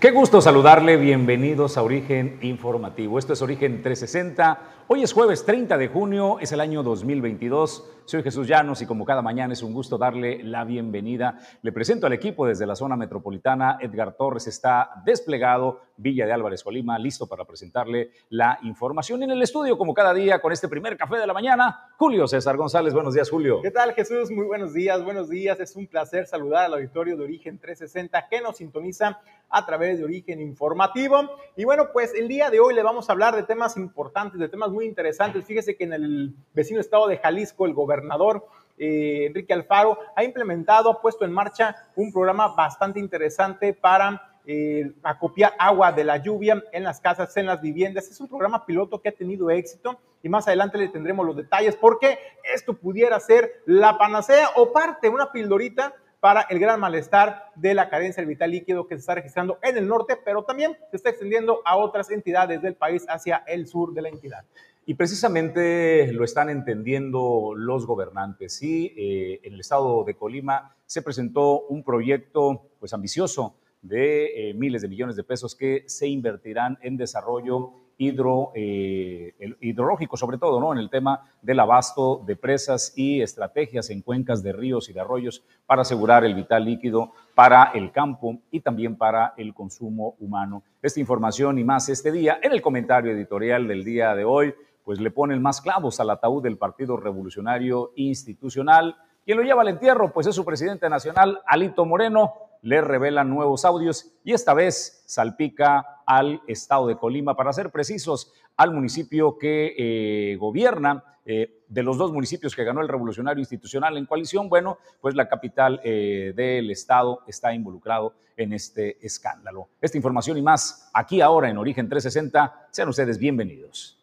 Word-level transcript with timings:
Qué 0.00 0.12
gusto 0.12 0.40
saludarle, 0.40 0.96
bienvenidos 0.96 1.76
a 1.76 1.82
Origen 1.82 2.38
Informativo. 2.42 3.18
Esto 3.18 3.32
es 3.32 3.42
Origen 3.42 3.82
360. 3.82 4.60
Hoy 4.90 5.02
es 5.02 5.12
jueves 5.12 5.44
30 5.44 5.76
de 5.76 5.88
junio, 5.88 6.38
es 6.40 6.50
el 6.52 6.60
año 6.60 6.82
2022. 6.82 7.90
Soy 8.06 8.22
Jesús 8.22 8.48
Llanos 8.48 8.80
y 8.80 8.86
como 8.86 9.04
cada 9.04 9.20
mañana 9.20 9.52
es 9.52 9.62
un 9.62 9.74
gusto 9.74 9.98
darle 9.98 10.42
la 10.42 10.64
bienvenida. 10.64 11.38
Le 11.60 11.72
presento 11.72 12.06
al 12.06 12.14
equipo 12.14 12.46
desde 12.46 12.64
la 12.64 12.74
zona 12.74 12.96
metropolitana. 12.96 13.76
Edgar 13.82 14.16
Torres 14.16 14.46
está 14.46 14.88
desplegado, 15.04 15.82
Villa 15.98 16.24
de 16.24 16.32
Álvarez, 16.32 16.62
Colima, 16.64 16.98
listo 16.98 17.26
para 17.26 17.44
presentarle 17.44 18.12
la 18.30 18.58
información 18.62 19.22
en 19.24 19.32
el 19.32 19.42
estudio 19.42 19.76
como 19.76 19.92
cada 19.92 20.14
día 20.14 20.40
con 20.40 20.52
este 20.52 20.68
primer 20.68 20.96
café 20.96 21.18
de 21.18 21.26
la 21.26 21.34
mañana. 21.34 21.90
Julio 21.98 22.26
César 22.26 22.56
González, 22.56 22.94
buenos 22.94 23.12
días 23.12 23.28
Julio. 23.28 23.60
¿Qué 23.60 23.70
tal 23.70 23.92
Jesús? 23.92 24.30
Muy 24.30 24.46
buenos 24.46 24.72
días, 24.72 25.04
buenos 25.04 25.28
días. 25.28 25.60
Es 25.60 25.76
un 25.76 25.86
placer 25.86 26.26
saludar 26.26 26.64
al 26.64 26.74
auditorio 26.74 27.14
de 27.14 27.24
Origen 27.24 27.58
360 27.58 28.26
que 28.30 28.40
nos 28.40 28.56
sintoniza 28.56 29.20
a 29.50 29.66
través 29.66 29.98
de 29.98 30.04
Origen 30.04 30.40
Informativo. 30.40 31.28
Y 31.56 31.64
bueno, 31.64 31.88
pues 31.92 32.14
el 32.14 32.28
día 32.28 32.48
de 32.48 32.60
hoy 32.60 32.74
le 32.74 32.82
vamos 32.82 33.08
a 33.08 33.12
hablar 33.12 33.36
de 33.36 33.42
temas 33.42 33.76
importantes, 33.76 34.40
de 34.40 34.48
temas 34.48 34.70
muy 34.70 34.77
interesantes. 34.86 35.44
Fíjese 35.44 35.76
que 35.76 35.84
en 35.84 35.92
el 35.92 36.34
vecino 36.54 36.80
estado 36.80 37.06
de 37.08 37.18
Jalisco, 37.18 37.66
el 37.66 37.74
gobernador 37.74 38.46
eh, 38.78 39.26
Enrique 39.26 39.52
Alfaro 39.52 39.98
ha 40.14 40.24
implementado, 40.24 40.90
ha 40.90 41.00
puesto 41.00 41.24
en 41.24 41.32
marcha 41.32 41.76
un 41.96 42.12
programa 42.12 42.48
bastante 42.48 43.00
interesante 43.00 43.74
para 43.74 44.38
eh, 44.46 44.92
acopiar 45.02 45.52
agua 45.58 45.92
de 45.92 46.04
la 46.04 46.16
lluvia 46.16 46.62
en 46.72 46.84
las 46.84 47.00
casas, 47.00 47.36
en 47.36 47.46
las 47.46 47.60
viviendas. 47.60 48.08
Es 48.08 48.20
un 48.20 48.28
programa 48.28 48.64
piloto 48.64 49.00
que 49.00 49.10
ha 49.10 49.12
tenido 49.12 49.50
éxito 49.50 49.98
y 50.22 50.28
más 50.28 50.46
adelante 50.46 50.78
le 50.78 50.88
tendremos 50.88 51.26
los 51.26 51.36
detalles 51.36 51.76
porque 51.76 52.18
esto 52.54 52.74
pudiera 52.74 53.18
ser 53.20 53.62
la 53.66 53.98
panacea 53.98 54.50
o 54.56 54.72
parte, 54.72 55.08
una 55.08 55.32
pildorita 55.32 55.94
para 56.20 56.42
el 56.42 56.58
gran 56.58 56.80
malestar 56.80 57.50
de 57.54 57.74
la 57.74 57.88
carencia 57.88 58.20
del 58.20 58.28
vital 58.28 58.50
líquido 58.50 58.86
que 58.86 58.96
se 58.96 59.00
está 59.00 59.14
registrando 59.14 59.58
en 59.62 59.76
el 59.76 59.86
norte, 59.86 60.16
pero 60.24 60.42
también 60.42 60.76
se 60.90 60.96
está 60.96 61.10
extendiendo 61.10 61.60
a 61.64 61.76
otras 61.76 62.10
entidades 62.10 62.60
del 62.60 62.74
país 62.74 63.06
hacia 63.08 63.44
el 63.46 63.66
sur 63.66 63.94
de 63.94 64.02
la 64.02 64.08
entidad. 64.08 64.44
Y 64.84 64.94
precisamente 64.94 66.12
lo 66.12 66.24
están 66.24 66.48
entendiendo 66.48 67.52
los 67.54 67.86
gobernantes. 67.86 68.54
Sí, 68.54 68.94
eh, 68.96 69.40
en 69.44 69.54
el 69.54 69.60
estado 69.60 70.02
de 70.04 70.14
Colima 70.14 70.74
se 70.86 71.02
presentó 71.02 71.60
un 71.66 71.84
proyecto 71.84 72.62
pues 72.80 72.94
ambicioso 72.94 73.54
de 73.82 74.50
eh, 74.50 74.54
miles 74.54 74.82
de 74.82 74.88
millones 74.88 75.14
de 75.14 75.24
pesos 75.24 75.54
que 75.54 75.84
se 75.86 76.08
invertirán 76.08 76.78
en 76.80 76.96
desarrollo 76.96 77.74
hidro, 77.98 78.52
eh, 78.54 79.34
hidrológico, 79.60 80.16
sobre 80.16 80.38
todo, 80.38 80.60
¿no? 80.60 80.72
En 80.72 80.78
el 80.78 80.88
tema 80.88 81.20
del 81.42 81.60
abasto 81.60 82.22
de 82.24 82.36
presas 82.36 82.92
y 82.96 83.20
estrategias 83.20 83.90
en 83.90 84.02
cuencas 84.02 84.42
de 84.42 84.52
ríos 84.52 84.88
y 84.88 84.92
de 84.92 85.00
arroyos 85.00 85.44
para 85.66 85.82
asegurar 85.82 86.24
el 86.24 86.34
vital 86.34 86.64
líquido 86.64 87.12
para 87.34 87.72
el 87.74 87.90
campo 87.90 88.38
y 88.50 88.60
también 88.60 88.96
para 88.96 89.34
el 89.36 89.52
consumo 89.52 90.14
humano. 90.20 90.62
Esta 90.80 91.00
información 91.00 91.58
y 91.58 91.64
más 91.64 91.88
este 91.88 92.12
día 92.12 92.38
en 92.40 92.52
el 92.52 92.62
comentario 92.62 93.12
editorial 93.12 93.66
del 93.66 93.84
día 93.84 94.14
de 94.14 94.24
hoy, 94.24 94.54
pues 94.84 95.00
le 95.00 95.10
ponen 95.10 95.42
más 95.42 95.60
clavos 95.60 96.00
al 96.00 96.10
ataúd 96.10 96.42
del 96.42 96.56
Partido 96.56 96.96
Revolucionario 96.96 97.92
Institucional. 97.96 98.96
Quien 99.24 99.36
lo 99.36 99.44
lleva 99.44 99.62
al 99.62 99.68
entierro, 99.68 100.12
pues 100.12 100.26
es 100.26 100.34
su 100.34 100.44
presidente 100.44 100.88
nacional, 100.88 101.42
Alito 101.46 101.84
Moreno, 101.84 102.32
le 102.62 102.80
revelan 102.80 103.30
nuevos 103.30 103.64
audios 103.64 104.12
y 104.24 104.32
esta 104.32 104.54
vez 104.54 105.02
salpica 105.06 106.02
al 106.06 106.42
estado 106.46 106.86
de 106.86 106.96
Colima, 106.96 107.36
para 107.36 107.52
ser 107.52 107.70
precisos, 107.70 108.32
al 108.56 108.72
municipio 108.72 109.38
que 109.38 109.74
eh, 109.76 110.36
gobierna, 110.36 111.04
eh, 111.30 111.62
de 111.68 111.82
los 111.82 111.98
dos 111.98 112.10
municipios 112.10 112.56
que 112.56 112.64
ganó 112.64 112.80
el 112.80 112.88
revolucionario 112.88 113.40
institucional 113.40 113.98
en 113.98 114.06
coalición, 114.06 114.48
bueno, 114.48 114.78
pues 115.02 115.14
la 115.14 115.28
capital 115.28 115.78
eh, 115.84 116.32
del 116.34 116.70
estado 116.70 117.20
está 117.26 117.52
involucrado 117.52 118.14
en 118.34 118.54
este 118.54 119.04
escándalo. 119.04 119.68
Esta 119.80 119.98
información 119.98 120.38
y 120.38 120.42
más 120.42 120.90
aquí 120.94 121.20
ahora 121.20 121.50
en 121.50 121.58
Origen 121.58 121.86
360, 121.86 122.68
sean 122.70 122.88
ustedes 122.88 123.18
bienvenidos. 123.18 123.98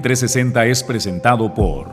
360 0.00 0.64
es 0.66 0.82
presentado 0.82 1.52
por 1.52 1.92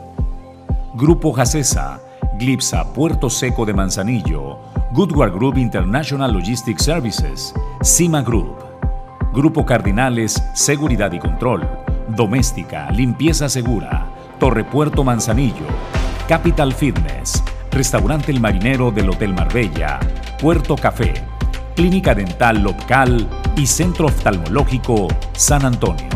Grupo 0.94 1.32
Jacesa, 1.32 2.00
Glipsa 2.34 2.92
Puerto 2.92 3.28
Seco 3.28 3.66
de 3.66 3.74
Manzanillo, 3.74 4.58
Goodward 4.92 5.32
Group 5.32 5.58
International 5.58 6.32
Logistics 6.32 6.82
Services, 6.82 7.54
Cima 7.82 8.22
Group, 8.22 8.56
Grupo 9.32 9.66
Cardinales 9.66 10.42
Seguridad 10.54 11.12
y 11.12 11.18
Control, 11.18 11.68
Doméstica, 12.08 12.90
Limpieza 12.90 13.48
Segura, 13.48 14.06
Torre 14.38 14.64
Puerto 14.64 15.04
Manzanillo, 15.04 15.66
Capital 16.26 16.72
Fitness, 16.72 17.42
Restaurante 17.70 18.32
El 18.32 18.40
Marinero 18.40 18.90
del 18.90 19.10
Hotel 19.10 19.34
Marbella, 19.34 20.00
Puerto 20.40 20.74
Café, 20.74 21.12
Clínica 21.76 22.14
Dental 22.14 22.62
Local 22.62 23.28
y 23.56 23.66
Centro 23.66 24.06
Oftalmológico 24.06 25.08
San 25.32 25.64
Antonio. 25.64 26.08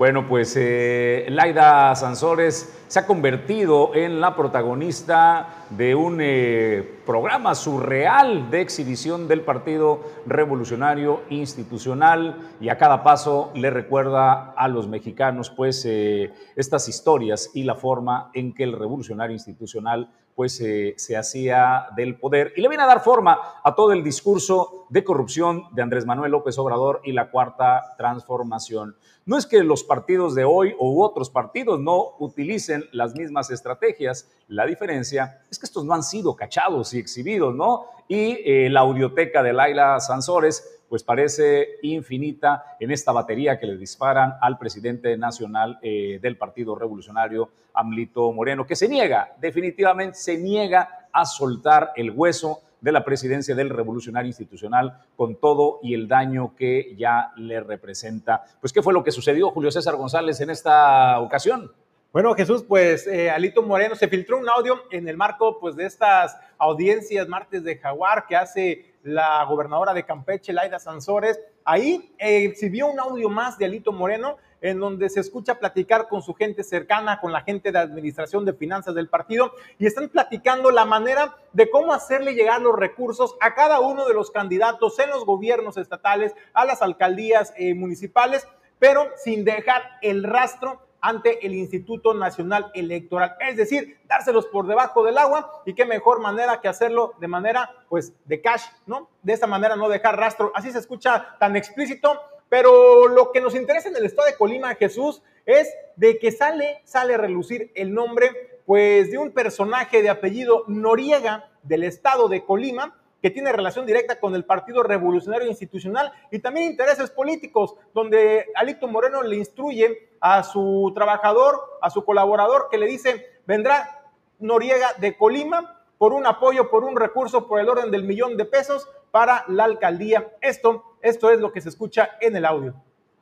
Bueno, 0.00 0.26
pues 0.26 0.56
eh, 0.56 1.26
Laida 1.28 1.94
Sansores 1.94 2.74
se 2.88 2.98
ha 2.98 3.06
convertido 3.06 3.94
en 3.94 4.18
la 4.18 4.34
protagonista 4.34 5.66
de 5.68 5.94
un 5.94 6.20
eh, 6.22 7.00
programa 7.04 7.54
surreal 7.54 8.50
de 8.50 8.62
exhibición 8.62 9.28
del 9.28 9.42
Partido 9.42 10.00
Revolucionario 10.24 11.20
Institucional 11.28 12.48
y 12.62 12.70
a 12.70 12.78
cada 12.78 13.02
paso 13.02 13.52
le 13.54 13.68
recuerda 13.68 14.52
a 14.52 14.68
los 14.68 14.88
mexicanos 14.88 15.50
pues 15.50 15.84
eh, 15.84 16.32
estas 16.56 16.88
historias 16.88 17.50
y 17.52 17.64
la 17.64 17.74
forma 17.74 18.30
en 18.32 18.54
que 18.54 18.64
el 18.64 18.72
Revolucionario 18.72 19.34
Institucional 19.34 20.08
pues 20.34 20.56
se 20.56 21.16
hacía 21.16 21.86
del 21.96 22.18
poder 22.18 22.52
y 22.56 22.62
le 22.62 22.68
viene 22.68 22.84
a 22.84 22.86
dar 22.86 23.02
forma 23.02 23.38
a 23.62 23.74
todo 23.74 23.92
el 23.92 24.02
discurso 24.02 24.86
de 24.88 25.04
corrupción 25.04 25.64
de 25.72 25.82
Andrés 25.82 26.06
Manuel 26.06 26.32
López 26.32 26.58
Obrador 26.58 27.00
y 27.04 27.12
la 27.12 27.30
cuarta 27.30 27.94
transformación. 27.96 28.96
No 29.26 29.36
es 29.36 29.46
que 29.46 29.62
los 29.62 29.84
partidos 29.84 30.34
de 30.34 30.44
hoy 30.44 30.74
u 30.78 31.02
otros 31.02 31.30
partidos 31.30 31.78
no 31.78 32.16
utilicen 32.18 32.84
las 32.92 33.14
mismas 33.14 33.50
estrategias, 33.50 34.28
la 34.48 34.66
diferencia 34.66 35.42
es 35.50 35.58
que 35.58 35.66
estos 35.66 35.84
no 35.84 35.94
han 35.94 36.02
sido 36.02 36.34
cachados 36.34 36.94
y 36.94 36.98
exhibidos, 36.98 37.54
¿no? 37.54 37.86
Y 38.08 38.38
eh, 38.44 38.68
la 38.70 38.80
audioteca 38.80 39.42
de 39.42 39.52
Laila 39.52 40.00
Sansores 40.00 40.79
pues 40.90 41.04
parece 41.04 41.78
infinita 41.82 42.76
en 42.80 42.90
esta 42.90 43.12
batería 43.12 43.60
que 43.60 43.66
le 43.66 43.76
disparan 43.76 44.34
al 44.40 44.58
presidente 44.58 45.16
nacional 45.16 45.78
eh, 45.82 46.18
del 46.20 46.36
Partido 46.36 46.74
Revolucionario, 46.74 47.48
Amlito 47.72 48.32
Moreno, 48.32 48.66
que 48.66 48.74
se 48.74 48.88
niega, 48.88 49.32
definitivamente 49.40 50.18
se 50.18 50.36
niega 50.36 51.06
a 51.12 51.24
soltar 51.24 51.92
el 51.94 52.10
hueso 52.10 52.60
de 52.80 52.90
la 52.90 53.04
presidencia 53.04 53.54
del 53.54 53.70
Revolucionario 53.70 54.26
Institucional 54.26 55.00
con 55.14 55.36
todo 55.36 55.78
y 55.80 55.94
el 55.94 56.08
daño 56.08 56.56
que 56.56 56.96
ya 56.98 57.32
le 57.36 57.60
representa. 57.60 58.42
Pues, 58.60 58.72
¿qué 58.72 58.82
fue 58.82 58.92
lo 58.92 59.04
que 59.04 59.12
sucedió, 59.12 59.50
Julio 59.50 59.70
César 59.70 59.94
González, 59.94 60.40
en 60.40 60.50
esta 60.50 61.20
ocasión? 61.20 61.70
Bueno, 62.12 62.34
Jesús, 62.34 62.64
pues 62.66 63.06
eh, 63.06 63.30
Alito 63.30 63.62
Moreno 63.62 63.94
se 63.94 64.08
filtró 64.08 64.38
un 64.38 64.48
audio 64.48 64.82
en 64.90 65.06
el 65.06 65.16
marco 65.16 65.60
pues, 65.60 65.76
de 65.76 65.86
estas 65.86 66.36
audiencias 66.58 67.28
martes 67.28 67.62
de 67.62 67.76
Jaguar 67.76 68.26
que 68.26 68.34
hace 68.34 68.89
la 69.02 69.44
gobernadora 69.44 69.94
de 69.94 70.04
Campeche, 70.04 70.52
Laida 70.52 70.78
Sansores. 70.78 71.40
Ahí 71.64 72.14
eh, 72.18 72.44
exhibió 72.44 72.88
un 72.88 73.00
audio 73.00 73.28
más 73.28 73.58
de 73.58 73.66
Alito 73.66 73.92
Moreno 73.92 74.36
en 74.60 74.78
donde 74.78 75.08
se 75.08 75.20
escucha 75.20 75.58
platicar 75.58 76.08
con 76.08 76.22
su 76.22 76.34
gente 76.34 76.62
cercana, 76.62 77.20
con 77.20 77.32
la 77.32 77.40
gente 77.40 77.72
de 77.72 77.78
administración 77.78 78.44
de 78.44 78.52
finanzas 78.52 78.94
del 78.94 79.08
partido, 79.08 79.52
y 79.78 79.86
están 79.86 80.08
platicando 80.08 80.70
la 80.70 80.84
manera 80.84 81.36
de 81.52 81.70
cómo 81.70 81.92
hacerle 81.92 82.34
llegar 82.34 82.60
los 82.60 82.76
recursos 82.76 83.36
a 83.40 83.54
cada 83.54 83.80
uno 83.80 84.06
de 84.06 84.14
los 84.14 84.30
candidatos 84.30 84.98
en 84.98 85.10
los 85.10 85.24
gobiernos 85.24 85.76
estatales, 85.76 86.34
a 86.52 86.64
las 86.64 86.82
alcaldías 86.82 87.54
eh, 87.56 87.74
municipales, 87.74 88.46
pero 88.78 89.08
sin 89.16 89.44
dejar 89.44 89.82
el 90.02 90.24
rastro 90.24 90.80
ante 91.00 91.46
el 91.46 91.54
Instituto 91.54 92.14
Nacional 92.14 92.70
Electoral. 92.74 93.36
Es 93.40 93.56
decir, 93.56 93.98
dárselos 94.06 94.46
por 94.46 94.66
debajo 94.66 95.04
del 95.04 95.18
agua 95.18 95.62
y 95.64 95.74
qué 95.74 95.84
mejor 95.84 96.20
manera 96.20 96.60
que 96.60 96.68
hacerlo 96.68 97.14
de 97.20 97.28
manera, 97.28 97.70
pues, 97.88 98.12
de 98.24 98.40
cash, 98.40 98.64
¿no? 98.86 99.08
De 99.22 99.32
esta 99.32 99.46
manera 99.46 99.76
no 99.76 99.88
dejar 99.88 100.18
rastro. 100.18 100.52
Así 100.54 100.70
se 100.70 100.78
escucha 100.78 101.36
tan 101.38 101.56
explícito, 101.56 102.20
pero 102.48 103.08
lo 103.08 103.32
que 103.32 103.40
nos 103.40 103.54
interesa 103.54 103.88
en 103.88 103.96
el 103.96 104.06
estado 104.06 104.28
de 104.28 104.36
Colima, 104.36 104.74
Jesús, 104.74 105.22
es 105.46 105.72
de 105.96 106.18
que 106.18 106.32
sale, 106.32 106.80
sale 106.84 107.14
a 107.14 107.18
relucir 107.18 107.72
el 107.74 107.92
nombre 107.92 108.60
pues 108.66 109.10
de 109.10 109.18
un 109.18 109.32
personaje 109.32 110.02
de 110.02 110.10
apellido 110.10 110.64
Noriega 110.68 111.50
del 111.62 111.82
estado 111.82 112.28
de 112.28 112.44
Colima, 112.44 112.99
que 113.22 113.30
tiene 113.30 113.52
relación 113.52 113.86
directa 113.86 114.18
con 114.18 114.34
el 114.34 114.44
Partido 114.44 114.82
Revolucionario 114.82 115.48
Institucional 115.48 116.12
y 116.30 116.38
también 116.38 116.70
intereses 116.70 117.10
políticos, 117.10 117.74
donde 117.94 118.46
Alito 118.54 118.88
Moreno 118.88 119.22
le 119.22 119.36
instruye 119.36 120.10
a 120.20 120.42
su 120.42 120.92
trabajador, 120.94 121.56
a 121.82 121.90
su 121.90 122.04
colaborador, 122.04 122.68
que 122.70 122.78
le 122.78 122.86
dice, 122.86 123.26
vendrá 123.46 124.00
Noriega 124.38 124.94
de 124.98 125.16
Colima 125.16 125.82
por 125.98 126.12
un 126.14 126.26
apoyo, 126.26 126.70
por 126.70 126.84
un 126.84 126.96
recurso, 126.96 127.46
por 127.46 127.60
el 127.60 127.68
orden 127.68 127.90
del 127.90 128.04
millón 128.04 128.36
de 128.36 128.46
pesos 128.46 128.88
para 129.10 129.44
la 129.48 129.64
alcaldía. 129.64 130.28
Esto, 130.40 130.96
esto 131.02 131.30
es 131.30 131.40
lo 131.40 131.52
que 131.52 131.60
se 131.60 131.68
escucha 131.68 132.10
en 132.20 132.36
el 132.36 132.46
audio. 132.46 132.74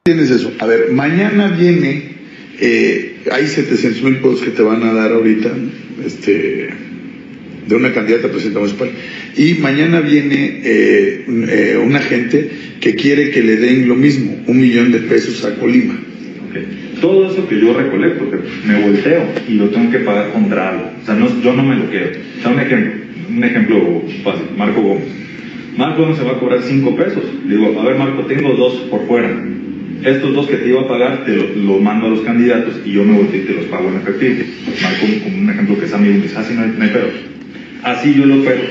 Tienes 0.04 0.30
eso. 0.30 0.50
A 0.60 0.66
ver, 0.66 0.92
mañana 0.92 1.48
viene, 1.48 2.16
eh, 2.60 3.24
hay 3.32 3.46
700 3.46 4.02
mil 4.02 4.22
pesos 4.22 4.42
que 4.42 4.50
te 4.50 4.62
van 4.62 4.82
a 4.84 4.92
dar 4.92 5.12
ahorita, 5.12 5.50
este, 6.04 6.68
de 7.68 7.76
una 7.76 7.92
candidata 7.92 8.28
presidenta 8.28 8.60
municipal. 8.60 8.90
Y 9.36 9.54
mañana 9.54 10.00
viene 10.00 10.60
eh, 10.64 11.24
eh, 11.28 11.80
una 11.84 12.00
gente 12.00 12.50
que 12.80 12.94
quiere 12.94 13.30
que 13.30 13.42
le 13.42 13.56
den 13.56 13.88
lo 13.88 13.94
mismo, 13.94 14.36
un 14.46 14.60
millón 14.60 14.90
de 14.90 15.00
pesos 15.00 15.44
a 15.44 15.54
Colima. 15.56 15.94
Todo 17.00 17.30
eso 17.30 17.46
que 17.46 17.60
yo 17.60 17.74
recolecto, 17.74 18.28
que 18.28 18.38
me 18.66 18.80
volteo 18.80 19.22
y 19.48 19.54
lo 19.54 19.68
tengo 19.68 19.90
que 19.92 19.98
pagar 19.98 20.32
contra 20.32 20.70
algo. 20.70 20.90
O 21.00 21.06
sea, 21.06 21.14
no, 21.14 21.28
yo 21.42 21.52
no 21.52 21.62
me 21.62 21.76
lo 21.76 21.88
quiero. 21.90 22.10
O 22.38 22.42
sea, 22.42 22.50
un 22.50 22.58
ejemplo, 22.58 22.92
un 23.28 23.44
ejemplo 23.44 24.02
fácil, 24.24 24.46
Marco 24.56 24.82
Gómez. 24.82 25.04
Marco 25.76 26.02
Gómez 26.02 26.18
se 26.18 26.24
va 26.24 26.32
a 26.32 26.40
cobrar 26.40 26.60
cinco 26.62 26.96
pesos. 26.96 27.22
Le 27.46 27.56
digo, 27.56 27.78
a 27.80 27.84
ver 27.84 27.96
Marco, 27.96 28.24
tengo 28.24 28.52
dos 28.54 28.74
por 28.90 29.06
fuera. 29.06 29.30
Estos 30.02 30.34
dos 30.34 30.48
que 30.48 30.56
te 30.56 30.68
iba 30.68 30.80
a 30.80 30.88
pagar, 30.88 31.24
te 31.24 31.36
lo, 31.36 31.78
mando 31.78 32.06
a 32.06 32.10
los 32.10 32.20
candidatos 32.22 32.80
y 32.84 32.92
yo 32.92 33.04
me 33.04 33.16
volteo 33.16 33.42
y 33.42 33.44
te 33.44 33.52
los 33.52 33.66
pago 33.66 33.88
en 33.88 33.96
efectivo. 33.96 34.44
Marco, 34.82 35.06
como 35.22 35.38
un 35.38 35.50
ejemplo 35.50 35.78
que 35.78 35.84
es 35.84 35.92
amigo, 35.92 36.14
me 36.14 36.22
dice, 36.22 36.34
ah, 36.36 36.44
no 36.52 36.62
hay, 36.62 36.74
no 36.76 36.84
hay. 36.84 37.37
Así 37.82 38.14
yo 38.14 38.26
lo 38.26 38.42
opero 38.42 38.62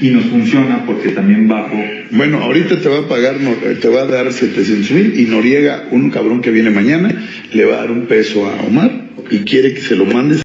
y 0.00 0.10
nos 0.10 0.24
funciona 0.26 0.84
porque 0.86 1.10
también 1.10 1.48
bajo. 1.48 1.76
Bueno, 2.10 2.42
ahorita 2.42 2.80
te 2.80 2.88
va 2.88 3.00
a 3.00 3.08
pagar, 3.08 3.36
te 3.80 3.88
va 3.88 4.02
a 4.02 4.06
dar 4.06 4.32
700 4.32 4.90
mil 4.90 5.20
y 5.20 5.26
Noriega, 5.26 5.84
un 5.90 6.10
cabrón 6.10 6.40
que 6.40 6.50
viene 6.50 6.70
mañana, 6.70 7.10
le 7.52 7.64
va 7.64 7.76
a 7.76 7.80
dar 7.80 7.90
un 7.90 8.06
peso 8.06 8.46
a 8.46 8.62
Omar 8.62 8.90
y 9.30 9.44
quiere 9.44 9.74
que 9.74 9.80
se 9.80 9.96
lo 9.96 10.04
mandes. 10.04 10.42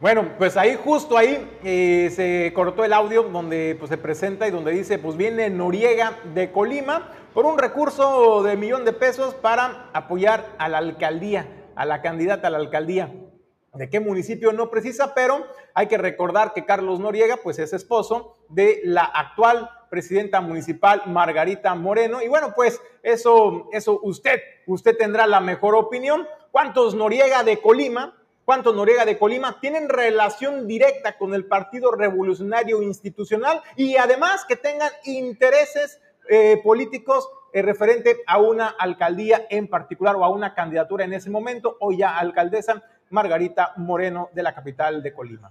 Bueno, 0.00 0.28
pues 0.38 0.56
ahí 0.56 0.76
justo 0.82 1.18
ahí 1.18 1.38
eh, 1.64 2.10
se 2.14 2.52
cortó 2.54 2.84
el 2.84 2.92
audio 2.92 3.24
donde 3.24 3.74
pues, 3.78 3.88
se 3.88 3.98
presenta 3.98 4.46
y 4.46 4.52
donde 4.52 4.70
dice, 4.70 4.98
pues 4.98 5.16
viene 5.16 5.50
Noriega 5.50 6.18
de 6.34 6.52
Colima 6.52 7.10
por 7.34 7.46
un 7.46 7.58
recurso 7.58 8.44
de 8.44 8.56
millón 8.56 8.84
de 8.84 8.92
pesos 8.92 9.34
para 9.34 9.90
apoyar 9.92 10.54
a 10.58 10.68
la 10.68 10.78
alcaldía, 10.78 11.48
a 11.74 11.84
la 11.84 12.00
candidata 12.00 12.46
a 12.46 12.50
la 12.50 12.58
alcaldía 12.58 13.10
de 13.78 13.88
qué 13.88 14.00
municipio 14.00 14.52
no 14.52 14.70
precisa, 14.70 15.14
pero 15.14 15.46
hay 15.72 15.86
que 15.86 15.96
recordar 15.96 16.52
que 16.52 16.64
Carlos 16.64 16.98
Noriega 16.98 17.38
pues 17.38 17.58
es 17.58 17.72
esposo 17.72 18.34
de 18.48 18.80
la 18.84 19.04
actual 19.04 19.70
presidenta 19.88 20.40
municipal 20.40 21.02
Margarita 21.06 21.74
Moreno 21.74 22.20
y 22.20 22.28
bueno, 22.28 22.52
pues 22.54 22.80
eso 23.02 23.68
eso 23.72 24.00
usted 24.02 24.40
usted 24.66 24.96
tendrá 24.96 25.26
la 25.26 25.40
mejor 25.40 25.74
opinión. 25.76 26.26
¿Cuántos 26.50 26.94
Noriega 26.94 27.44
de 27.44 27.60
Colima? 27.60 28.16
¿Cuántos 28.44 28.74
Noriega 28.74 29.04
de 29.04 29.18
Colima 29.18 29.60
tienen 29.60 29.88
relación 29.88 30.66
directa 30.66 31.16
con 31.16 31.32
el 31.32 31.46
Partido 31.46 31.92
Revolucionario 31.92 32.82
Institucional 32.82 33.62
y 33.76 33.96
además 33.96 34.44
que 34.46 34.56
tengan 34.56 34.90
intereses 35.04 36.00
eh, 36.28 36.60
políticos 36.64 37.28
eh, 37.52 37.62
referente 37.62 38.18
a 38.26 38.38
una 38.38 38.68
alcaldía 38.68 39.46
en 39.48 39.68
particular 39.68 40.16
o 40.16 40.24
a 40.24 40.28
una 40.28 40.54
candidatura 40.54 41.04
en 41.04 41.14
ese 41.14 41.30
momento 41.30 41.76
o 41.80 41.92
ya 41.92 42.18
alcaldesa 42.18 42.82
Margarita 43.10 43.72
Moreno 43.76 44.30
de 44.34 44.42
la 44.42 44.54
capital 44.54 45.02
de 45.02 45.12
Colima. 45.12 45.50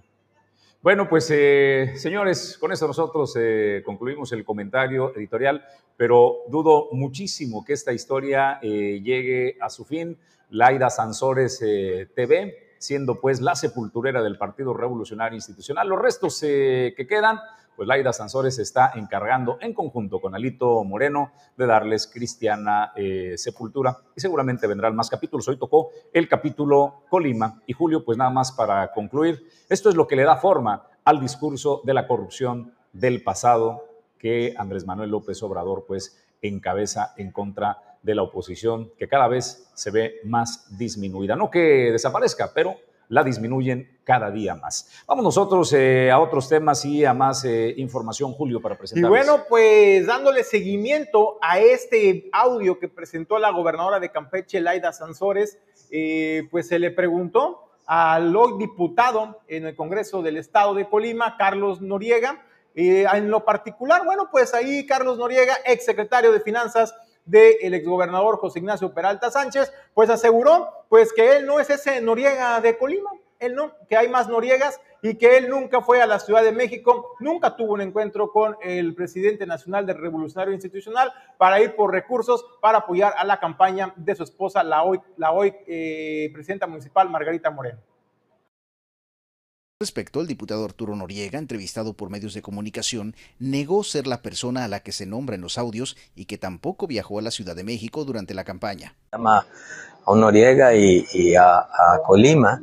Bueno, 0.80 1.08
pues 1.08 1.28
eh, 1.32 1.94
señores, 1.96 2.56
con 2.56 2.70
esto 2.70 2.86
nosotros 2.86 3.34
eh, 3.36 3.82
concluimos 3.84 4.30
el 4.30 4.44
comentario 4.44 5.12
editorial, 5.16 5.64
pero 5.96 6.44
dudo 6.48 6.88
muchísimo 6.92 7.64
que 7.64 7.72
esta 7.72 7.92
historia 7.92 8.60
eh, 8.62 9.00
llegue 9.02 9.56
a 9.60 9.70
su 9.70 9.84
fin. 9.84 10.16
Laida 10.50 10.88
Sansores 10.88 11.58
TV, 11.58 12.74
siendo 12.78 13.20
pues 13.20 13.42
la 13.42 13.54
sepulturera 13.54 14.22
del 14.22 14.38
Partido 14.38 14.72
Revolucionario 14.72 15.36
Institucional. 15.36 15.86
Los 15.86 16.00
restos 16.00 16.40
que 16.40 17.06
quedan 17.06 17.38
pues 17.78 17.86
Laida 17.86 18.12
Sansores 18.12 18.56
se 18.56 18.62
está 18.62 18.90
encargando 18.96 19.56
en 19.60 19.72
conjunto 19.72 20.20
con 20.20 20.34
Alito 20.34 20.82
Moreno 20.82 21.30
de 21.56 21.64
darles 21.64 22.08
cristiana 22.08 22.90
eh, 22.96 23.34
sepultura 23.36 23.96
y 24.16 24.20
seguramente 24.20 24.66
vendrán 24.66 24.96
más 24.96 25.08
capítulos. 25.08 25.46
Hoy 25.46 25.60
tocó 25.60 25.90
el 26.12 26.28
capítulo 26.28 27.04
Colima 27.08 27.62
y 27.68 27.74
Julio, 27.74 28.04
pues 28.04 28.18
nada 28.18 28.30
más 28.30 28.50
para 28.50 28.90
concluir, 28.90 29.46
esto 29.68 29.90
es 29.90 29.94
lo 29.94 30.08
que 30.08 30.16
le 30.16 30.24
da 30.24 30.38
forma 30.38 30.88
al 31.04 31.20
discurso 31.20 31.80
de 31.84 31.94
la 31.94 32.08
corrupción 32.08 32.74
del 32.92 33.22
pasado 33.22 33.84
que 34.18 34.56
Andrés 34.58 34.84
Manuel 34.84 35.10
López 35.10 35.40
Obrador 35.44 35.84
pues 35.86 36.20
encabeza 36.42 37.14
en 37.16 37.30
contra 37.30 37.96
de 38.02 38.16
la 38.16 38.22
oposición 38.22 38.90
que 38.98 39.06
cada 39.06 39.28
vez 39.28 39.70
se 39.74 39.92
ve 39.92 40.16
más 40.24 40.76
disminuida. 40.76 41.36
No 41.36 41.48
que 41.48 41.92
desaparezca, 41.92 42.50
pero 42.52 42.74
la 43.08 43.24
disminuyen 43.24 43.98
cada 44.04 44.30
día 44.30 44.54
más. 44.54 44.88
Vamos 45.06 45.24
nosotros 45.24 45.72
eh, 45.72 46.10
a 46.10 46.18
otros 46.18 46.48
temas 46.48 46.84
y 46.84 47.04
a 47.04 47.12
más 47.12 47.44
eh, 47.44 47.74
información, 47.76 48.32
Julio, 48.32 48.60
para 48.60 48.76
presentar. 48.78 49.06
Y 49.06 49.10
bueno, 49.10 49.44
pues 49.48 50.06
dándole 50.06 50.44
seguimiento 50.44 51.38
a 51.42 51.58
este 51.58 52.28
audio 52.32 52.78
que 52.78 52.88
presentó 52.88 53.38
la 53.38 53.50
gobernadora 53.50 54.00
de 54.00 54.10
Campeche, 54.10 54.60
Laida 54.60 54.92
Sansores, 54.92 55.58
eh, 55.90 56.48
pues 56.50 56.68
se 56.68 56.78
le 56.78 56.90
preguntó 56.90 57.64
al 57.86 58.34
hoy 58.36 58.58
diputado 58.58 59.40
en 59.46 59.66
el 59.66 59.76
Congreso 59.76 60.22
del 60.22 60.36
Estado 60.36 60.74
de 60.74 60.88
Colima, 60.88 61.36
Carlos 61.36 61.80
Noriega, 61.80 62.44
en 62.74 63.28
lo 63.28 63.44
particular, 63.44 64.04
bueno, 64.04 64.28
pues 64.30 64.54
ahí 64.54 64.86
Carlos 64.86 65.18
Noriega, 65.18 65.56
ex 65.66 65.84
secretario 65.84 66.30
de 66.30 66.38
Finanzas, 66.38 66.94
del 67.28 67.74
exgobernador 67.74 68.38
José 68.38 68.58
Ignacio 68.58 68.92
Peralta 68.92 69.30
Sánchez, 69.30 69.72
pues 69.94 70.10
aseguró 70.10 70.68
pues 70.88 71.12
que 71.12 71.36
él 71.36 71.46
no 71.46 71.60
es 71.60 71.70
ese 71.70 72.00
Noriega 72.00 72.60
de 72.60 72.76
Colima, 72.78 73.10
él 73.38 73.54
no, 73.54 73.72
que 73.88 73.96
hay 73.96 74.08
más 74.08 74.28
Noriegas 74.28 74.80
y 75.02 75.14
que 75.14 75.36
él 75.36 75.48
nunca 75.48 75.80
fue 75.80 76.02
a 76.02 76.06
la 76.06 76.18
Ciudad 76.18 76.42
de 76.42 76.50
México, 76.50 77.14
nunca 77.20 77.54
tuvo 77.54 77.74
un 77.74 77.80
encuentro 77.80 78.32
con 78.32 78.56
el 78.62 78.94
presidente 78.94 79.46
nacional 79.46 79.86
del 79.86 79.98
Revolucionario 79.98 80.54
Institucional 80.54 81.12
para 81.36 81.60
ir 81.60 81.76
por 81.76 81.92
recursos 81.92 82.44
para 82.60 82.78
apoyar 82.78 83.14
a 83.16 83.24
la 83.24 83.38
campaña 83.38 83.92
de 83.96 84.14
su 84.14 84.24
esposa, 84.24 84.64
la 84.64 84.82
hoy, 84.82 85.00
la 85.16 85.32
hoy 85.32 85.54
eh, 85.66 86.30
presidenta 86.32 86.66
municipal 86.66 87.08
Margarita 87.10 87.50
Moreno 87.50 87.78
respecto, 89.80 90.20
el 90.20 90.26
diputado 90.26 90.64
Arturo 90.64 90.96
Noriega, 90.96 91.38
entrevistado 91.38 91.92
por 91.92 92.10
medios 92.10 92.34
de 92.34 92.42
comunicación, 92.42 93.14
negó 93.38 93.84
ser 93.84 94.08
la 94.08 94.22
persona 94.22 94.64
a 94.64 94.68
la 94.68 94.80
que 94.80 94.90
se 94.90 95.06
nombra 95.06 95.36
en 95.36 95.40
los 95.40 95.56
audios 95.56 95.96
y 96.16 96.24
que 96.24 96.36
tampoco 96.36 96.88
viajó 96.88 97.20
a 97.20 97.22
la 97.22 97.30
Ciudad 97.30 97.54
de 97.54 97.62
México 97.62 98.04
durante 98.04 98.34
la 98.34 98.42
campaña. 98.42 98.96
Llama 99.12 99.46
a 100.04 100.14
Noriega 100.16 100.74
y, 100.74 101.36
a, 101.36 101.68
Colima, 102.04 102.60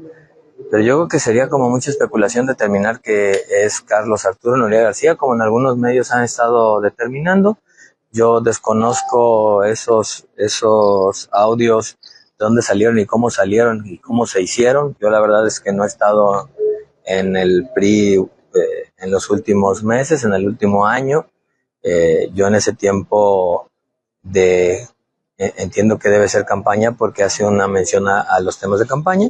pero 0.69 0.83
yo 0.83 0.95
creo 0.97 1.07
que 1.07 1.19
sería 1.19 1.47
como 1.47 1.69
mucha 1.69 1.89
especulación 1.89 2.47
determinar 2.47 2.99
que 2.99 3.31
es 3.63 3.79
Carlos 3.79 4.25
Arturo 4.25 4.57
Noriega 4.57 4.83
García, 4.83 5.15
como 5.15 5.35
en 5.35 5.41
algunos 5.41 5.77
medios 5.77 6.11
han 6.11 6.25
estado 6.25 6.81
determinando. 6.81 7.59
Yo 8.11 8.41
desconozco 8.41 9.63
esos, 9.63 10.27
esos 10.35 11.29
audios, 11.31 11.97
de 12.37 12.43
dónde 12.43 12.61
salieron 12.61 12.99
y 12.99 13.05
cómo 13.05 13.29
salieron 13.29 13.85
y 13.85 13.99
cómo 13.99 14.25
se 14.25 14.41
hicieron. 14.41 14.97
Yo 14.99 15.09
la 15.09 15.21
verdad 15.21 15.47
es 15.47 15.61
que 15.61 15.71
no 15.71 15.85
he 15.85 15.87
estado 15.87 16.49
en 17.05 17.35
el 17.35 17.69
PRI 17.73 18.15
eh, 18.15 18.91
en 18.97 19.11
los 19.11 19.29
últimos 19.29 19.83
meses, 19.83 20.23
en 20.23 20.33
el 20.33 20.45
último 20.47 20.85
año. 20.85 21.27
Eh, 21.83 22.29
yo 22.33 22.47
en 22.47 22.55
ese 22.55 22.73
tiempo 22.73 23.69
de 24.23 24.87
eh, 25.37 25.53
entiendo 25.57 25.99
que 25.99 26.09
debe 26.09 26.27
ser 26.27 26.45
campaña 26.45 26.93
porque 26.93 27.23
hace 27.23 27.45
una 27.45 27.67
mención 27.67 28.07
a, 28.07 28.39
los 28.39 28.57
temas 28.59 28.79
de 28.79 28.87
campaña, 28.87 29.29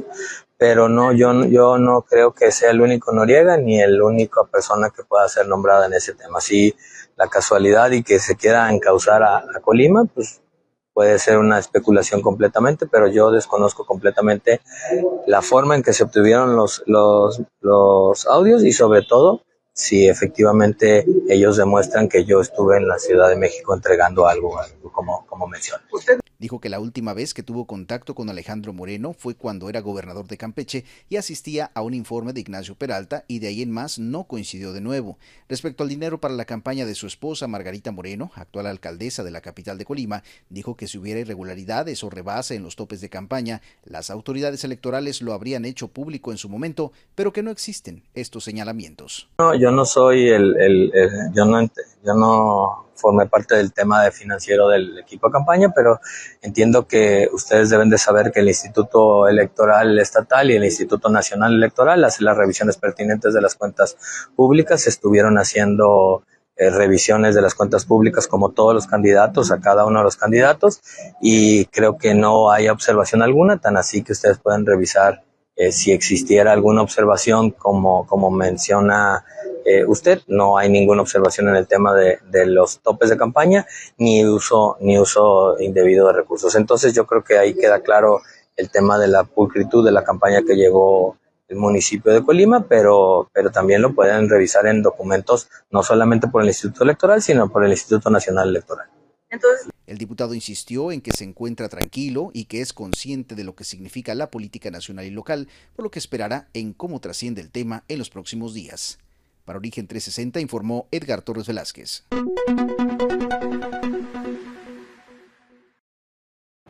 pero 0.56 0.88
no 0.88 1.12
yo 1.12 1.44
yo 1.46 1.78
no 1.78 2.02
creo 2.02 2.32
que 2.32 2.52
sea 2.52 2.70
el 2.70 2.80
único 2.80 3.12
Noriega 3.12 3.56
ni 3.58 3.80
el 3.80 4.00
único 4.00 4.46
persona 4.46 4.90
que 4.90 5.04
pueda 5.04 5.28
ser 5.28 5.48
nombrada 5.48 5.86
en 5.86 5.94
ese 5.94 6.14
tema. 6.14 6.40
Si 6.40 6.74
la 7.16 7.28
casualidad 7.28 7.90
y 7.90 8.02
que 8.02 8.18
se 8.20 8.36
quiera 8.36 8.70
encauzar 8.70 9.22
a 9.22 9.44
Colima, 9.62 10.04
pues 10.06 10.40
puede 10.96 11.18
ser 11.18 11.36
una 11.36 11.58
especulación 11.58 12.22
completamente, 12.22 12.86
pero 12.86 13.06
yo 13.06 13.30
desconozco 13.30 13.84
completamente 13.84 14.62
la 15.26 15.42
forma 15.42 15.74
en 15.74 15.82
que 15.82 15.92
se 15.92 16.04
obtuvieron 16.04 16.56
los, 16.56 16.82
los, 16.86 17.42
los 17.60 18.26
audios 18.26 18.64
y 18.64 18.72
sobre 18.72 19.02
todo 19.02 19.42
si 19.74 20.08
efectivamente 20.08 21.04
ellos 21.28 21.58
demuestran 21.58 22.08
que 22.08 22.24
yo 22.24 22.40
estuve 22.40 22.78
en 22.78 22.88
la 22.88 22.98
Ciudad 22.98 23.28
de 23.28 23.36
México 23.36 23.74
entregando 23.74 24.26
algo, 24.26 24.58
algo 24.58 24.90
como, 24.90 25.26
como 25.26 25.46
menciona. 25.46 25.84
Dijo 26.38 26.60
que 26.60 26.68
la 26.68 26.80
última 26.80 27.14
vez 27.14 27.34
que 27.34 27.42
tuvo 27.42 27.66
contacto 27.66 28.14
con 28.14 28.28
Alejandro 28.28 28.72
Moreno 28.72 29.12
fue 29.12 29.34
cuando 29.34 29.68
era 29.68 29.80
gobernador 29.80 30.26
de 30.26 30.36
Campeche 30.36 30.84
y 31.08 31.16
asistía 31.16 31.70
a 31.74 31.82
un 31.82 31.94
informe 31.94 32.32
de 32.32 32.40
Ignacio 32.40 32.74
Peralta 32.74 33.24
y 33.26 33.38
de 33.38 33.48
ahí 33.48 33.62
en 33.62 33.70
más 33.70 33.98
no 33.98 34.24
coincidió 34.24 34.72
de 34.72 34.80
nuevo. 34.80 35.18
Respecto 35.48 35.82
al 35.82 35.88
dinero 35.88 36.20
para 36.20 36.34
la 36.34 36.44
campaña 36.44 36.84
de 36.84 36.94
su 36.94 37.06
esposa 37.06 37.46
Margarita 37.46 37.92
Moreno, 37.92 38.30
actual 38.34 38.66
alcaldesa 38.66 39.24
de 39.24 39.30
la 39.30 39.40
capital 39.40 39.78
de 39.78 39.84
Colima, 39.84 40.22
dijo 40.50 40.76
que 40.76 40.88
si 40.88 40.98
hubiera 40.98 41.20
irregularidades 41.20 42.04
o 42.04 42.10
rebase 42.10 42.54
en 42.54 42.62
los 42.62 42.76
topes 42.76 43.00
de 43.00 43.08
campaña, 43.08 43.62
las 43.84 44.10
autoridades 44.10 44.64
electorales 44.64 45.22
lo 45.22 45.32
habrían 45.32 45.64
hecho 45.64 45.88
público 45.88 46.32
en 46.32 46.38
su 46.38 46.48
momento, 46.48 46.92
pero 47.14 47.32
que 47.32 47.42
no 47.42 47.50
existen 47.50 48.02
estos 48.14 48.44
señalamientos. 48.44 49.28
No, 49.38 49.54
yo 49.54 49.70
no 49.70 49.84
soy 49.84 50.28
el, 50.28 50.56
el, 50.60 50.92
yo 51.34 51.44
no 51.44 51.60
yo 52.06 52.14
no 52.14 52.86
formé 52.94 53.26
parte 53.26 53.56
del 53.56 53.72
tema 53.72 54.02
de 54.02 54.10
financiero 54.10 54.68
del 54.68 54.98
equipo 54.98 55.28
de 55.28 55.32
campaña, 55.32 55.72
pero 55.74 56.00
entiendo 56.40 56.86
que 56.86 57.28
ustedes 57.32 57.68
deben 57.68 57.90
de 57.90 57.98
saber 57.98 58.32
que 58.32 58.40
el 58.40 58.48
Instituto 58.48 59.28
Electoral 59.28 59.98
Estatal 59.98 60.50
y 60.50 60.56
el 60.56 60.64
Instituto 60.64 61.08
Nacional 61.10 61.54
Electoral 61.54 62.04
hacen 62.04 62.24
las 62.24 62.36
revisiones 62.36 62.76
pertinentes 62.78 63.34
de 63.34 63.40
las 63.40 63.54
cuentas 63.54 63.96
públicas, 64.34 64.86
estuvieron 64.86 65.36
haciendo 65.36 66.24
eh, 66.56 66.70
revisiones 66.70 67.34
de 67.34 67.42
las 67.42 67.54
cuentas 67.54 67.84
públicas 67.84 68.26
como 68.26 68.52
todos 68.52 68.72
los 68.72 68.86
candidatos 68.86 69.50
a 69.52 69.60
cada 69.60 69.84
uno 69.84 69.98
de 69.98 70.04
los 70.04 70.16
candidatos 70.16 70.80
y 71.20 71.66
creo 71.66 71.98
que 71.98 72.14
no 72.14 72.50
hay 72.50 72.70
observación 72.70 73.20
alguna, 73.20 73.58
tan 73.58 73.76
así 73.76 74.02
que 74.02 74.12
ustedes 74.12 74.38
pueden 74.38 74.64
revisar 74.64 75.25
eh, 75.56 75.72
si 75.72 75.90
existiera 75.90 76.52
alguna 76.52 76.82
observación 76.82 77.50
como, 77.50 78.06
como 78.06 78.30
menciona 78.30 79.24
eh, 79.64 79.84
usted, 79.84 80.20
no 80.28 80.58
hay 80.58 80.68
ninguna 80.68 81.02
observación 81.02 81.48
en 81.48 81.56
el 81.56 81.66
tema 81.66 81.92
de, 81.92 82.20
los 82.46 82.78
topes 82.80 83.10
de 83.10 83.16
campaña 83.16 83.66
ni 83.98 84.24
uso, 84.24 84.76
ni 84.80 84.98
uso 84.98 85.58
indebido 85.58 86.06
de 86.06 86.12
recursos. 86.12 86.54
Entonces 86.54 86.94
yo 86.94 87.06
creo 87.06 87.24
que 87.24 87.38
ahí 87.38 87.54
queda 87.54 87.80
claro 87.80 88.20
el 88.56 88.70
tema 88.70 88.98
de 88.98 89.08
la 89.08 89.24
pulcritud 89.24 89.84
de 89.84 89.92
la 89.92 90.04
campaña 90.04 90.42
que 90.46 90.54
llegó 90.54 91.16
el 91.48 91.56
municipio 91.56 92.12
de 92.12 92.22
Colima, 92.22 92.66
pero, 92.68 93.28
pero 93.32 93.50
también 93.50 93.82
lo 93.82 93.94
pueden 93.94 94.28
revisar 94.28 94.66
en 94.66 94.82
documentos 94.82 95.48
no 95.70 95.82
solamente 95.82 96.28
por 96.28 96.42
el 96.42 96.48
Instituto 96.48 96.84
Electoral, 96.84 97.22
sino 97.22 97.48
por 97.50 97.64
el 97.64 97.70
Instituto 97.70 98.10
Nacional 98.10 98.50
Electoral. 98.50 98.88
Entonces, 99.30 99.68
el 99.86 99.98
diputado 99.98 100.34
insistió 100.34 100.92
en 100.92 101.00
que 101.00 101.12
se 101.12 101.24
encuentra 101.24 101.68
tranquilo 101.68 102.30
y 102.34 102.44
que 102.44 102.60
es 102.60 102.72
consciente 102.72 103.34
de 103.34 103.44
lo 103.44 103.54
que 103.54 103.64
significa 103.64 104.14
la 104.14 104.30
política 104.30 104.70
nacional 104.70 105.06
y 105.06 105.10
local, 105.10 105.48
por 105.74 105.84
lo 105.84 105.90
que 105.90 105.98
esperará 105.98 106.48
en 106.54 106.72
cómo 106.72 107.00
trasciende 107.00 107.40
el 107.40 107.50
tema 107.50 107.84
en 107.88 107.98
los 107.98 108.10
próximos 108.10 108.54
días. 108.54 108.98
Para 109.44 109.58
Origen 109.58 109.86
360 109.86 110.40
informó 110.40 110.88
Edgar 110.90 111.22
Torres 111.22 111.46
Velázquez. 111.46 112.04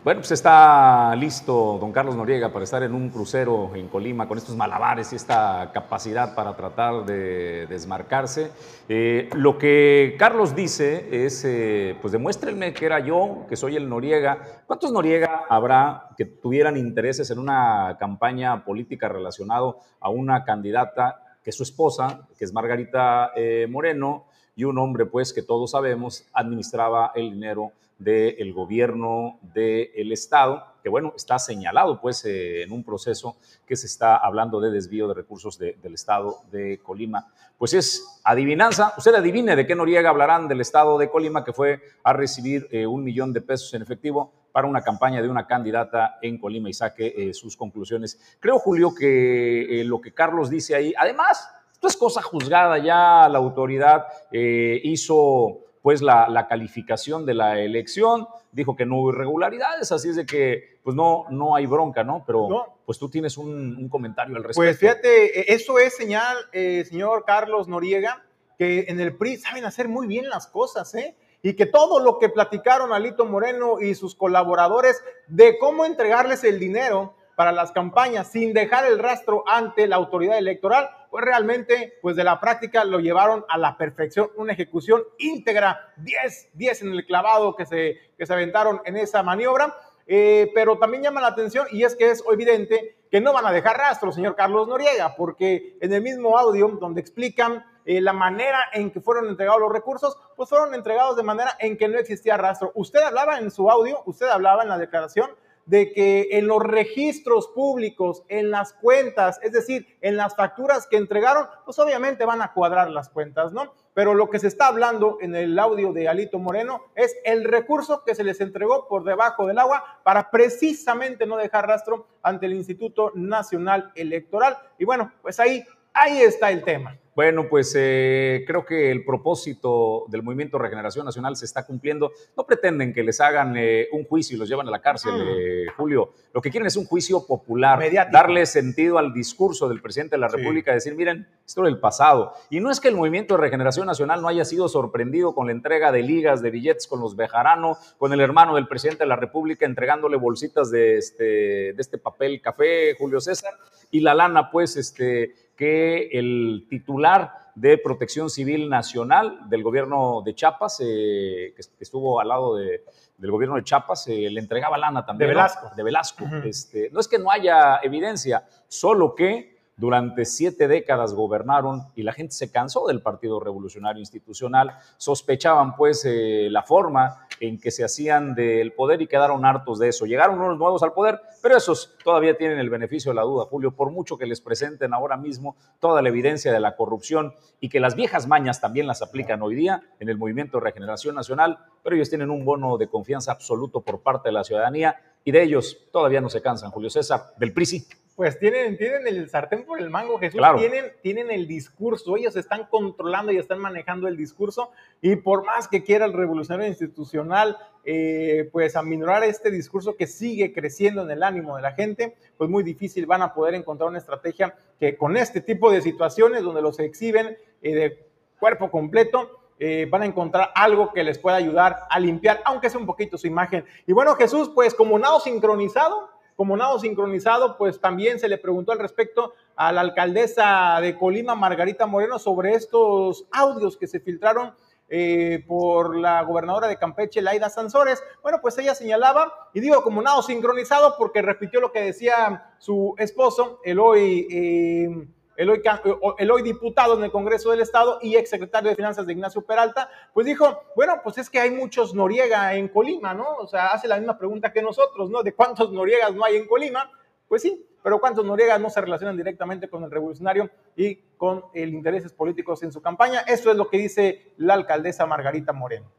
Bueno, 0.07 0.21
pues 0.21 0.31
está 0.31 1.17
listo 1.17 1.79
don 1.81 1.91
Carlos 1.91 2.15
Noriega 2.15 2.53
para 2.53 2.63
estar 2.63 2.81
en 2.85 2.95
un 2.95 3.09
crucero 3.09 3.75
en 3.75 3.89
Colima 3.89 4.29
con 4.29 4.39
estos 4.39 4.55
malabares 4.55 5.13
y 5.13 5.17
esta 5.17 5.73
capacidad 5.75 6.33
para 6.37 6.55
tratar 6.55 7.05
de 7.05 7.67
desmarcarse. 7.67 8.53
Eh, 8.89 9.29
lo 9.35 9.59
que 9.59 10.15
Carlos 10.17 10.55
dice 10.55 11.09
es, 11.11 11.45
eh, 11.45 11.97
pues 12.01 12.13
demuéstrenme 12.13 12.73
que 12.73 12.87
era 12.87 13.01
yo, 13.01 13.47
que 13.49 13.57
soy 13.57 13.75
el 13.75 13.89
Noriega. 13.89 14.63
¿Cuántos 14.69 14.93
Noriega 14.93 15.43
habrá 15.49 16.11
que 16.17 16.25
tuvieran 16.25 16.77
intereses 16.77 17.29
en 17.33 17.41
una 17.41 17.97
campaña 17.99 18.65
política 18.65 19.09
relacionado 19.09 19.81
a 19.99 20.09
una 20.09 20.45
candidata 20.45 21.21
que 21.43 21.51
su 21.51 21.65
esposa, 21.65 22.29
que 22.39 22.45
es 22.45 22.53
Margarita 22.53 23.33
eh, 23.35 23.67
Moreno, 23.69 24.27
y 24.55 24.63
un 24.63 24.79
hombre, 24.79 25.07
pues, 25.07 25.33
que 25.33 25.43
todos 25.43 25.73
sabemos, 25.73 26.29
administraba 26.33 27.11
el 27.17 27.33
dinero 27.33 27.73
del 27.99 28.53
gobierno 28.53 29.39
del 29.55 30.13
Estado, 30.13 30.65
que 30.83 30.91
bueno, 30.91 31.15
está 31.17 31.39
señalado 31.39 32.01
pues 32.01 32.25
eh, 32.25 32.63
en 32.63 32.73
un 32.73 32.85
proceso 32.85 33.37
que 33.67 33.75
se 33.75 33.87
está 33.87 34.17
hablando 34.17 34.61
de 34.61 34.71
desvío 34.71 35.09
de 35.09 35.15
recursos 35.15 35.59
del 35.59 35.95
Estado 35.95 36.43
de 36.51 36.79
Colima. 36.83 37.33
Pues 37.59 37.73
es 37.73 38.21
adivinanza, 38.23 38.93
usted 38.99 39.15
adivine 39.15 39.57
de 39.57 39.67
qué 39.67 39.75
Noriega 39.75 40.11
hablarán 40.11 40.47
del 40.47 40.61
Estado 40.61 40.99
de 40.99 41.11
Colima 41.11 41.45
que 41.45 41.53
fue 41.53 41.81
a 42.05 42.13
recibir 42.13 42.69
eh, 42.71 42.87
un 42.87 43.03
millón 43.03 43.33
de 43.33 43.41
pesos 43.41 43.73
en 43.75 43.83
efectivo 43.83 44.33
para 44.53 44.69
una 44.69 44.83
campaña 44.83 45.23
de 45.23 45.29
una 45.29 45.47
candidata 45.47 46.19
en 46.21 46.39
Colima 46.39 46.69
y 46.69 46.75
saque 46.75 47.15
eh, 47.17 47.35
sus 47.35 47.57
conclusiones. 47.57 48.37
Creo, 48.41 48.59
Julio, 48.59 48.95
que 48.95 49.83
lo 49.87 50.01
que 50.01 50.13
Carlos 50.13 50.51
dice 50.51 50.75
ahí, 50.75 50.95
además, 50.97 51.51
esto 51.73 51.89
es 51.89 51.97
cosa 51.97 52.23
juzgada, 52.23 52.79
ya 52.79 53.29
la 53.29 53.39
autoridad 53.39 54.07
hizo 54.33 55.66
pues 55.87 56.03
la, 56.03 56.49
calificación 56.49 57.25
de 57.27 57.35
la 57.35 57.61
elección, 57.61 58.27
dijo 58.51 58.75
que 58.75 58.85
no 58.85 58.99
hubo 58.99 59.11
irregularidades, 59.11 59.93
así 59.93 60.09
es 60.09 60.17
de 60.17 60.27
que 60.27 60.81
pues 60.83 60.97
no, 60.97 61.27
no 61.31 61.55
hay 61.55 61.67
bronca, 61.67 62.03
¿no? 62.03 62.25
Pero 62.27 62.75
pues 62.85 62.99
tú 62.99 63.09
tienes 63.09 63.39
un, 63.39 63.89
comentario 63.89 64.35
al 64.35 64.43
respecto. 64.43 64.63
Pues 64.63 64.81
fíjate, 64.81 65.55
eso 65.55 65.79
es 65.79 65.95
señal, 65.95 66.39
señor 66.53 67.23
Carlos 67.25 67.69
Noriega, 67.69 68.25
que 68.59 68.87
en 68.89 68.99
el 68.99 69.15
PRI 69.15 69.37
saben 69.37 69.65
hacer 69.65 69.87
muy 69.87 70.09
bien 70.09 70.29
las 70.29 70.49
cosas, 70.49 70.93
¿eh? 70.97 71.15
y 71.41 71.55
que 71.55 71.67
todo 71.67 72.01
lo 72.01 72.19
que 72.19 72.31
platicaron 72.31 72.93
Alito 72.93 73.25
Moreno 73.25 73.81
y 73.81 73.95
sus 73.95 74.17
colaboradores 74.17 75.01
de 75.29 75.57
cómo 75.57 75.85
entregarles 75.85 76.43
el 76.43 76.59
dinero 76.59 77.15
para 77.37 77.53
las 77.53 77.71
campañas 77.71 78.33
sin 78.33 78.53
dejar 78.55 78.87
el 78.87 78.99
rastro 78.99 79.45
ante 79.47 79.87
la 79.87 79.97
autoridad 79.97 80.39
electoral, 80.39 80.89
pues 81.11 81.25
realmente, 81.25 81.99
pues 82.03 82.17
de 82.17 82.25
la 82.25 82.41
práctica 82.41 82.85
lo 82.85 82.99
llevaron 82.99 83.45
a 83.49 83.59
la 83.59 83.77
perfección, 83.77 84.31
una 84.37 84.55
ejecución 84.55 85.03
íntegra, 85.19 85.93
10, 85.99 86.51
10 86.55 86.83
en 86.83 86.93
el 86.93 87.07
clavado 87.07 87.55
que 87.55 87.67
se, 87.67 87.99
que 88.17 88.27
se 88.27 88.33
aventaron 88.33 88.81
en 88.85 88.97
esa 88.97 89.23
maniobra. 89.23 89.73
Eh, 90.09 90.53
pero 90.55 90.79
también 90.79 91.03
llama 91.03 91.21
la 91.21 91.27
atención 91.27 91.67
y 91.73 91.83
es 91.83 91.97
que 91.97 92.09
es 92.09 92.23
evidente 92.33 92.97
que 93.11 93.21
no 93.21 93.33
van 93.33 93.45
a 93.45 93.51
dejar 93.51 93.77
rastro, 93.77 94.13
señor 94.13 94.37
Carlos 94.37 94.69
Noriega, 94.69 95.17
porque 95.17 95.77
en 95.81 95.93
el 95.93 96.01
mismo 96.01 96.39
audio 96.39 96.69
donde 96.81 97.01
explican 97.01 97.67
eh, 97.85 98.01
la 98.01 98.13
manera 98.13 98.67
en 98.73 98.93
que 98.93 99.01
fueron 99.01 99.27
entregados 99.27 99.61
los 99.61 99.73
recursos, 99.73 100.17
pues 100.37 100.49
fueron 100.49 100.75
entregados 100.75 101.17
de 101.17 101.25
manera 101.25 101.57
en 101.59 101.77
que 101.77 101.89
no 101.89 101.99
existía 101.99 102.37
rastro. 102.37 102.71
Usted 102.77 103.01
hablaba 103.01 103.39
en 103.39 103.51
su 103.51 103.69
audio, 103.69 104.01
usted 104.07 104.29
hablaba 104.29 104.63
en 104.63 104.69
la 104.69 104.79
declaración 104.79 105.29
de 105.67 105.93
que 105.93 106.29
en 106.33 106.47
los 106.47 106.63
registros 106.63 107.49
públicos, 107.49 108.23
en 108.29 108.51
las 108.51 108.73
cuentas, 108.73 109.39
es 109.43 109.53
decir, 109.53 109.87
en 110.01 110.17
las 110.17 110.35
facturas 110.35 110.87
que 110.87 110.97
entregaron, 110.97 111.49
pues 111.65 111.79
obviamente 111.79 112.25
van 112.25 112.41
a 112.41 112.53
cuadrar 112.53 112.91
las 112.91 113.11
cuentas, 113.11 113.53
¿no? 113.53 113.75
Pero 113.93 114.15
lo 114.15 114.31
que 114.31 114.39
se 114.39 114.47
está 114.47 114.69
hablando 114.69 115.19
en 115.21 115.35
el 115.35 115.59
audio 115.59 115.93
de 115.93 116.09
Alito 116.09 116.39
Moreno 116.39 116.83
es 116.95 117.17
el 117.25 117.45
recurso 117.45 118.05
que 118.05 118.15
se 118.15 118.25
les 118.25 118.41
entregó 118.41 118.87
por 118.89 119.05
debajo 119.05 119.47
del 119.47 119.59
agua 119.59 120.01
para 120.05 120.31
precisamente 120.31 121.27
no 121.27 121.37
dejar 121.37 121.67
rastro 121.67 122.07
ante 122.23 122.47
el 122.47 122.55
Instituto 122.55 123.11
Nacional 123.15 123.93
Electoral. 123.97 124.57
Y 124.79 124.85
bueno, 124.85 125.13
pues 125.23 125.41
ahí, 125.41 125.65
ahí 125.93 126.21
está 126.21 126.51
el 126.51 126.63
tema. 126.63 126.97
Bueno, 127.17 127.49
pues 127.49 127.75
eh, 127.79 128.45
creo 128.47 128.67
que 128.67 128.91
el 128.91 129.03
propósito 129.03 130.05
del 130.09 130.23
Movimiento 130.23 130.59
Regeneración 130.59 131.07
Nacional 131.07 131.35
se 131.35 131.47
está 131.47 131.65
cumpliendo. 131.65 132.13
No 132.37 132.45
pretenden 132.45 132.93
que 132.93 133.03
les 133.03 133.23
hagan 133.23 133.57
eh, 133.57 133.89
un 133.93 134.05
juicio 134.05 134.37
y 134.37 134.39
los 134.39 134.47
llevan 134.47 134.69
a 134.69 134.71
la 134.71 134.83
cárcel, 134.83 135.15
mm. 135.15 135.29
eh, 135.39 135.67
Julio. 135.79 136.13
Lo 136.35 136.43
que 136.43 136.51
quieren 136.51 136.67
es 136.67 136.77
un 136.77 136.85
juicio 136.85 137.27
popular, 137.27 137.83
darle 138.13 138.45
sentido 138.45 138.99
al 138.99 139.15
discurso 139.15 139.67
del 139.67 139.81
presidente 139.81 140.17
de 140.17 140.21
la 140.21 140.29
República, 140.29 140.75
decir, 140.75 140.95
miren, 140.95 141.27
esto 141.47 141.65
es 141.65 141.69
el 141.69 141.81
pasado. 141.81 142.35
Y 142.51 142.61
no 142.61 142.71
es 142.71 142.81
que 142.81 142.89
el 142.89 142.97
Movimiento 142.97 143.33
de 143.33 143.41
Regeneración 143.41 143.87
Nacional 143.87 144.21
no 144.21 144.29
haya 144.29 144.45
sido 144.45 144.69
sorprendido 144.69 145.35
con 145.35 145.47
la 145.47 145.53
entrega 145.53 145.93
de 145.93 146.03
ligas, 146.03 146.43
de 146.43 146.51
billetes 146.51 146.87
con 146.87 147.01
los 147.01 147.17
Bejarano, 147.17 147.79
con 147.97 148.13
el 148.13 148.21
hermano 148.21 148.57
del 148.57 148.69
presidente 148.69 149.05
de 149.05 149.09
la 149.09 149.17
República 149.17 149.65
entregándole 149.65 150.19
bolsitas 150.19 150.71
de 150.71 150.99
este, 150.99 151.25
de 151.25 151.77
este 151.79 151.97
papel 151.97 152.43
café, 152.43 152.95
Julio 152.99 153.23
César, 153.23 153.55
y 153.91 154.01
la 154.01 154.13
lana, 154.13 154.51
pues, 154.51 154.77
este 154.77 155.46
que 155.57 156.09
el 156.13 156.67
titular 156.69 157.47
de 157.55 157.79
Protección 157.79 158.29
Civil 158.29 158.69
Nacional 158.69 159.49
del 159.49 159.63
gobierno 159.63 160.23
de 160.25 160.35
Chiapas, 160.35 160.81
eh, 160.81 161.55
que, 161.57 161.63
estuvo 161.81 162.21
al 162.21 162.29
lado 162.29 162.57
del 162.57 163.31
gobierno 163.31 163.57
de 163.57 163.65
Chiapas, 163.65 164.09
eh, 164.09 164.29
le 164.31 164.41
entregaba 164.41 164.77
lana 164.77 165.05
también. 165.05 165.29
De 165.29 165.35
Velasco. 165.35 165.71
De 165.75 165.83
Velasco. 165.83 166.25
este, 166.45 166.91
no 166.93 167.01
es 167.01 167.09
que 167.09 167.19
no 167.19 167.31
haya 167.31 167.81
evidencia, 167.83 168.47
solo 168.69 169.15
que 169.15 169.56
durante 169.77 170.25
siete 170.25 170.69
décadas 170.69 171.13
gobernaron 171.13 171.89
y 171.95 172.03
la 172.03 172.13
gente 172.13 172.33
se 172.33 172.51
cansó 172.51 172.87
del 172.87 173.03
Partido 173.03 173.41
Revolucionario 173.41 174.01
Institucional, 174.01 174.79
sospechaban 174.97 175.77
pues 175.77 176.05
eh, 176.07 176.49
la 176.51 176.63
forma 176.63 177.27
en 177.41 177.61
que 177.61 177.71
se 177.71 177.85
hacían 177.85 178.35
del 178.35 178.73
poder 178.73 179.03
y 179.03 179.07
quedaron 179.07 179.45
hartos 179.45 179.79
de 179.79 179.89
eso. 179.89 180.07
Llegaron 180.07 180.41
unos 180.41 180.59
nuevos 180.59 180.83
al 180.83 180.95
poder, 180.95 181.21
pero 181.43 181.59
esos 181.59 181.95
todavía 182.03 182.39
tienen 182.39 182.59
el 182.59 182.71
beneficio 182.71 183.11
de 183.11 183.17
la 183.17 183.23
duda, 183.23 183.45
Julio, 183.45 183.73
por 183.73 183.91
mucho 183.91 184.17
que 184.17 184.25
les 184.25 184.41
presenten 184.41 184.95
ahora 184.95 185.19
mismo 185.19 185.57
toda 185.79 186.01
la 186.01 186.09
evidencia 186.09 186.53
de 186.53 186.61
la 186.61 186.75
corrupción 186.75 187.35
y 187.61 187.69
que 187.69 187.79
las 187.79 187.95
viejas 187.95 188.27
mañas 188.27 188.63
también 188.63 188.87
las 188.87 189.03
aplican 189.03 189.43
hoy 189.43 189.55
día 189.55 189.83
en 190.01 190.09
el 190.09 190.17
Movimiento 190.17 190.57
de 190.57 190.65
Regeneración 190.65 191.15
Nacional, 191.15 191.59
pero 191.83 191.97
ellos 191.97 192.09
tienen 192.09 192.31
un 192.31 192.47
bono 192.47 192.79
de 192.79 192.89
confianza 192.89 193.33
absoluto 193.33 193.83
por 193.83 194.01
parte 194.01 194.31
de 194.31 194.33
la 194.33 194.45
ciudadanía 194.45 194.97
y 195.23 195.33
de 195.33 195.43
ellos 195.43 195.77
todavía 195.93 196.23
no 196.23 196.31
se 196.31 196.41
cansan, 196.41 196.71
Julio 196.71 196.89
César, 196.89 197.35
del 197.37 197.53
PRISI. 197.53 197.87
Pues 198.17 198.39
tienen, 198.39 198.79
tienen 198.79 199.07
el 199.07 199.29
sartén 199.29 199.65
por 199.65 199.79
el 199.79 199.91
mango, 199.91 200.19
Jesús, 200.19 200.41
tienen, 200.57 200.87
tienen 201.03 201.31
el 201.31 201.47
discurso, 201.47 202.17
ellos 202.17 202.35
están 202.35 202.65
controlando 202.65 203.31
y 203.31 203.37
están 203.37 203.59
manejando 203.59 204.09
el 204.09 204.17
discurso. 204.17 204.71
Y 205.03 205.17
por 205.17 205.45
más 205.45 205.69
que 205.69 205.85
quiera 205.85 206.07
el 206.07 206.15
revolucionario 206.15 206.67
institucional, 206.67 207.59
eh, 207.85 208.49
pues 208.53 208.75
aminorar 208.75 209.23
este 209.23 209.51
discurso 209.51 209.97
que 209.97 210.07
sigue 210.07 210.55
creciendo 210.55 211.03
en 211.03 211.11
el 211.11 211.23
ánimo 211.23 211.57
de 211.57 211.63
la 211.63 211.73
gente, 211.73 212.17
pues 212.39 212.49
muy 212.49 212.63
difícil 212.63 213.05
van 213.05 213.21
a 213.21 213.35
poder 213.35 213.55
encontrar 213.55 213.91
una 213.91 213.99
estrategia 213.99 214.55
que 214.81 214.97
con 214.97 215.19
este 215.19 215.43
tipo 215.43 215.71
de 215.71 215.83
situaciones 215.83 216.43
donde 216.43 216.63
los 216.63 216.79
exhiben 216.81 217.37
eh, 217.61 217.75
de 217.75 218.07
cuerpo 218.41 218.71
completo, 218.71 219.41
eh, 219.59 219.87
van 219.91 220.03
a 220.03 220.07
encontrar 220.07 220.51
algo 220.55 220.93
que 220.93 221.03
les 221.03 221.19
pueda 221.19 221.37
ayudar 221.37 221.85
a 221.89 221.99
limpiar, 221.99 222.43
aunque 222.45 222.69
sea 222.69 222.79
un 222.79 222.87
poquito 222.87 223.17
su 223.17 223.27
imagen. 223.27 223.65
Y 223.87 223.93
bueno, 223.93 224.15
Jesús, 224.15 224.51
pues 224.55 224.75
como 224.75 224.99
nado 224.99 225.19
sincronizado, 225.21 226.11
como 226.37 226.57
nado 226.57 226.79
sincronizado, 226.79 227.57
pues 227.57 227.81
también 227.81 228.21
se 228.21 228.29
le 228.29 228.39
preguntó 228.39 228.73
al 228.73 228.79
respecto 228.79 229.33
a 229.57 229.73
la 229.73 229.81
alcaldesa 229.81 230.79
de 230.81 230.97
Colima, 230.97 231.35
Margarita 231.35 231.87
Moreno, 231.87 232.19
sobre 232.19 232.55
estos 232.55 233.27
audios 233.33 233.77
que 233.77 233.87
se 233.87 234.01
filtraron 234.01 234.55
eh, 234.89 235.43
por 235.49 235.97
la 235.97 236.23
gobernadora 236.23 236.69
de 236.69 236.77
Campeche, 236.77 237.23
Laida 237.23 237.49
Sansores. 237.49 238.03
Bueno, 238.23 238.39
pues 238.41 238.57
ella 238.59 238.75
señalaba, 238.75 239.51
y 239.55 239.61
digo 239.61 239.83
como 239.83 240.03
nado 240.03 240.23
sincronizado 240.23 240.95
porque 240.99 241.23
repitió 241.23 241.61
lo 241.61 241.73
que 241.73 241.81
decía 241.81 242.55
su 242.59 242.95
esposo, 242.99 243.61
Eloy. 243.65 244.29
Eh, 244.31 245.09
el 245.37 246.31
hoy, 246.31 246.43
diputado 246.43 246.97
en 246.97 247.05
el 247.05 247.11
Congreso 247.11 247.51
del 247.51 247.61
Estado 247.61 247.99
y 248.03 248.17
exsecretario 248.17 248.71
de 248.71 248.77
Finanzas 248.77 249.07
de 249.07 249.13
Ignacio 249.13 249.43
Peralta, 249.45 249.89
pues 250.15 250.27
dijo, 250.27 250.63
bueno, 250.75 251.01
pues 251.03 251.19
es 251.19 251.31
que 251.31 251.41
hay 251.41 251.51
muchos 251.51 251.95
Noriega 251.95 252.55
en 252.55 252.69
Colima, 252.69 253.15
¿no? 253.15 253.37
O 253.37 253.47
sea, 253.47 253.69
hace 253.69 253.89
la 253.89 253.99
misma 253.99 254.19
pregunta 254.19 254.53
que 254.53 254.63
nosotros, 254.63 255.11
¿no? 255.11 255.23
De 255.23 255.35
cuántos 255.35 255.73
Noriegas 255.73 256.15
no 256.15 256.25
hay 256.25 256.37
en 256.37 256.47
Colima. 256.47 256.91
Pues 257.29 257.43
sí, 257.43 257.67
pero 257.83 258.01
cuántos 258.01 258.25
Noriegas 258.25 258.61
no 258.61 258.71
se 258.71 258.81
relacionan 258.81 259.17
directamente 259.17 259.69
con 259.69 259.85
el 259.85 259.91
revolucionario 259.91 260.51
y 260.77 260.97
con 261.17 261.45
el 261.55 261.75
intereses 261.75 262.13
políticos 262.13 262.63
en 262.63 262.73
su 262.73 262.81
campaña. 262.81 263.21
Eso 263.21 263.51
es 263.51 263.57
lo 263.57 263.69
que 263.69 263.79
dice 263.79 264.33
la 264.37 264.55
alcaldesa 264.55 265.07
Margarita 265.07 265.53
Moreno. 265.53 265.91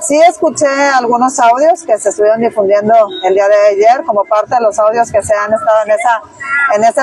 Sí 0.00 0.20
escuché 0.22 0.66
algunos 0.66 1.38
audios 1.40 1.82
que 1.82 1.98
se 1.98 2.10
estuvieron 2.10 2.40
difundiendo 2.40 2.94
el 3.24 3.34
día 3.34 3.48
de 3.48 3.56
ayer 3.70 4.04
como 4.04 4.24
parte 4.24 4.54
de 4.54 4.60
los 4.60 4.78
audios 4.78 5.10
que 5.10 5.22
se 5.22 5.34
han 5.34 5.52
estado 5.52 5.78
en 5.84 5.90
esa 5.90 6.22
en 6.74 6.84
ese 6.84 7.02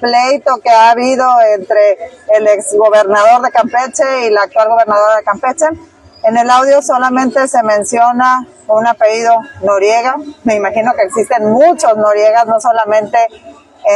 pleito 0.00 0.58
que 0.62 0.70
ha 0.70 0.90
habido 0.90 1.26
entre 1.54 1.96
el 2.36 2.46
exgobernador 2.46 3.42
de 3.42 3.50
Campeche 3.50 4.26
y 4.26 4.30
la 4.30 4.42
actual 4.42 4.68
gobernadora 4.68 5.16
de 5.16 5.24
Campeche. 5.24 5.66
En 6.24 6.36
el 6.36 6.50
audio 6.50 6.82
solamente 6.82 7.48
se 7.48 7.62
menciona 7.62 8.46
un 8.66 8.86
apellido 8.86 9.34
Noriega. 9.62 10.16
Me 10.44 10.56
imagino 10.56 10.92
que 10.94 11.06
existen 11.06 11.50
muchos 11.50 11.96
Noriegas, 11.96 12.46
no 12.46 12.60
solamente 12.60 13.18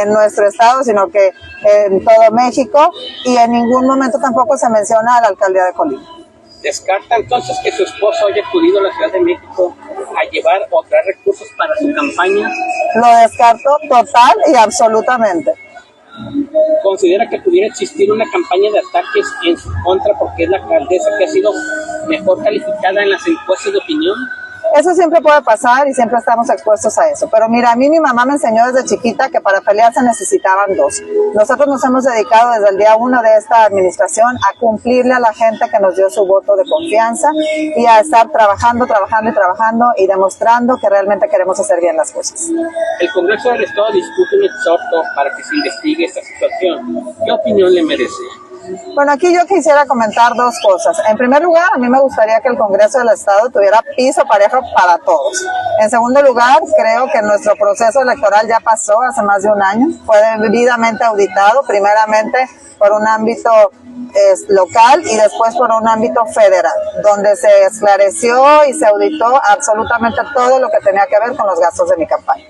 en 0.01 0.11
nuestro 0.11 0.47
estado, 0.47 0.83
sino 0.83 1.09
que 1.09 1.31
en 1.63 2.03
todo 2.03 2.31
México. 2.31 2.91
Y 3.25 3.37
en 3.37 3.51
ningún 3.51 3.85
momento 3.85 4.19
tampoco 4.19 4.57
se 4.57 4.69
menciona 4.69 5.17
a 5.17 5.21
la 5.21 5.27
alcaldía 5.27 5.65
de 5.65 5.73
Colima. 5.73 6.22
¿Descarta 6.63 7.17
entonces 7.17 7.57
que 7.61 7.73
su 7.73 7.83
esposo 7.83 8.25
haya 8.27 8.41
acudido 8.47 8.79
a 8.79 8.83
la 8.83 8.93
Ciudad 8.93 9.11
de 9.11 9.19
México 9.19 9.75
a 9.85 10.29
llevar 10.31 10.61
o 10.71 10.81
traer 10.83 11.05
recursos 11.07 11.47
para 11.57 11.75
su 11.75 11.93
campaña? 11.93 12.49
Lo 12.95 13.17
descarto 13.17 13.77
total 13.89 14.33
y 14.47 14.55
absolutamente. 14.55 15.51
¿Considera 16.81 17.27
que 17.29 17.39
pudiera 17.41 17.67
existir 17.67 18.09
una 18.09 18.23
campaña 18.31 18.71
de 18.71 18.79
ataques 18.79 19.27
en 19.45 19.57
su 19.57 19.69
contra 19.83 20.17
porque 20.17 20.43
es 20.43 20.49
la 20.49 20.57
alcaldesa 20.57 21.09
que 21.17 21.25
ha 21.25 21.27
sido 21.27 21.51
mejor 22.07 22.41
calificada 22.41 23.03
en 23.03 23.09
las 23.09 23.27
encuestas 23.27 23.73
de 23.73 23.79
opinión? 23.79 24.15
Eso 24.73 24.93
siempre 24.95 25.21
puede 25.21 25.41
pasar 25.43 25.87
y 25.87 25.93
siempre 25.93 26.17
estamos 26.17 26.49
expuestos 26.49 26.97
a 26.97 27.07
eso. 27.09 27.29
Pero 27.29 27.47
mira, 27.47 27.71
a 27.71 27.75
mí 27.75 27.89
mi 27.91 27.99
mamá 27.99 28.25
me 28.25 28.33
enseñó 28.33 28.65
desde 28.71 28.87
chiquita 28.87 29.29
que 29.29 29.39
para 29.39 29.61
pelear 29.61 29.93
se 29.93 30.01
necesitaban 30.01 30.75
dos. 30.75 31.01
Nosotros 31.35 31.67
nos 31.67 31.83
hemos 31.83 32.03
dedicado 32.03 32.51
desde 32.53 32.69
el 32.69 32.77
día 32.77 32.95
uno 32.95 33.21
de 33.21 33.37
esta 33.37 33.65
administración 33.65 34.35
a 34.37 34.59
cumplirle 34.59 35.13
a 35.13 35.19
la 35.19 35.31
gente 35.31 35.69
que 35.69 35.79
nos 35.79 35.95
dio 35.95 36.09
su 36.09 36.25
voto 36.25 36.55
de 36.55 36.63
confianza 36.67 37.29
y 37.75 37.85
a 37.85 37.99
estar 37.99 38.31
trabajando, 38.31 38.87
trabajando 38.87 39.29
y 39.29 39.33
trabajando 39.33 39.85
y 39.97 40.07
demostrando 40.07 40.77
que 40.77 40.89
realmente 40.89 41.27
queremos 41.29 41.59
hacer 41.59 41.79
bien 41.79 41.95
las 41.95 42.11
cosas. 42.11 42.49
El 42.99 43.11
Congreso 43.13 43.51
del 43.51 43.63
Estado 43.63 43.91
discute 43.91 44.37
un 44.37 44.43
exhorto 44.45 45.03
para 45.15 45.35
que 45.35 45.43
se 45.43 45.55
investigue 45.55 46.05
esta 46.05 46.21
situación. 46.21 47.15
¿Qué 47.23 47.31
opinión 47.31 47.73
le 47.73 47.83
merece? 47.83 48.23
Bueno, 48.95 49.11
aquí 49.11 49.33
yo 49.33 49.45
quisiera 49.45 49.85
comentar 49.85 50.33
dos 50.35 50.55
cosas. 50.63 50.97
En 51.09 51.17
primer 51.17 51.41
lugar, 51.41 51.69
a 51.73 51.77
mí 51.77 51.89
me 51.89 51.99
gustaría 51.99 52.39
que 52.39 52.49
el 52.49 52.57
Congreso 52.57 52.99
del 52.99 53.09
Estado 53.09 53.49
tuviera 53.49 53.83
piso 53.95 54.23
parejo 54.25 54.59
para 54.75 54.97
todos. 54.99 55.45
En 55.79 55.89
segundo 55.89 56.21
lugar, 56.21 56.59
creo 56.77 57.07
que 57.11 57.21
nuestro 57.21 57.55
proceso 57.55 58.01
electoral 58.01 58.47
ya 58.47 58.59
pasó 58.59 59.01
hace 59.01 59.21
más 59.21 59.41
de 59.43 59.49
un 59.49 59.61
año. 59.61 59.87
Fue 60.05 60.17
debidamente 60.39 61.03
auditado, 61.03 61.63
primeramente 61.63 62.37
por 62.77 62.91
un 62.91 63.07
ámbito 63.07 63.49
local 64.49 65.01
y 65.05 65.15
después 65.15 65.55
por 65.55 65.71
un 65.71 65.87
ámbito 65.87 66.25
federal, 66.27 66.73
donde 67.03 67.35
se 67.35 67.63
esclareció 67.63 68.65
y 68.65 68.73
se 68.73 68.85
auditó 68.85 69.41
absolutamente 69.43 70.21
todo 70.33 70.59
lo 70.59 70.69
que 70.69 70.79
tenía 70.83 71.05
que 71.07 71.19
ver 71.19 71.35
con 71.35 71.47
los 71.47 71.59
gastos 71.59 71.89
de 71.89 71.97
mi 71.97 72.07
campaña. 72.07 72.45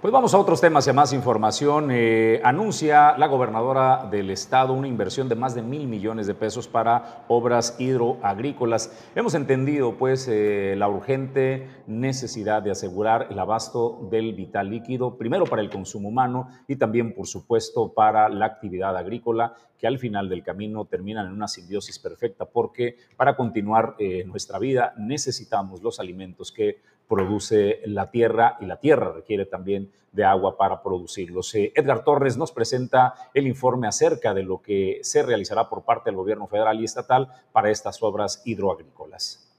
Pues 0.00 0.14
vamos 0.14 0.32
a 0.32 0.38
otros 0.38 0.62
temas 0.62 0.86
y 0.86 0.90
a 0.90 0.94
más 0.94 1.12
información. 1.12 1.90
Eh, 1.90 2.40
anuncia 2.42 3.18
la 3.18 3.26
gobernadora 3.26 4.08
del 4.10 4.30
estado 4.30 4.72
una 4.72 4.88
inversión 4.88 5.28
de 5.28 5.34
más 5.34 5.54
de 5.54 5.60
mil 5.60 5.86
millones 5.88 6.26
de 6.26 6.32
pesos 6.32 6.68
para 6.68 7.26
obras 7.28 7.76
hidroagrícolas. 7.78 9.10
Hemos 9.14 9.34
entendido 9.34 9.98
pues 9.98 10.26
eh, 10.26 10.74
la 10.78 10.88
urgente 10.88 11.68
necesidad 11.86 12.62
de 12.62 12.70
asegurar 12.70 13.26
el 13.28 13.38
abasto 13.38 14.08
del 14.10 14.32
vital 14.32 14.70
líquido, 14.70 15.18
primero 15.18 15.44
para 15.44 15.60
el 15.60 15.68
consumo 15.68 16.08
humano 16.08 16.48
y 16.66 16.76
también 16.76 17.14
por 17.14 17.26
supuesto 17.26 17.92
para 17.92 18.30
la 18.30 18.46
actividad 18.46 18.96
agrícola, 18.96 19.54
que 19.76 19.86
al 19.86 19.98
final 19.98 20.30
del 20.30 20.42
camino 20.42 20.86
terminan 20.86 21.26
en 21.26 21.32
una 21.32 21.46
simbiosis 21.46 21.98
perfecta 21.98 22.46
porque 22.46 22.96
para 23.18 23.36
continuar 23.36 23.96
eh, 23.98 24.24
nuestra 24.24 24.58
vida 24.58 24.94
necesitamos 24.96 25.82
los 25.82 26.00
alimentos 26.00 26.52
que 26.52 26.80
produce 27.10 27.80
la 27.86 28.08
tierra 28.12 28.56
y 28.60 28.66
la 28.66 28.76
tierra 28.76 29.12
requiere 29.12 29.44
también 29.44 29.90
de 30.12 30.24
agua 30.24 30.56
para 30.56 30.80
producirlos. 30.80 31.52
Edgar 31.56 32.04
Torres 32.04 32.36
nos 32.36 32.52
presenta 32.52 33.14
el 33.34 33.48
informe 33.48 33.88
acerca 33.88 34.32
de 34.32 34.44
lo 34.44 34.62
que 34.62 35.00
se 35.02 35.22
realizará 35.22 35.68
por 35.68 35.84
parte 35.84 36.10
del 36.10 36.16
gobierno 36.16 36.46
federal 36.46 36.80
y 36.80 36.84
estatal 36.84 37.28
para 37.52 37.70
estas 37.70 38.00
obras 38.02 38.42
hidroagrícolas 38.44 39.49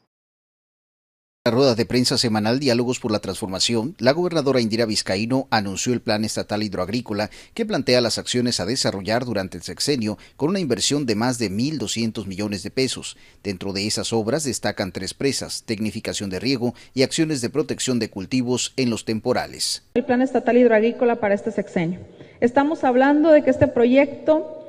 la 1.44 1.50
rueda 1.50 1.74
de 1.74 1.88
prensa 1.88 2.20
semanal 2.20 2.60
Diálogos 2.60 3.00
por 3.00 3.12
la 3.12 3.18
Transformación, 3.18 3.96
la 3.98 4.12
gobernadora 4.12 4.62
Indira 4.62 4.86
Vizcaíno 4.86 5.48
anunció 5.50 5.92
el 5.92 6.00
Plan 6.00 6.24
Estatal 6.24 6.62
Hidroagrícola 6.62 7.32
que 7.56 7.66
plantea 7.66 8.00
las 8.00 8.20
acciones 8.20 8.60
a 8.60 8.68
desarrollar 8.68 9.26
durante 9.26 9.58
el 9.58 9.64
sexenio 9.64 10.20
con 10.38 10.52
una 10.52 10.60
inversión 10.60 11.08
de 11.08 11.16
más 11.16 11.40
de 11.40 11.50
1.200 11.50 12.28
millones 12.28 12.62
de 12.62 12.70
pesos. 12.70 13.18
Dentro 13.42 13.74
de 13.74 13.88
esas 13.88 14.14
obras 14.14 14.44
destacan 14.44 14.92
tres 14.92 15.16
presas, 15.16 15.64
tecnificación 15.64 16.30
de 16.30 16.40
riego 16.40 16.76
y 16.94 17.02
acciones 17.02 17.42
de 17.42 17.50
protección 17.50 17.98
de 17.98 18.12
cultivos 18.12 18.74
en 18.78 18.92
los 18.92 19.04
temporales. 19.04 19.82
El 19.96 20.06
Plan 20.06 20.22
Estatal 20.22 20.58
Hidroagrícola 20.58 21.16
para 21.16 21.34
este 21.34 21.52
sexenio. 21.52 22.02
Estamos 22.40 22.84
hablando 22.84 23.32
de 23.32 23.44
que 23.44 23.50
este 23.50 23.68
proyecto 23.68 24.60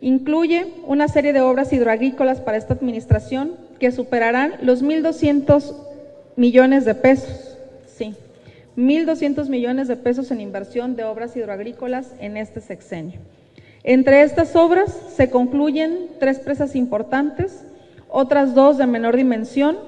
incluye 0.00 0.72
una 0.86 1.08
serie 1.08 1.32
de 1.32 1.40
obras 1.40 1.72
hidroagrícolas 1.72 2.40
para 2.40 2.58
esta 2.58 2.74
administración 2.74 3.69
que 3.80 3.90
superarán 3.90 4.54
los 4.62 4.84
1.200 4.84 5.74
millones 6.36 6.84
de 6.84 6.94
pesos. 6.94 7.56
Sí, 7.86 8.14
1.200 8.76 9.48
millones 9.48 9.88
de 9.88 9.96
pesos 9.96 10.30
en 10.30 10.40
inversión 10.40 10.94
de 10.94 11.04
obras 11.04 11.34
hidroagrícolas 11.34 12.12
en 12.20 12.36
este 12.36 12.60
sexenio. 12.60 13.18
Entre 13.82 14.22
estas 14.22 14.54
obras 14.54 14.96
se 15.16 15.30
concluyen 15.30 16.10
tres 16.20 16.38
presas 16.38 16.76
importantes, 16.76 17.64
otras 18.08 18.54
dos 18.54 18.76
de 18.76 18.86
menor 18.86 19.16
dimensión, 19.16 19.78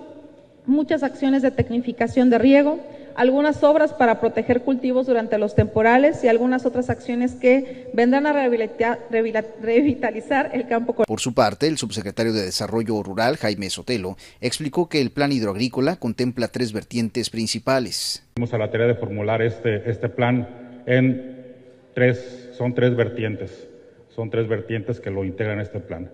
muchas 0.65 1.03
acciones 1.03 1.43
de 1.43 1.51
tecnificación 1.51 2.31
de 2.31 2.39
riego, 2.39 2.79
algunas 3.17 3.63
obras 3.63 3.93
para 3.93 4.21
proteger 4.21 4.63
cultivos 4.63 5.07
durante 5.07 5.39
los 5.39 5.55
temporales 5.55 6.23
y 6.25 6.29
algunas 6.29 6.67
otras 6.67 6.91
acciones 6.91 7.35
que 7.35 7.91
vendrán 7.93 8.27
a 8.27 8.33
revitalizar 8.33 10.51
el 10.53 10.67
campo. 10.67 10.95
Por 10.95 11.21
su 11.21 11.35
parte, 11.35 11.67
el 11.67 11.79
subsecretario 11.79 12.33
de 12.33 12.43
Desarrollo 12.43 13.03
Rural, 13.03 13.37
Jaime 13.37 13.71
Sotelo, 13.71 14.17
explicó 14.41 14.89
que 14.89 15.01
el 15.01 15.11
plan 15.11 15.33
hidroagrícola 15.33 15.97
contempla 15.97 16.49
tres 16.49 16.73
vertientes 16.73 17.31
principales. 17.31 18.25
Vamos 18.37 18.53
a 18.55 18.59
la 18.59 18.71
tarea 18.71 18.87
de 18.87 18.95
formular 18.95 19.43
este, 19.43 19.89
este 19.91 20.09
plan 20.09 20.83
en 20.87 21.55
tres, 21.95 22.51
son 22.57 22.75
tres 22.75 22.97
vertientes, 22.97 23.69
son 24.15 24.31
tres 24.31 24.49
vertientes 24.49 25.01
que 25.01 25.11
lo 25.11 25.25
integran 25.25 25.61
este 25.61 25.81
plan. 25.81 26.11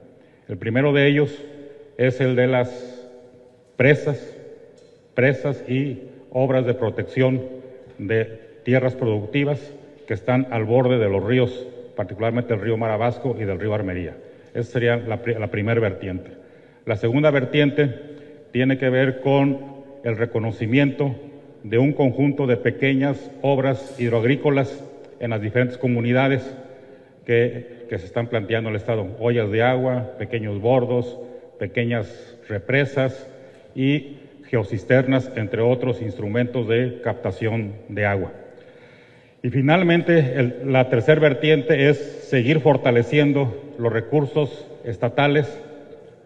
El 0.49 0.59
primero 0.59 0.93
de 0.93 1.09
ellos 1.09 1.31
es 1.97 2.21
el 2.21 2.37
de 2.37 2.47
las 2.47 2.71
presas, 3.77 4.19
presas 5.15 5.63
y 5.69 6.08
obras 6.31 6.67
de 6.67 6.75
protección 6.75 7.43
de 7.99 8.41
tierras 8.65 8.95
productivas 8.95 9.75
que 10.07 10.15
están 10.15 10.47
al 10.51 10.65
borde 10.65 10.99
de 10.99 11.09
los 11.09 11.25
ríos, 11.25 11.67
particularmente 11.97 12.55
el 12.55 12.61
río 12.61 12.77
Marabasco 12.77 13.37
y 13.39 13.45
del 13.45 13.61
río 13.61 13.75
Armería. 13.75 14.17
Esa 14.55 14.73
sería 14.73 14.97
la, 14.97 15.51
primera 15.51 15.81
vertiente. 15.81 16.33
La 16.87 16.97
segunda 16.97 17.31
vertiente 17.31 17.95
tiene 18.53 18.79
que 18.79 18.89
ver 18.89 19.21
con 19.21 19.59
el 20.05 20.17
reconocimiento 20.17 21.15
de 21.63 21.79
un 21.79 21.93
conjunto 21.93 22.47
de 22.47 22.57
pequeñas 22.57 23.31
obras 23.43 23.99
hidroagrícolas 23.99 24.85
en 25.21 25.31
las 25.31 25.43
diferentes 25.43 25.77
comunidades 25.77 26.57
que, 27.27 27.79
se 27.91 27.97
están 27.97 28.29
planteando 28.29 28.71
el 28.71 28.77
Estado. 28.77 29.07
Ollas 29.19 29.51
de 29.51 29.63
agua, 29.63 30.13
pequeños 30.19 30.61
bordos, 30.61 31.19
pequeñas 31.59 32.39
represas 32.49 33.29
y 33.75 34.19
geocisternas, 34.51 35.31
entre 35.37 35.63
otros 35.63 36.03
instrumentos 36.03 36.69
de 36.69 37.01
captación 37.03 37.75
de 37.89 38.07
agua. 38.07 38.33
Y 39.43 39.51
finalmente, 39.51 40.61
la 40.65 40.89
tercera 40.89 41.21
vertiente 41.21 41.89
es 41.89 41.99
seguir 42.29 42.61
fortaleciendo 42.61 43.75
los 43.79 43.93
recursos 43.93 44.67
estatales 44.85 45.47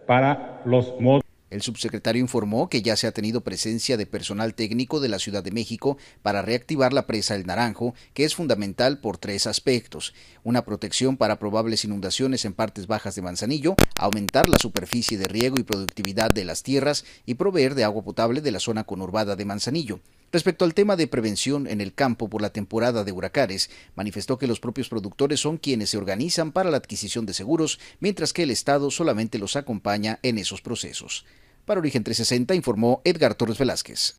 para 0.07 0.63
los 0.65 0.99
modos 1.01 1.23
el 1.53 1.63
subsecretario 1.63 2.21
informó 2.23 2.69
que 2.69 2.81
ya 2.81 2.97
se 2.97 3.07
ha 3.07 3.13
tenido 3.13 3.43
presencia 3.43 3.97
de 3.97 4.07
personal 4.07 4.55
técnico 4.55 5.01
de 5.01 5.09
la 5.09 5.19
Ciudad 5.19 5.45
de 5.45 5.51
México 5.51 5.99
para 6.23 6.41
reactivar 6.41 6.93
la 6.93 7.07
presa 7.07 7.35
El 7.35 7.47
Naranjo, 7.47 7.95
que 8.15 8.25
es 8.25 8.35
fundamental 8.35 9.01
por 9.01 9.19
tres 9.19 9.47
aspectos. 9.47 10.15
Una 10.45 10.65
protección 10.65 11.19
para 11.19 11.39
probables 11.39 11.85
inundaciones 11.85 12.47
en 12.47 12.55
partes 12.55 12.87
bajas 12.87 13.15
de 13.15 13.23
Manzanillo, 13.23 13.75
aumentar 13.99 14.49
la 14.49 14.59
superficie 14.59 15.19
de 15.19 15.29
riego 15.29 15.57
y 15.59 15.63
productividad 15.63 16.31
de 16.31 16.45
las 16.47 16.63
tierras 16.63 17.05
y 17.27 17.35
proveer 17.35 17.75
de 17.75 17.85
agua 17.85 18.03
potable 18.03 18.41
de 18.41 18.51
la 18.51 18.61
zona 18.61 18.85
conurbada 18.85 19.37
de 19.37 19.45
Manzanillo. 19.45 20.01
Respecto 20.33 20.65
al 20.65 20.73
tema 20.73 20.97
de 20.97 21.07
prevención 21.07 21.67
en 21.67 21.83
el 21.83 21.93
campo 21.93 22.31
por 22.31 22.41
la 22.41 22.55
temporada 22.55 23.05
de 23.05 23.13
huracanes, 23.13 23.69
manifestó 23.95 24.39
que 24.39 24.47
los 24.47 24.61
propios 24.61 24.89
productores 24.89 25.41
son 25.41 25.59
quienes 25.59 25.91
se 25.91 25.99
organizan 25.99 26.53
para 26.53 26.71
la 26.71 26.79
adquisición 26.79 27.27
de 27.27 27.35
seguros, 27.35 27.79
mientras 28.01 28.33
que 28.33 28.45
el 28.45 28.51
Estado 28.51 28.91
solamente 28.91 29.39
los 29.39 29.57
acompaña 29.57 30.21
en 30.23 30.39
esos 30.39 30.63
procesos. 30.63 31.27
Para 31.67 31.81
Origen 31.81 32.03
360 32.03 32.55
informó 32.55 33.03
Edgar 33.05 33.35
Torres 33.35 33.59
Velázquez. 33.59 34.15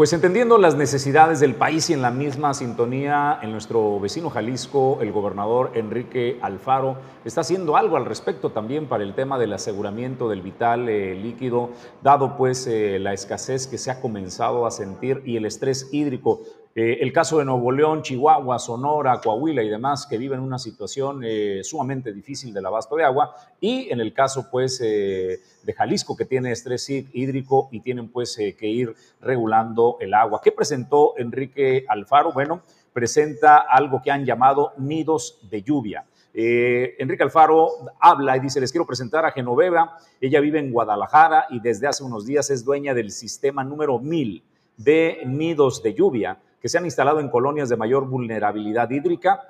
Pues 0.00 0.14
entendiendo 0.14 0.56
las 0.56 0.76
necesidades 0.76 1.40
del 1.40 1.54
país 1.54 1.90
y 1.90 1.92
en 1.92 2.00
la 2.00 2.10
misma 2.10 2.54
sintonía, 2.54 3.38
en 3.42 3.52
nuestro 3.52 4.00
vecino 4.00 4.30
Jalisco, 4.30 4.96
el 5.02 5.12
gobernador 5.12 5.72
Enrique 5.74 6.38
Alfaro 6.40 6.96
está 7.22 7.42
haciendo 7.42 7.76
algo 7.76 7.98
al 7.98 8.06
respecto 8.06 8.48
también 8.48 8.86
para 8.86 9.04
el 9.04 9.14
tema 9.14 9.38
del 9.38 9.52
aseguramiento 9.52 10.30
del 10.30 10.40
vital 10.40 10.88
eh, 10.88 11.14
líquido, 11.14 11.68
dado 12.02 12.38
pues 12.38 12.66
eh, 12.66 12.98
la 12.98 13.12
escasez 13.12 13.66
que 13.66 13.76
se 13.76 13.90
ha 13.90 14.00
comenzado 14.00 14.64
a 14.64 14.70
sentir 14.70 15.20
y 15.26 15.36
el 15.36 15.44
estrés 15.44 15.90
hídrico 15.92 16.40
eh, 16.72 16.98
el 17.00 17.12
caso 17.12 17.38
de 17.38 17.44
Nuevo 17.44 17.72
León, 17.72 18.02
Chihuahua, 18.02 18.60
Sonora, 18.60 19.20
Coahuila 19.20 19.60
y 19.60 19.68
demás 19.68 20.06
que 20.06 20.16
viven 20.16 20.38
una 20.38 20.56
situación 20.56 21.22
eh, 21.24 21.62
sumamente 21.64 22.12
difícil 22.12 22.54
del 22.54 22.64
abasto 22.64 22.94
de 22.94 23.02
agua 23.02 23.34
y 23.60 23.90
en 23.90 24.00
el 24.00 24.12
caso 24.12 24.48
pues 24.52 24.80
eh, 24.80 25.40
de 25.64 25.72
Jalisco 25.72 26.16
que 26.16 26.26
tiene 26.26 26.52
estrés 26.52 26.88
hídrico 26.88 27.68
y 27.72 27.80
tienen 27.80 28.08
pues 28.08 28.36
que 28.36 28.68
ir 28.68 28.94
regulando 29.20 29.96
el 30.00 30.14
agua. 30.14 30.40
¿Qué 30.42 30.52
presentó 30.52 31.14
Enrique 31.18 31.84
Alfaro? 31.88 32.32
Bueno, 32.32 32.62
presenta 32.92 33.58
algo 33.58 34.00
que 34.00 34.12
han 34.12 34.24
llamado 34.24 34.72
nidos 34.78 35.40
de 35.50 35.62
lluvia. 35.62 36.06
Enrique 36.32 37.24
Alfaro 37.24 37.68
habla 37.98 38.36
y 38.36 38.40
dice, 38.40 38.60
les 38.60 38.70
quiero 38.70 38.86
presentar 38.86 39.24
a 39.24 39.32
Genoveva, 39.32 39.98
ella 40.20 40.38
vive 40.38 40.60
en 40.60 40.70
Guadalajara 40.70 41.46
y 41.50 41.58
desde 41.58 41.88
hace 41.88 42.04
unos 42.04 42.24
días 42.24 42.48
es 42.50 42.64
dueña 42.64 42.94
del 42.94 43.10
sistema 43.10 43.64
número 43.64 43.98
1000 43.98 44.44
de 44.76 45.22
nidos 45.26 45.82
de 45.82 45.94
lluvia 45.94 46.38
que 46.60 46.68
se 46.68 46.78
han 46.78 46.84
instalado 46.84 47.20
en 47.20 47.28
colonias 47.28 47.68
de 47.68 47.76
mayor 47.76 48.06
vulnerabilidad 48.08 48.90
hídrica 48.90 49.40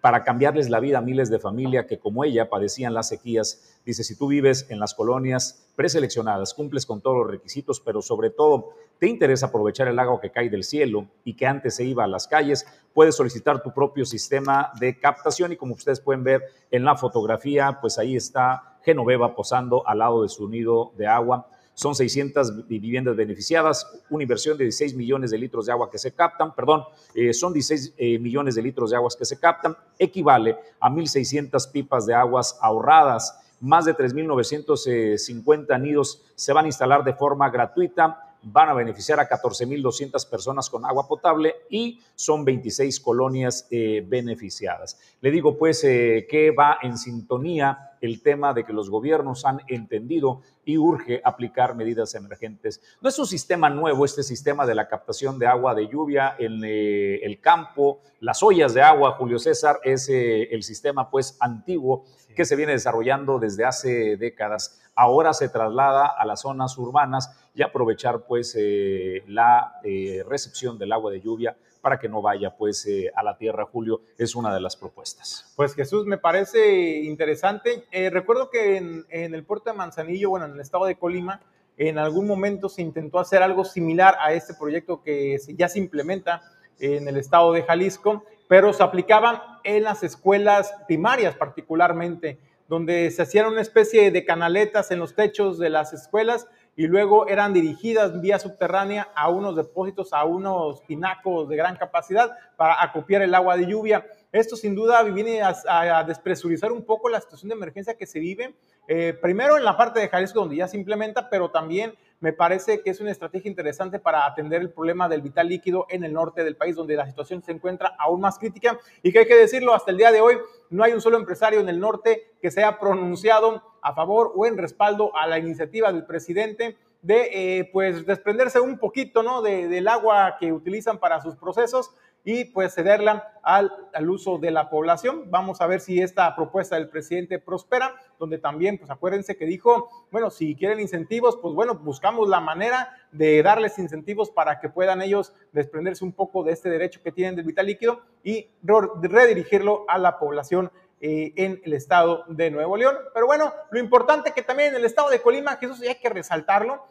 para 0.00 0.24
cambiarles 0.24 0.70
la 0.70 0.80
vida 0.80 0.98
a 0.98 1.02
miles 1.02 1.30
de 1.30 1.38
familias 1.38 1.86
que 1.86 1.98
como 1.98 2.24
ella 2.24 2.48
padecían 2.48 2.94
las 2.94 3.08
sequías. 3.08 3.78
Dice, 3.84 4.02
si 4.02 4.16
tú 4.16 4.28
vives 4.28 4.66
en 4.70 4.80
las 4.80 4.94
colonias 4.94 5.68
preseleccionadas, 5.76 6.54
cumples 6.54 6.86
con 6.86 7.00
todos 7.00 7.18
los 7.18 7.30
requisitos, 7.30 7.80
pero 7.80 8.00
sobre 8.00 8.30
todo 8.30 8.70
te 8.98 9.08
interesa 9.08 9.46
aprovechar 9.46 9.88
el 9.88 9.98
agua 9.98 10.20
que 10.20 10.30
cae 10.30 10.48
del 10.48 10.64
cielo 10.64 11.06
y 11.24 11.34
que 11.34 11.46
antes 11.46 11.76
se 11.76 11.84
iba 11.84 12.04
a 12.04 12.06
las 12.06 12.26
calles, 12.28 12.66
puedes 12.94 13.14
solicitar 13.14 13.62
tu 13.62 13.72
propio 13.72 14.04
sistema 14.04 14.72
de 14.78 14.98
captación 14.98 15.52
y 15.52 15.56
como 15.56 15.74
ustedes 15.74 16.00
pueden 16.00 16.24
ver 16.24 16.44
en 16.70 16.84
la 16.84 16.96
fotografía, 16.96 17.78
pues 17.80 17.98
ahí 17.98 18.16
está 18.16 18.78
Genoveva 18.82 19.34
posando 19.34 19.86
al 19.86 19.98
lado 19.98 20.22
de 20.22 20.28
su 20.30 20.48
nido 20.48 20.92
de 20.96 21.06
agua 21.06 21.46
son 21.80 21.94
600 21.94 22.68
viviendas 22.68 23.16
beneficiadas, 23.16 23.86
una 24.10 24.22
inversión 24.22 24.58
de 24.58 24.64
16 24.64 24.94
millones 24.96 25.30
de 25.30 25.38
litros 25.38 25.64
de 25.64 25.72
agua 25.72 25.90
que 25.90 25.96
se 25.96 26.12
captan, 26.12 26.54
perdón, 26.54 26.84
eh, 27.14 27.32
son 27.32 27.54
16 27.54 27.94
eh, 27.96 28.18
millones 28.18 28.54
de 28.54 28.60
litros 28.60 28.90
de 28.90 28.96
aguas 28.96 29.16
que 29.16 29.24
se 29.24 29.40
captan, 29.40 29.74
equivale 29.98 30.58
a 30.78 30.90
1.600 30.90 31.72
pipas 31.72 32.04
de 32.04 32.12
aguas 32.12 32.58
ahorradas, 32.60 33.34
más 33.60 33.86
de 33.86 33.96
3.950 33.96 35.80
nidos 35.80 36.22
se 36.34 36.52
van 36.52 36.66
a 36.66 36.68
instalar 36.68 37.02
de 37.02 37.14
forma 37.14 37.48
gratuita 37.48 38.29
van 38.42 38.68
a 38.68 38.74
beneficiar 38.74 39.20
a 39.20 39.28
14.200 39.28 40.28
personas 40.28 40.70
con 40.70 40.84
agua 40.84 41.06
potable 41.06 41.54
y 41.68 42.00
son 42.14 42.44
26 42.44 43.00
colonias 43.00 43.66
eh, 43.70 44.04
beneficiadas. 44.06 44.98
Le 45.20 45.30
digo 45.30 45.56
pues 45.58 45.84
eh, 45.84 46.26
que 46.28 46.50
va 46.50 46.78
en 46.82 46.96
sintonía 46.96 47.96
el 48.00 48.22
tema 48.22 48.54
de 48.54 48.64
que 48.64 48.72
los 48.72 48.88
gobiernos 48.88 49.44
han 49.44 49.60
entendido 49.68 50.40
y 50.64 50.78
urge 50.78 51.20
aplicar 51.22 51.74
medidas 51.74 52.14
emergentes. 52.14 52.80
No 53.02 53.10
es 53.10 53.18
un 53.18 53.26
sistema 53.26 53.68
nuevo 53.68 54.04
este 54.04 54.22
sistema 54.22 54.64
de 54.64 54.74
la 54.74 54.88
captación 54.88 55.38
de 55.38 55.46
agua 55.46 55.74
de 55.74 55.88
lluvia 55.88 56.34
en 56.38 56.62
eh, 56.64 57.16
el 57.22 57.40
campo, 57.40 58.00
las 58.20 58.42
ollas 58.42 58.72
de 58.72 58.80
agua, 58.80 59.16
Julio 59.18 59.38
César, 59.38 59.80
es 59.84 60.08
el 60.08 60.62
sistema 60.62 61.10
pues 61.10 61.36
antiguo 61.40 62.04
que 62.34 62.44
se 62.44 62.56
viene 62.56 62.72
desarrollando 62.72 63.38
desde 63.38 63.64
hace 63.64 64.16
décadas. 64.16 64.80
Ahora 65.02 65.32
se 65.32 65.48
traslada 65.48 66.08
a 66.08 66.26
las 66.26 66.42
zonas 66.42 66.76
urbanas 66.76 67.34
y 67.54 67.62
aprovechar 67.62 68.26
pues 68.28 68.54
eh, 68.54 69.24
la 69.28 69.80
eh, 69.82 70.22
recepción 70.28 70.76
del 70.76 70.92
agua 70.92 71.10
de 71.10 71.22
lluvia 71.22 71.56
para 71.80 71.98
que 71.98 72.06
no 72.06 72.20
vaya 72.20 72.54
pues 72.54 72.86
eh, 72.86 73.10
a 73.16 73.22
la 73.22 73.38
tierra, 73.38 73.64
Julio, 73.64 74.02
es 74.18 74.34
una 74.34 74.52
de 74.52 74.60
las 74.60 74.76
propuestas. 74.76 75.54
Pues 75.56 75.74
Jesús, 75.74 76.04
me 76.04 76.18
parece 76.18 77.00
interesante. 77.00 77.86
recuerdo 78.10 78.50
que 78.50 78.76
en, 78.76 79.06
en, 79.08 79.34
el 79.34 79.42
puerto 79.42 79.70
de 79.70 79.76
Manzanillo, 79.78 80.28
bueno, 80.28 80.44
en 80.44 80.52
el 80.52 80.60
estado 80.60 80.84
de 80.84 80.96
Colima, 80.96 81.40
en 81.78 81.96
algún 81.96 82.26
momento 82.26 82.68
se 82.68 82.82
intentó 82.82 83.20
hacer 83.20 83.42
algo 83.42 83.64
similar 83.64 84.18
a 84.20 84.34
este 84.34 84.52
proyecto 84.52 85.00
que 85.02 85.38
ya 85.56 85.70
se 85.70 85.78
implementa 85.78 86.42
en 86.78 87.08
el 87.08 87.16
estado 87.16 87.54
de 87.54 87.62
Jalisco, 87.62 88.22
pero 88.48 88.74
se 88.74 88.82
aplicaban 88.82 89.40
en 89.64 89.84
las 89.84 90.02
escuelas 90.02 90.74
primarias 90.86 91.36
particularmente, 91.36 92.38
donde 92.70 93.10
se 93.10 93.22
hacían 93.22 93.46
una 93.46 93.62
especie 93.62 94.12
de 94.12 94.24
canaletas 94.24 94.92
en 94.92 95.00
los 95.00 95.16
techos 95.16 95.58
de 95.58 95.70
las 95.70 95.92
escuelas 95.92 96.46
y 96.76 96.86
luego 96.86 97.26
eran 97.26 97.52
dirigidas 97.52 98.20
vía 98.20 98.38
subterránea 98.38 99.08
a 99.16 99.28
unos 99.28 99.56
depósitos, 99.56 100.12
a 100.12 100.24
unos 100.24 100.84
tinacos 100.84 101.48
de 101.48 101.56
gran 101.56 101.74
capacidad 101.74 102.30
para 102.56 102.80
acopiar 102.80 103.22
el 103.22 103.34
agua 103.34 103.56
de 103.56 103.66
lluvia. 103.66 104.06
Esto 104.30 104.54
sin 104.54 104.76
duda 104.76 105.02
viene 105.02 105.42
a, 105.42 106.04
despresurizar 106.04 106.70
un 106.70 106.84
poco 106.84 107.08
la 107.08 107.20
situación 107.20 107.48
de 107.48 107.56
emergencia 107.56 107.96
que 107.96 108.06
se 108.06 108.20
vive, 108.20 108.54
eh, 108.86 109.18
primero 109.20 109.56
en 109.56 109.64
la 109.64 109.76
parte 109.76 109.98
de 109.98 110.08
Jalisco 110.08 110.38
donde 110.38 110.54
ya 110.54 110.68
se 110.68 110.76
implementa, 110.76 111.28
pero 111.28 111.50
también 111.50 111.94
me 112.20 112.32
parece 112.34 112.82
que 112.82 112.90
es 112.90 113.00
una 113.00 113.10
estrategia 113.10 113.48
interesante 113.48 113.98
para 113.98 114.26
atender 114.26 114.60
el 114.60 114.70
problema 114.70 115.08
del 115.08 115.22
vital 115.22 115.48
líquido 115.48 115.86
en 115.88 116.04
el 116.04 116.12
norte 116.12 116.44
del 116.44 116.56
país, 116.56 116.76
donde 116.76 116.94
la 116.94 117.06
situación 117.06 117.42
se 117.42 117.52
encuentra 117.52 117.96
aún 117.98 118.20
más 118.20 118.38
crítica 118.38 118.78
y 119.02 119.10
que 119.10 119.20
hay 119.20 119.26
que 119.26 119.36
decirlo, 119.36 119.74
hasta 119.74 119.90
el 119.90 119.96
día 119.96 120.12
de 120.12 120.20
hoy 120.20 120.38
no 120.68 120.84
hay 120.84 120.92
un 120.92 121.00
solo 121.00 121.16
empresario 121.16 121.60
en 121.60 121.68
el 121.68 121.80
norte 121.80 122.34
que 122.40 122.50
se 122.50 122.62
haya 122.62 122.78
pronunciado 122.78 123.62
a 123.82 123.94
favor 123.94 124.32
o 124.36 124.46
en 124.46 124.58
respaldo 124.58 125.16
a 125.16 125.26
la 125.26 125.38
iniciativa 125.38 125.92
del 125.92 126.04
presidente 126.04 126.76
de 127.02 127.30
eh, 127.32 127.70
pues 127.72 128.04
desprenderse 128.04 128.60
un 128.60 128.78
poquito 128.78 129.22
¿no? 129.22 129.40
del 129.40 129.88
agua 129.88 130.36
que 130.38 130.52
utilizan 130.52 130.98
para 130.98 131.22
sus 131.22 131.36
procesos 131.36 131.94
y 132.24 132.44
pues 132.44 132.74
cederla 132.74 133.32
al, 133.42 133.72
al, 133.94 134.10
uso 134.10 134.36
de 134.36 134.50
la 134.50 134.68
población. 134.68 135.30
Vamos 135.30 135.62
a 135.62 135.66
ver 135.66 135.80
si 135.80 136.02
esta 136.02 136.36
propuesta 136.36 136.76
del 136.76 136.90
presidente 136.90 137.38
prospera, 137.38 137.94
donde 138.20 138.38
también, 138.38 138.78
pues 138.78 138.90
acuérdense 138.90 139.36
que 139.36 139.46
dijo, 139.46 139.88
bueno, 140.12 140.30
si 140.30 140.54
quieren 140.54 140.78
incentivos, 140.78 141.38
pues 141.40 141.54
bueno, 141.54 141.74
buscamos 141.74 142.28
la 142.28 142.38
manera 142.38 142.94
de 143.10 143.42
darles 143.42 143.78
incentivos 143.78 144.30
para 144.30 144.60
que 144.60 144.68
puedan 144.68 145.00
ellos 145.02 145.32
desprenderse 145.52 146.04
un 146.04 146.12
poco 146.12 146.44
de 146.44 146.52
este 146.52 146.68
derecho 146.68 147.00
que 147.02 147.10
tienen 147.10 147.34
del 147.34 147.46
vital 147.46 147.66
líquido 147.66 148.02
y 148.22 148.50
redirigirlo 148.62 149.86
a 149.88 149.98
la 149.98 150.18
población 150.18 150.70
eh, 151.00 151.32
en 151.36 151.62
el 151.64 151.72
estado 151.72 152.24
de 152.28 152.50
Nuevo 152.50 152.76
León. 152.76 152.94
Pero 153.14 153.26
bueno, 153.26 153.54
lo 153.70 153.80
importante 153.80 154.32
que 154.32 154.42
también 154.42 154.68
en 154.68 154.76
el 154.76 154.84
estado 154.84 155.08
de 155.08 155.22
Colima, 155.22 155.58
que 155.58 155.64
eso 155.64 155.74
sí 155.74 155.88
hay 155.88 155.94
que 155.94 156.10
resaltarlo, 156.10 156.84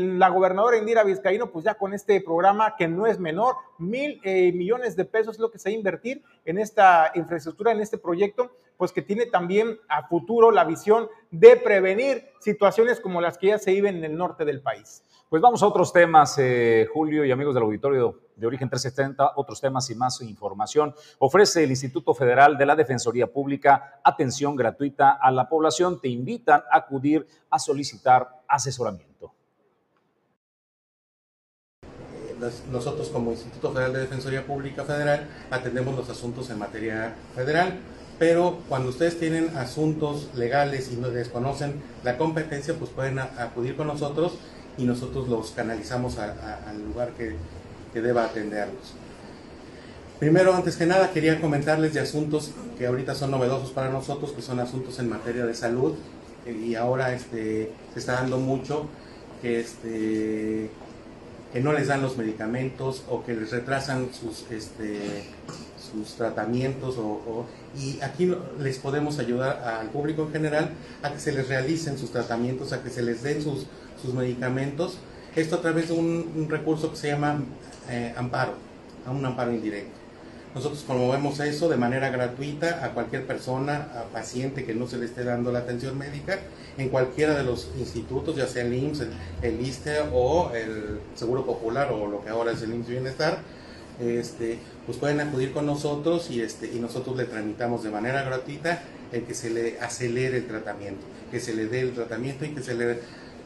la 0.00 0.28
gobernadora 0.28 0.76
Indira 0.76 1.04
Vizcaíno, 1.04 1.50
pues 1.50 1.64
ya 1.64 1.74
con 1.74 1.94
este 1.94 2.20
programa 2.20 2.74
que 2.76 2.88
no 2.88 3.06
es 3.06 3.18
menor, 3.18 3.56
mil 3.78 4.20
eh, 4.24 4.52
millones 4.52 4.96
de 4.96 5.04
pesos 5.04 5.36
es 5.36 5.40
lo 5.40 5.50
que 5.50 5.58
se 5.58 5.70
va 5.70 5.74
a 5.74 5.76
invertir 5.76 6.22
en 6.44 6.58
esta 6.58 7.12
infraestructura, 7.14 7.72
en 7.72 7.80
este 7.80 7.98
proyecto, 7.98 8.50
pues 8.76 8.92
que 8.92 9.02
tiene 9.02 9.26
también 9.26 9.78
a 9.88 10.08
futuro 10.08 10.50
la 10.50 10.64
visión 10.64 11.08
de 11.30 11.56
prevenir 11.56 12.24
situaciones 12.40 13.00
como 13.00 13.20
las 13.20 13.38
que 13.38 13.48
ya 13.48 13.58
se 13.58 13.72
viven 13.72 13.98
en 13.98 14.04
el 14.04 14.16
norte 14.16 14.44
del 14.44 14.62
país. 14.62 15.04
Pues 15.28 15.42
vamos 15.42 15.62
a 15.62 15.66
otros 15.66 15.92
temas, 15.92 16.36
eh, 16.38 16.86
Julio 16.92 17.24
y 17.24 17.30
amigos 17.30 17.54
del 17.54 17.64
auditorio 17.64 18.18
de 18.34 18.46
Origen 18.46 18.70
370, 18.70 19.32
otros 19.36 19.60
temas 19.60 19.90
y 19.90 19.94
más 19.94 20.22
información. 20.22 20.94
Ofrece 21.18 21.64
el 21.64 21.70
Instituto 21.70 22.14
Federal 22.14 22.56
de 22.56 22.64
la 22.64 22.74
Defensoría 22.74 23.26
Pública 23.26 24.00
atención 24.02 24.56
gratuita 24.56 25.18
a 25.20 25.30
la 25.30 25.48
población. 25.48 26.00
Te 26.00 26.08
invitan 26.08 26.62
a 26.70 26.78
acudir 26.78 27.26
a 27.50 27.58
solicitar 27.58 28.42
asesoramiento. 28.48 29.07
Nosotros 32.70 33.08
como 33.08 33.32
Instituto 33.32 33.72
Federal 33.72 33.92
de 33.92 34.00
Defensoría 34.00 34.46
Pública 34.46 34.84
Federal 34.84 35.26
atendemos 35.50 35.96
los 35.96 36.08
asuntos 36.08 36.50
en 36.50 36.58
materia 36.58 37.14
federal, 37.34 37.78
pero 38.18 38.58
cuando 38.68 38.90
ustedes 38.90 39.18
tienen 39.18 39.56
asuntos 39.56 40.28
legales 40.34 40.90
y 40.92 40.96
no 40.96 41.08
desconocen 41.08 41.80
la 42.04 42.16
competencia, 42.18 42.74
pues 42.74 42.90
pueden 42.90 43.18
acudir 43.18 43.76
con 43.76 43.86
nosotros 43.86 44.34
y 44.76 44.84
nosotros 44.84 45.28
los 45.28 45.50
canalizamos 45.52 46.18
al 46.18 46.84
lugar 46.84 47.10
que, 47.10 47.36
que 47.92 48.00
deba 48.00 48.24
atenderlos. 48.24 48.94
Primero, 50.18 50.52
antes 50.52 50.76
que 50.76 50.84
nada, 50.84 51.12
quería 51.12 51.40
comentarles 51.40 51.94
de 51.94 52.00
asuntos 52.00 52.50
que 52.76 52.86
ahorita 52.86 53.14
son 53.14 53.30
novedosos 53.30 53.70
para 53.70 53.88
nosotros, 53.88 54.32
que 54.32 54.42
son 54.42 54.58
asuntos 54.58 54.98
en 54.98 55.08
materia 55.08 55.46
de 55.46 55.54
salud, 55.54 55.94
y 56.46 56.74
ahora 56.74 57.14
este, 57.14 57.72
se 57.92 57.98
está 57.98 58.14
dando 58.14 58.38
mucho 58.38 58.86
que, 59.40 59.60
este, 59.60 60.70
que 61.52 61.60
no 61.60 61.72
les 61.72 61.88
dan 61.88 62.02
los 62.02 62.16
medicamentos 62.16 63.04
o 63.08 63.24
que 63.24 63.34
les 63.34 63.50
retrasan 63.50 64.08
sus, 64.12 64.44
este, 64.50 65.24
sus 65.90 66.14
tratamientos 66.14 66.96
o, 66.98 67.46
y 67.76 68.00
aquí 68.02 68.30
les 68.58 68.78
podemos 68.78 69.18
ayudar 69.18 69.62
al 69.62 69.88
público 69.88 70.22
en 70.22 70.32
general 70.32 70.70
a 71.02 71.12
que 71.12 71.20
se 71.20 71.32
les 71.32 71.48
realicen 71.48 71.98
sus 71.98 72.10
tratamientos, 72.10 72.72
a 72.72 72.82
que 72.82 72.90
se 72.90 73.02
les 73.02 73.22
den 73.22 73.42
sus, 73.42 73.66
sus 74.00 74.14
medicamentos. 74.14 74.98
Esto 75.36 75.56
a 75.56 75.60
través 75.60 75.88
de 75.88 75.94
un, 75.94 76.46
recurso 76.48 76.90
que 76.90 76.96
se 76.96 77.08
llama 77.08 77.40
eh, 77.88 78.12
amparo, 78.16 78.54
a 79.06 79.10
un 79.10 79.24
amparo 79.24 79.52
indirecto. 79.52 79.97
Nosotros 80.58 80.82
promovemos 80.82 81.38
eso 81.38 81.68
de 81.68 81.76
manera 81.76 82.10
gratuita 82.10 82.84
a 82.84 82.90
cualquier 82.90 83.24
persona, 83.28 83.92
a 83.94 84.12
paciente 84.12 84.64
que 84.64 84.74
no 84.74 84.88
se 84.88 84.98
le 84.98 85.04
esté 85.04 85.22
dando 85.22 85.52
la 85.52 85.60
atención 85.60 85.96
médica 85.96 86.40
en 86.76 86.88
cualquiera 86.88 87.36
de 87.38 87.44
los 87.44 87.68
institutos, 87.78 88.34
ya 88.34 88.48
sea 88.48 88.64
el 88.64 88.74
IMSS, 88.74 89.06
el, 89.42 89.60
ISTE 89.60 90.00
o 90.12 90.50
el 90.52 90.98
Seguro 91.14 91.46
Popular 91.46 91.92
o 91.92 92.08
lo 92.08 92.24
que 92.24 92.30
ahora 92.30 92.50
es 92.50 92.62
el 92.62 92.74
IMSS 92.74 92.88
Bienestar. 92.88 93.38
Este, 94.00 94.58
pues 94.84 94.98
pueden 94.98 95.20
acudir 95.20 95.52
con 95.52 95.64
nosotros 95.64 96.28
y, 96.28 96.40
este, 96.40 96.66
y 96.66 96.80
nosotros 96.80 97.16
le 97.16 97.26
tramitamos 97.26 97.84
de 97.84 97.90
manera 97.90 98.24
gratuita 98.24 98.82
el 99.12 99.22
que 99.22 99.34
se 99.34 99.50
le 99.50 99.78
acelere 99.78 100.38
el 100.38 100.48
tratamiento, 100.48 101.06
que 101.30 101.38
se 101.38 101.54
le 101.54 101.66
dé 101.66 101.82
el 101.82 101.92
tratamiento 101.92 102.44
y 102.46 102.48
que 102.48 102.64
se 102.64 102.74
le 102.74 102.98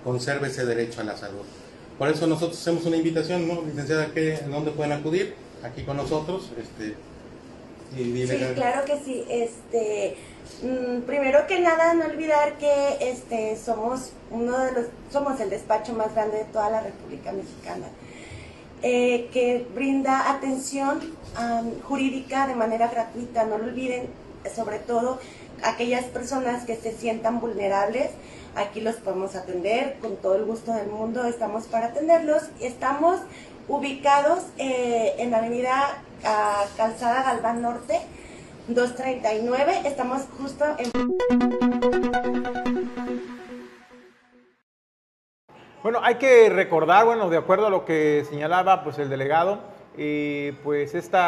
conserve 0.02 0.48
ese 0.48 0.64
derecho 0.64 1.02
a 1.02 1.04
la 1.04 1.18
salud. 1.18 1.44
Por 1.98 2.08
eso 2.08 2.26
nosotros 2.26 2.58
hacemos 2.58 2.86
una 2.86 2.96
invitación, 2.96 3.46
¿no? 3.46 3.60
Licenciada, 3.66 4.08
¿en 4.14 4.50
dónde 4.50 4.70
pueden 4.70 4.92
acudir? 4.92 5.51
Aquí 5.62 5.84
con 5.84 5.96
nosotros. 5.96 6.50
Este, 6.58 6.96
y 7.96 8.26
sí, 8.26 8.36
claro 8.54 8.84
que 8.84 8.98
sí. 9.04 9.24
Este, 9.28 10.16
mm, 10.62 11.02
primero 11.02 11.46
que 11.46 11.60
nada, 11.60 11.94
no 11.94 12.06
olvidar 12.06 12.58
que 12.58 12.96
este, 13.00 13.56
somos 13.56 14.12
uno 14.30 14.58
de 14.58 14.72
los, 14.72 14.86
somos 15.10 15.38
el 15.40 15.50
despacho 15.50 15.92
más 15.92 16.14
grande 16.14 16.38
de 16.38 16.44
toda 16.44 16.70
la 16.70 16.80
República 16.80 17.32
Mexicana, 17.32 17.86
eh, 18.82 19.28
que 19.32 19.66
brinda 19.74 20.30
atención 20.30 21.00
jurídica 21.84 22.46
de 22.46 22.54
manera 22.54 22.88
gratuita. 22.88 23.44
No 23.44 23.58
lo 23.58 23.64
olviden, 23.64 24.08
sobre 24.54 24.78
todo 24.78 25.18
aquellas 25.62 26.04
personas 26.06 26.64
que 26.64 26.76
se 26.76 26.92
sientan 26.92 27.40
vulnerables 27.40 28.10
Aquí 28.54 28.82
los 28.82 28.96
podemos 28.96 29.34
atender 29.34 29.96
con 30.02 30.16
todo 30.16 30.36
el 30.36 30.44
gusto 30.44 30.74
del 30.74 30.88
mundo, 30.88 31.24
estamos 31.24 31.64
para 31.64 31.86
atenderlos. 31.86 32.42
Estamos 32.60 33.18
ubicados 33.68 34.44
eh, 34.58 35.14
en 35.18 35.30
la 35.30 35.38
avenida 35.38 36.02
Calzada 36.76 37.22
Galván 37.22 37.62
Norte, 37.62 38.00
239. 38.68 39.82
Estamos 39.84 40.22
justo 40.38 40.64
en... 40.78 40.90
Bueno, 45.82 45.98
hay 46.00 46.14
que 46.14 46.48
recordar, 46.48 47.04
bueno, 47.04 47.28
de 47.28 47.38
acuerdo 47.38 47.66
a 47.66 47.70
lo 47.70 47.84
que 47.84 48.24
señalaba 48.28 48.84
pues 48.84 48.98
el 48.98 49.10
delegado, 49.10 49.58
pues 50.62 50.94
este 50.94 51.18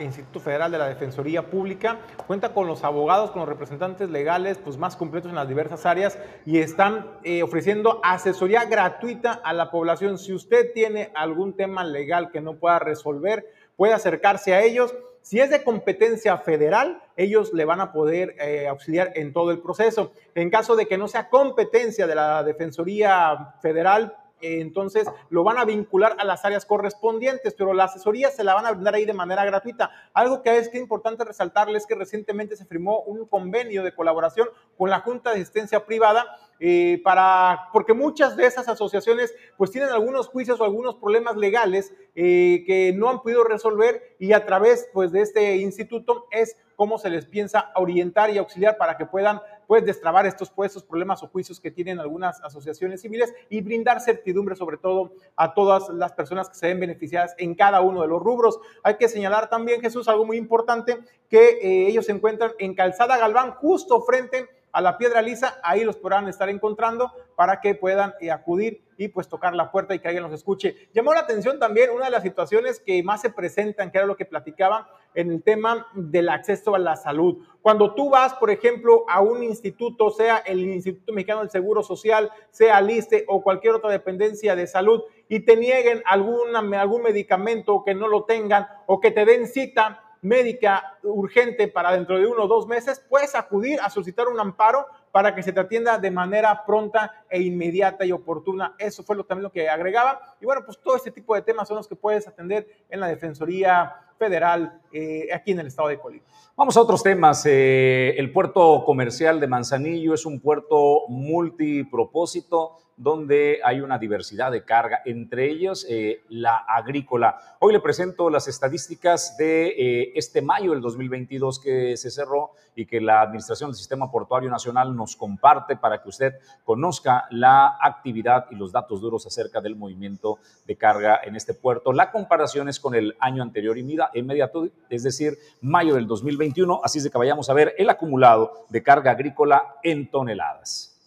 Instituto 0.00 0.40
Federal 0.40 0.70
de 0.70 0.78
la 0.78 0.88
Defensoría 0.88 1.42
Pública 1.50 1.98
cuenta 2.26 2.52
con 2.54 2.66
los 2.66 2.84
abogados, 2.84 3.30
con 3.30 3.40
los 3.40 3.48
representantes 3.48 4.08
legales 4.08 4.58
pues 4.58 4.76
más 4.76 4.96
completos 4.96 5.30
en 5.30 5.36
las 5.36 5.48
diversas 5.48 5.84
áreas 5.86 6.18
y 6.46 6.58
están 6.58 7.18
eh, 7.24 7.42
ofreciendo 7.42 8.00
asesoría 8.04 8.64
gratuita 8.64 9.32
a 9.32 9.52
la 9.52 9.70
población. 9.70 10.18
Si 10.18 10.32
usted 10.32 10.72
tiene 10.72 11.10
algún 11.14 11.54
tema 11.54 11.84
legal 11.84 12.30
que 12.30 12.40
no 12.40 12.54
pueda 12.54 12.78
resolver, 12.78 13.46
puede 13.76 13.94
acercarse 13.94 14.54
a 14.54 14.62
ellos. 14.62 14.94
Si 15.20 15.40
es 15.40 15.50
de 15.50 15.64
competencia 15.64 16.38
federal, 16.38 17.02
ellos 17.16 17.52
le 17.52 17.64
van 17.64 17.80
a 17.80 17.92
poder 17.92 18.34
eh, 18.38 18.68
auxiliar 18.68 19.12
en 19.14 19.32
todo 19.32 19.50
el 19.50 19.60
proceso. 19.60 20.12
En 20.34 20.50
caso 20.50 20.76
de 20.76 20.86
que 20.86 20.96
no 20.96 21.08
sea 21.08 21.28
competencia 21.28 22.06
de 22.06 22.14
la 22.14 22.42
Defensoría 22.44 23.54
Federal, 23.60 24.16
entonces 24.40 25.06
lo 25.30 25.44
van 25.44 25.58
a 25.58 25.64
vincular 25.64 26.16
a 26.18 26.24
las 26.24 26.44
áreas 26.44 26.66
correspondientes, 26.66 27.54
pero 27.54 27.74
la 27.74 27.84
asesoría 27.84 28.30
se 28.30 28.44
la 28.44 28.54
van 28.54 28.66
a 28.66 28.72
brindar 28.72 28.94
ahí 28.94 29.04
de 29.04 29.12
manera 29.12 29.44
gratuita. 29.44 29.90
Algo 30.12 30.42
que 30.42 30.56
es 30.56 30.74
importante 30.74 31.24
resaltarles 31.24 31.82
es 31.82 31.86
que 31.86 31.94
recientemente 31.94 32.56
se 32.56 32.64
firmó 32.64 33.00
un 33.02 33.26
convenio 33.26 33.82
de 33.82 33.94
colaboración 33.94 34.48
con 34.76 34.90
la 34.90 35.00
Junta 35.00 35.30
de 35.30 35.36
Asistencia 35.36 35.84
Privada 35.84 36.26
eh, 36.60 37.00
para, 37.04 37.68
porque 37.72 37.94
muchas 37.94 38.36
de 38.36 38.46
esas 38.46 38.68
asociaciones 38.68 39.32
pues 39.56 39.70
tienen 39.70 39.90
algunos 39.90 40.26
juicios 40.26 40.60
o 40.60 40.64
algunos 40.64 40.96
problemas 40.96 41.36
legales 41.36 41.92
eh, 42.16 42.64
que 42.66 42.92
no 42.96 43.08
han 43.08 43.22
podido 43.22 43.44
resolver 43.44 44.16
y 44.18 44.32
a 44.32 44.44
través 44.44 44.88
pues 44.92 45.12
de 45.12 45.20
este 45.20 45.56
instituto 45.58 46.26
es 46.32 46.56
cómo 46.74 46.98
se 46.98 47.10
les 47.10 47.26
piensa 47.26 47.70
orientar 47.76 48.30
y 48.30 48.38
auxiliar 48.38 48.76
para 48.76 48.96
que 48.96 49.06
puedan 49.06 49.40
pues 49.68 49.84
destrabar 49.84 50.24
estos, 50.24 50.50
pues, 50.50 50.82
problemas 50.82 51.22
o 51.22 51.28
juicios 51.28 51.60
que 51.60 51.70
tienen 51.70 52.00
algunas 52.00 52.42
asociaciones 52.42 53.02
civiles 53.02 53.34
y 53.50 53.60
brindar 53.60 54.00
certidumbre 54.00 54.56
sobre 54.56 54.78
todo 54.78 55.12
a 55.36 55.52
todas 55.52 55.90
las 55.90 56.12
personas 56.14 56.48
que 56.48 56.54
se 56.54 56.68
ven 56.68 56.80
beneficiadas 56.80 57.34
en 57.36 57.54
cada 57.54 57.82
uno 57.82 58.00
de 58.00 58.08
los 58.08 58.20
rubros. 58.20 58.58
Hay 58.82 58.96
que 58.96 59.08
señalar 59.08 59.50
también, 59.50 59.82
Jesús, 59.82 60.08
algo 60.08 60.24
muy 60.24 60.38
importante, 60.38 60.98
que 61.28 61.58
eh, 61.60 61.88
ellos 61.88 62.06
se 62.06 62.12
encuentran 62.12 62.52
en 62.58 62.74
Calzada 62.74 63.18
Galván, 63.18 63.52
justo 63.52 64.00
frente 64.00 64.48
a 64.72 64.80
la 64.80 64.96
piedra 64.96 65.20
lisa, 65.20 65.60
ahí 65.62 65.84
los 65.84 65.96
podrán 65.96 66.28
estar 66.28 66.48
encontrando 66.48 67.12
para 67.38 67.60
que 67.60 67.76
puedan 67.76 68.14
eh, 68.20 68.32
acudir 68.32 68.82
y 68.96 69.06
pues 69.06 69.28
tocar 69.28 69.54
la 69.54 69.70
puerta 69.70 69.94
y 69.94 70.00
que 70.00 70.08
alguien 70.08 70.24
los 70.24 70.32
escuche. 70.32 70.88
Llamó 70.92 71.14
la 71.14 71.20
atención 71.20 71.60
también 71.60 71.90
una 71.90 72.06
de 72.06 72.10
las 72.10 72.24
situaciones 72.24 72.80
que 72.80 73.00
más 73.04 73.20
se 73.20 73.30
presentan, 73.30 73.92
que 73.92 73.98
era 73.98 74.08
lo 74.08 74.16
que 74.16 74.24
platicaba 74.24 74.90
en 75.14 75.30
el 75.30 75.44
tema 75.44 75.86
del 75.94 76.30
acceso 76.30 76.74
a 76.74 76.80
la 76.80 76.96
salud. 76.96 77.38
Cuando 77.62 77.94
tú 77.94 78.10
vas, 78.10 78.34
por 78.34 78.50
ejemplo, 78.50 79.04
a 79.08 79.20
un 79.20 79.44
instituto, 79.44 80.10
sea 80.10 80.38
el 80.38 80.58
Instituto 80.58 81.12
Mexicano 81.12 81.42
del 81.42 81.50
Seguro 81.50 81.84
Social, 81.84 82.28
sea 82.50 82.80
LISTE 82.80 83.24
o 83.28 83.40
cualquier 83.40 83.74
otra 83.74 83.92
dependencia 83.92 84.56
de 84.56 84.66
salud, 84.66 85.04
y 85.28 85.38
te 85.38 85.56
nieguen 85.56 86.02
alguna, 86.06 86.58
algún 86.80 87.02
medicamento 87.02 87.84
que 87.86 87.94
no 87.94 88.08
lo 88.08 88.24
tengan 88.24 88.66
o 88.86 88.98
que 88.98 89.12
te 89.12 89.24
den 89.24 89.46
cita, 89.46 90.02
médica 90.22 90.98
urgente 91.04 91.68
para 91.68 91.92
dentro 91.92 92.18
de 92.18 92.26
uno 92.26 92.44
o 92.44 92.48
dos 92.48 92.66
meses, 92.66 93.04
puedes 93.08 93.34
acudir 93.34 93.78
a 93.80 93.90
solicitar 93.90 94.28
un 94.28 94.40
amparo 94.40 94.86
para 95.12 95.34
que 95.34 95.42
se 95.42 95.52
te 95.52 95.60
atienda 95.60 95.98
de 95.98 96.10
manera 96.10 96.64
pronta 96.64 97.24
e 97.28 97.40
inmediata 97.40 98.04
y 98.04 98.12
oportuna. 98.12 98.74
Eso 98.78 99.02
fue 99.02 99.16
lo, 99.16 99.24
también 99.24 99.44
lo 99.44 99.52
que 99.52 99.68
agregaba. 99.68 100.36
Y 100.40 100.44
bueno, 100.44 100.62
pues 100.64 100.78
todo 100.78 100.96
este 100.96 101.10
tipo 101.10 101.34
de 101.34 101.42
temas 101.42 101.68
son 101.68 101.76
los 101.76 101.88
que 101.88 101.96
puedes 101.96 102.26
atender 102.26 102.66
en 102.88 103.00
la 103.00 103.08
Defensoría 103.08 103.94
Federal 104.18 104.80
eh, 104.92 105.28
aquí 105.32 105.52
en 105.52 105.60
el 105.60 105.68
estado 105.68 105.88
de 105.88 105.98
Colima. 105.98 106.24
Vamos 106.56 106.76
a 106.76 106.80
otros 106.80 107.02
temas. 107.02 107.44
Eh, 107.46 108.14
el 108.18 108.32
puerto 108.32 108.82
comercial 108.84 109.38
de 109.38 109.46
Manzanillo 109.46 110.14
es 110.14 110.26
un 110.26 110.40
puerto 110.40 111.02
multipropósito 111.08 112.78
donde 112.98 113.60
hay 113.64 113.80
una 113.80 113.96
diversidad 113.96 114.50
de 114.50 114.64
carga, 114.64 115.00
entre 115.04 115.48
ellos 115.48 115.86
eh, 115.88 116.24
la 116.28 116.56
agrícola. 116.56 117.38
Hoy 117.60 117.72
le 117.72 117.80
presento 117.80 118.28
las 118.28 118.48
estadísticas 118.48 119.36
de 119.38 119.68
eh, 119.68 120.12
este 120.16 120.42
mayo 120.42 120.72
del 120.72 120.80
2022 120.80 121.60
que 121.60 121.96
se 121.96 122.10
cerró 122.10 122.50
y 122.74 122.86
que 122.86 123.00
la 123.00 123.20
Administración 123.22 123.70
del 123.70 123.76
Sistema 123.76 124.10
Portuario 124.10 124.50
Nacional 124.50 124.94
nos 124.94 125.14
comparte 125.16 125.76
para 125.76 126.02
que 126.02 126.08
usted 126.08 126.34
conozca 126.64 127.26
la 127.30 127.78
actividad 127.80 128.46
y 128.50 128.56
los 128.56 128.72
datos 128.72 129.00
duros 129.00 129.26
acerca 129.26 129.60
del 129.60 129.76
movimiento 129.76 130.38
de 130.66 130.76
carga 130.76 131.20
en 131.22 131.36
este 131.36 131.54
puerto. 131.54 131.92
La 131.92 132.10
comparación 132.10 132.68
es 132.68 132.80
con 132.80 132.96
el 132.96 133.16
año 133.20 133.42
anterior 133.44 133.78
inmediato, 133.78 134.68
es 134.90 135.04
decir, 135.04 135.38
mayo 135.60 135.94
del 135.94 136.08
2021, 136.08 136.80
así 136.82 136.98
es 136.98 137.04
de 137.04 137.10
que 137.10 137.18
vayamos 137.18 137.48
a 137.48 137.54
ver 137.54 137.74
el 137.78 137.90
acumulado 137.90 138.66
de 138.68 138.82
carga 138.82 139.12
agrícola 139.12 139.76
en 139.84 140.10
toneladas. 140.10 140.97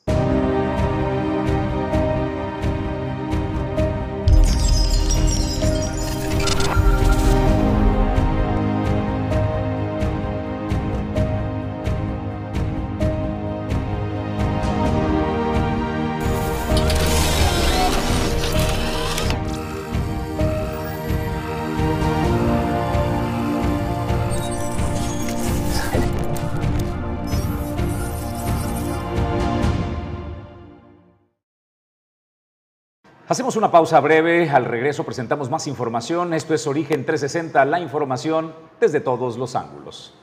Hacemos 33.31 33.55
una 33.55 33.71
pausa 33.71 33.97
breve, 34.01 34.49
al 34.49 34.65
regreso 34.65 35.05
presentamos 35.05 35.49
más 35.49 35.65
información. 35.65 36.33
Esto 36.33 36.53
es 36.53 36.67
Origen 36.67 37.05
360, 37.05 37.63
la 37.63 37.79
información 37.79 38.53
desde 38.77 38.99
todos 38.99 39.37
los 39.37 39.55
ángulos. 39.55 40.20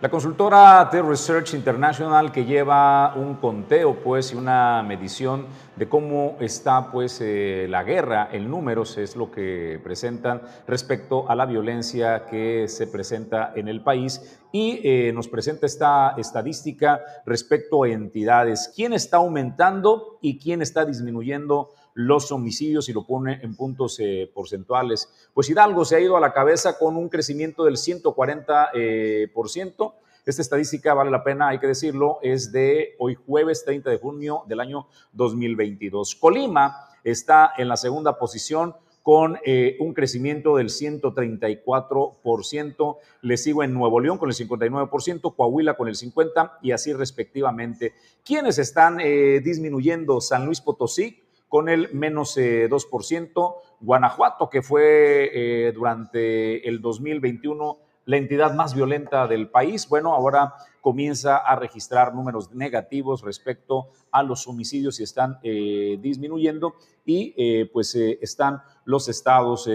La 0.00 0.08
consultora 0.08 0.88
The 0.90 1.02
Research 1.02 1.52
International 1.52 2.32
que 2.32 2.46
lleva 2.46 3.14
un 3.16 3.34
conteo 3.34 4.02
pues 4.02 4.32
y 4.32 4.34
una 4.34 4.82
medición 4.82 5.44
de 5.76 5.90
cómo 5.90 6.38
está 6.40 6.90
pues 6.90 7.20
eh, 7.20 7.66
la 7.68 7.82
guerra 7.82 8.30
en 8.32 8.50
números 8.50 8.96
es 8.96 9.14
lo 9.14 9.30
que 9.30 9.78
presentan 9.84 10.40
respecto 10.66 11.28
a 11.28 11.34
la 11.34 11.44
violencia 11.44 12.24
que 12.24 12.66
se 12.66 12.86
presenta 12.86 13.52
en 13.54 13.68
el 13.68 13.82
país. 13.82 14.40
Y 14.52 14.80
eh, 14.82 15.12
nos 15.12 15.28
presenta 15.28 15.66
esta 15.66 16.14
estadística 16.16 17.00
respecto 17.26 17.84
a 17.84 17.90
entidades, 17.90 18.72
quién 18.74 18.94
está 18.94 19.18
aumentando 19.18 20.18
y 20.22 20.38
quién 20.38 20.62
está 20.62 20.86
disminuyendo 20.86 21.74
los 21.94 22.30
homicidios 22.32 22.88
y 22.88 22.92
lo 22.92 23.06
pone 23.06 23.38
en 23.42 23.54
puntos 23.56 23.98
eh, 24.00 24.28
porcentuales. 24.32 25.28
Pues 25.34 25.50
Hidalgo 25.50 25.84
se 25.84 25.96
ha 25.96 26.00
ido 26.00 26.16
a 26.16 26.20
la 26.20 26.32
cabeza 26.32 26.78
con 26.78 26.96
un 26.96 27.08
crecimiento 27.08 27.64
del 27.64 27.76
140%. 27.76 28.68
Eh, 28.74 29.28
por 29.32 29.48
ciento. 29.48 29.94
Esta 30.26 30.42
estadística, 30.42 30.92
vale 30.94 31.10
la 31.10 31.24
pena, 31.24 31.48
hay 31.48 31.58
que 31.58 31.66
decirlo, 31.66 32.18
es 32.22 32.52
de 32.52 32.94
hoy 32.98 33.14
jueves 33.14 33.64
30 33.64 33.88
de 33.90 33.96
junio 33.98 34.44
del 34.46 34.60
año 34.60 34.86
2022. 35.12 36.14
Colima 36.14 36.88
está 37.02 37.52
en 37.56 37.68
la 37.68 37.76
segunda 37.76 38.18
posición 38.18 38.76
con 39.02 39.38
eh, 39.44 39.78
un 39.80 39.94
crecimiento 39.94 40.56
del 40.56 40.68
134%. 40.68 42.98
Le 43.22 43.38
sigo 43.38 43.62
en 43.62 43.72
Nuevo 43.72 43.98
León 43.98 44.18
con 44.18 44.28
el 44.28 44.36
59%, 44.36 45.34
Coahuila 45.34 45.72
con 45.74 45.88
el 45.88 45.96
50% 45.96 46.58
y 46.62 46.72
así 46.72 46.92
respectivamente. 46.92 47.94
¿Quiénes 48.24 48.58
están 48.58 48.98
disminuyendo? 48.98 50.20
San 50.20 50.44
Luis 50.44 50.60
Potosí 50.60 51.19
con 51.50 51.68
el 51.68 51.92
menos 51.92 52.38
2%. 52.38 53.26
Eh, 53.26 53.70
Guanajuato, 53.80 54.48
que 54.48 54.62
fue 54.62 55.30
eh, 55.34 55.72
durante 55.72 56.66
el 56.68 56.80
2021 56.80 57.78
la 58.06 58.16
entidad 58.16 58.54
más 58.54 58.74
violenta 58.74 59.26
del 59.26 59.50
país, 59.50 59.88
bueno, 59.88 60.14
ahora 60.14 60.54
comienza 60.80 61.36
a 61.36 61.56
registrar 61.56 62.14
números 62.14 62.52
negativos 62.52 63.22
respecto 63.22 63.88
a 64.10 64.22
los 64.22 64.46
homicidios 64.48 65.00
y 65.00 65.02
están 65.02 65.38
eh, 65.42 65.98
disminuyendo 66.00 66.74
y 67.04 67.64
pues 67.66 67.94
están 67.94 68.62
los 68.84 69.08
estados 69.08 69.68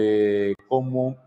como 0.68 1.18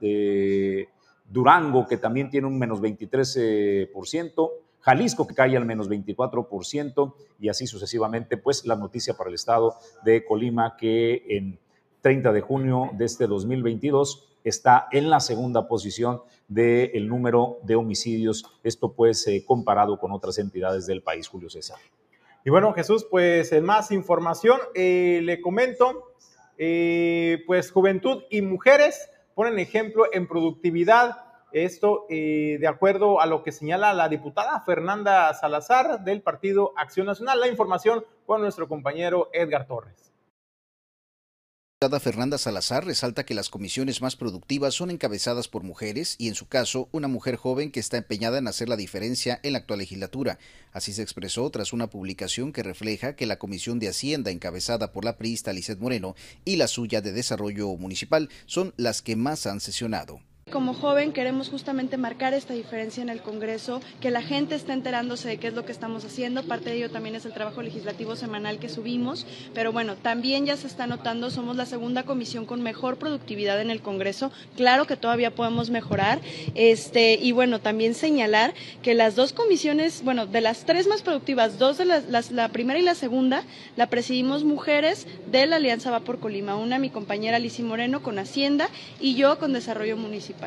Durango, 1.26 1.88
que 1.88 1.98
también 1.98 2.30
tiene 2.30 2.48
un 2.48 2.58
menos 2.58 2.82
23%, 2.82 4.52
Jalisco 4.82 5.28
que 5.28 5.36
cae 5.36 5.58
al 5.58 5.65
menos 5.65 5.89
24% 5.89 7.13
y 7.39 7.50
así 7.50 7.68
sucesivamente, 7.68 8.38
pues 8.38 8.65
la 8.65 8.76
noticia 8.76 9.15
para 9.15 9.30
el 9.30 9.36
estado 9.36 9.76
de 10.04 10.26
Colima 10.26 10.76
que 10.78 11.24
en 11.30 11.60
30 12.02 12.32
de 12.32 12.42
junio 12.42 12.89
de 12.94 13.06
este 13.06 13.28
2022 13.28 14.30
está 14.44 14.88
en 14.92 15.10
la 15.10 15.20
segunda 15.20 15.68
posición 15.68 16.22
del 16.48 17.08
número 17.08 17.60
de 17.63 17.76
homicidios, 17.76 18.46
esto 18.63 18.94
pues 18.94 19.28
eh, 19.28 19.44
comparado 19.46 20.00
con 20.00 20.12
otras 20.12 20.38
entidades 20.39 20.86
del 20.86 21.02
país, 21.02 21.28
Julio 21.28 21.50
César. 21.50 21.78
Y 22.46 22.50
bueno, 22.50 22.74
Jesús, 22.74 23.06
pues 23.10 23.52
en 23.52 23.65
más 23.65 23.92
información, 23.92 24.60
eh, 24.74 25.20
le 25.24 25.42
comento, 25.42 26.13
eh, 26.58 27.44
pues 27.46 27.72
juventud 27.72 28.24
y 28.30 28.42
mujeres 28.42 29.10
ponen 29.36 29.60
ejemplo 29.60 30.06
en 30.12 30.28
productividad 30.28 31.29
esto 31.52 32.06
eh, 32.10 32.58
de 32.60 32.68
acuerdo 32.68 33.22
a 33.22 33.26
lo 33.26 33.44
que 33.44 33.52
señala 33.52 33.94
la 33.94 34.10
diputada 34.10 34.62
Fernanda 34.62 35.34
Salazar 35.34 36.04
del 36.04 36.22
Partido 36.22 36.74
Acción 36.78 37.08
Nacional. 37.08 37.40
La 37.40 37.48
información 37.48 38.06
con 38.26 38.42
nuestro 38.42 38.68
compañero 38.68 39.30
Edgar 39.34 39.68
Torres. 39.68 40.10
La 41.82 41.88
diputada 41.88 42.02
Fernanda 42.02 42.38
Salazar 42.38 42.86
resalta 42.86 43.26
que 43.26 43.34
las 43.34 43.50
comisiones 43.50 44.02
más 44.02 44.18
productivas 44.18 44.74
son 44.74 44.92
encabezadas 44.92 45.48
por 45.48 45.64
mujeres 45.64 46.16
y 46.18 46.28
en 46.28 46.36
su 46.36 46.50
caso 46.50 46.90
una 46.92 47.08
mujer 47.08 47.38
joven 47.38 47.72
que 47.72 47.80
está 47.80 47.96
empeñada 47.96 48.38
en 48.38 48.50
hacer 48.50 48.68
la 48.68 48.76
diferencia 48.76 49.40
en 49.44 49.54
la 49.54 49.60
actual 49.60 49.80
legislatura. 49.80 50.40
Así 50.74 50.92
se 50.92 51.04
expresó 51.04 51.50
tras 51.52 51.72
una 51.72 51.90
publicación 51.90 52.52
que 52.52 52.64
refleja 52.64 53.16
que 53.16 53.26
la 53.26 53.40
Comisión 53.40 53.80
de 53.80 53.88
Hacienda 53.88 54.30
encabezada 54.30 54.92
por 54.92 55.06
la 55.06 55.18
priista 55.18 55.54
Lizeth 55.54 55.80
Moreno 55.80 56.16
y 56.44 56.58
la 56.58 56.68
suya 56.68 57.00
de 57.00 57.14
Desarrollo 57.14 57.70
Municipal 57.78 58.28
son 58.46 58.74
las 58.76 59.02
que 59.02 59.16
más 59.16 59.48
han 59.48 59.62
sesionado. 59.62 60.20
Como 60.52 60.74
joven 60.74 61.12
queremos 61.12 61.50
justamente 61.50 61.98
marcar 61.98 62.34
esta 62.34 62.56
diferencia 62.56 63.04
en 63.04 63.10
el 63.10 63.22
Congreso, 63.22 63.82
que 64.02 64.10
la 64.10 64.24
gente 64.24 64.56
esté 64.56 64.74
enterándose 64.74 65.30
de 65.30 65.38
qué 65.38 65.48
es 65.48 65.54
lo 65.54 65.64
que 65.64 65.72
estamos 65.72 66.04
haciendo. 66.06 66.42
Parte 66.42 66.72
de 66.72 66.78
ello 66.78 66.90
también 66.90 67.14
es 67.14 67.26
el 67.26 67.34
trabajo 67.34 67.62
legislativo 67.62 68.16
semanal 68.16 68.58
que 68.58 68.68
subimos, 68.68 69.28
pero 69.54 69.72
bueno, 69.72 69.95
también 69.95 70.47
ya 70.47 70.58
se 70.58 70.66
está 70.66 70.88
notando, 70.88 71.30
somos 71.30 71.56
la 71.56 71.68
segunda 71.68 72.02
comisión 72.02 72.47
con 72.47 72.64
mejor 72.64 72.97
productividad 72.97 73.62
en 73.62 73.70
el 73.70 73.82
Congreso. 73.82 74.32
Claro 74.56 74.88
que 74.88 74.97
todavía 74.97 75.36
podemos 75.36 75.70
mejorar. 75.70 76.20
Este, 76.56 77.14
y 77.14 77.32
bueno, 77.32 77.60
también 77.60 77.93
señalar 77.93 78.56
que 78.82 78.95
las 78.95 79.16
dos 79.16 79.34
comisiones, 79.34 80.04
bueno, 80.04 80.26
de 80.26 80.41
las 80.41 80.66
tres 80.66 80.88
más 80.88 81.04
productivas, 81.04 81.60
dos 81.60 81.78
de 81.78 81.86
las, 81.86 82.32
la 82.32 82.50
primera 82.50 82.80
y 82.80 82.84
la 82.84 82.95
segunda, 82.95 83.43
la 83.78 83.88
presidimos 83.88 84.43
mujeres 84.43 85.06
de 85.32 85.45
la 85.45 85.58
Alianza 85.58 85.91
Va 85.91 86.00
por 86.00 86.20
Colima. 86.20 86.56
Una 86.56 86.80
mi 86.80 86.89
compañera 86.89 87.38
Lisi 87.38 87.62
Moreno 87.62 88.02
con 88.02 88.18
Hacienda 88.18 88.68
y 89.00 89.14
yo 89.14 89.38
con 89.38 89.54
Desarrollo 89.54 89.95
Municipal. 89.95 90.39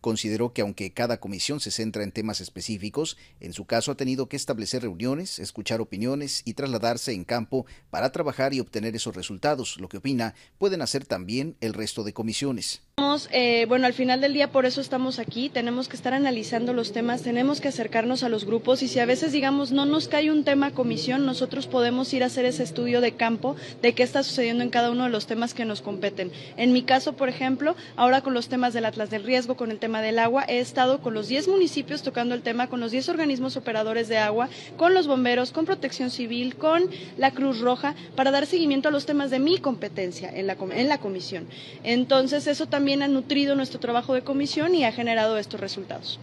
Consideró 0.00 0.52
que 0.52 0.62
aunque 0.62 0.92
cada 0.92 1.18
comisión 1.18 1.60
se 1.60 1.70
centra 1.70 2.04
en 2.04 2.12
temas 2.12 2.40
específicos, 2.40 3.16
en 3.40 3.52
su 3.52 3.64
caso 3.64 3.90
ha 3.90 3.96
tenido 3.96 4.28
que 4.28 4.36
establecer 4.36 4.82
reuniones, 4.82 5.38
escuchar 5.38 5.80
opiniones 5.80 6.42
y 6.44 6.54
trasladarse 6.54 7.12
en 7.12 7.24
campo 7.24 7.66
para 7.90 8.12
trabajar 8.12 8.54
y 8.54 8.60
obtener 8.60 8.94
esos 8.94 9.16
resultados, 9.16 9.76
lo 9.80 9.88
que 9.88 9.98
opina 9.98 10.34
pueden 10.58 10.82
hacer 10.82 11.04
también 11.04 11.56
el 11.60 11.74
resto 11.74 12.04
de 12.04 12.12
comisiones. 12.12 12.82
Eh, 13.32 13.64
bueno, 13.66 13.86
al 13.86 13.94
final 13.94 14.20
del 14.20 14.34
día 14.34 14.52
por 14.52 14.66
eso 14.66 14.82
estamos 14.82 15.18
aquí, 15.18 15.48
tenemos 15.48 15.88
que 15.88 15.96
estar 15.96 16.12
analizando 16.12 16.74
los 16.74 16.92
temas, 16.92 17.22
tenemos 17.22 17.62
que 17.62 17.68
acercarnos 17.68 18.24
a 18.24 18.28
los 18.28 18.44
grupos 18.44 18.82
y 18.82 18.88
si 18.88 18.98
a 18.98 19.06
veces 19.06 19.32
digamos 19.32 19.72
no 19.72 19.86
nos 19.86 20.06
cae 20.06 20.30
un 20.30 20.44
tema 20.44 20.72
comisión, 20.72 21.24
nosotros 21.24 21.66
podemos 21.66 22.12
ir 22.12 22.22
a 22.22 22.26
hacer 22.26 22.44
ese 22.44 22.62
estudio 22.62 23.00
de 23.00 23.12
campo 23.12 23.56
de 23.80 23.94
qué 23.94 24.02
está 24.02 24.22
sucediendo 24.22 24.62
en 24.62 24.68
cada 24.68 24.90
uno 24.90 25.04
de 25.04 25.08
los 25.08 25.26
temas 25.26 25.54
que 25.54 25.64
nos 25.64 25.80
competen. 25.80 26.30
En 26.58 26.74
mi 26.74 26.82
caso, 26.82 27.14
por 27.14 27.30
ejemplo, 27.30 27.74
ahora 27.96 28.20
con 28.20 28.34
los 28.34 28.48
temas 28.48 28.74
del 28.74 28.84
Atlas 28.84 29.08
del 29.08 29.24
Riesgo, 29.24 29.56
con 29.56 29.70
el 29.70 29.78
tema 29.78 30.02
del 30.02 30.18
agua, 30.18 30.44
he 30.46 30.58
estado 30.58 31.00
con 31.00 31.14
los 31.14 31.26
10 31.26 31.48
municipios 31.48 32.02
tocando 32.02 32.34
el 32.34 32.42
tema, 32.42 32.68
con 32.68 32.80
los 32.80 32.90
10 32.90 33.08
organismos 33.08 33.56
operadores 33.56 34.08
de 34.08 34.18
agua, 34.18 34.50
con 34.76 34.92
los 34.92 35.06
bomberos, 35.06 35.52
con 35.52 35.64
protección 35.64 36.10
civil, 36.10 36.54
con 36.56 36.82
la 37.16 37.30
Cruz 37.30 37.60
Roja, 37.60 37.94
para 38.14 38.30
dar 38.30 38.44
seguimiento 38.44 38.88
a 38.88 38.92
los 38.92 39.06
temas 39.06 39.30
de 39.30 39.38
mi 39.38 39.56
competencia 39.56 40.28
en 40.28 40.46
la, 40.46 40.58
en 40.74 40.88
la 40.88 40.98
comisión. 40.98 41.48
Entonces, 41.82 42.46
eso 42.46 42.66
también 42.66 42.89
ha 42.92 43.08
nutrido 43.08 43.54
nuestro 43.54 43.80
trabajo 43.80 44.14
de 44.14 44.22
comisión 44.22 44.74
y 44.74 44.84
ha 44.84 44.92
generado 44.92 45.38
estos 45.38 45.60
resultados. 45.60 46.18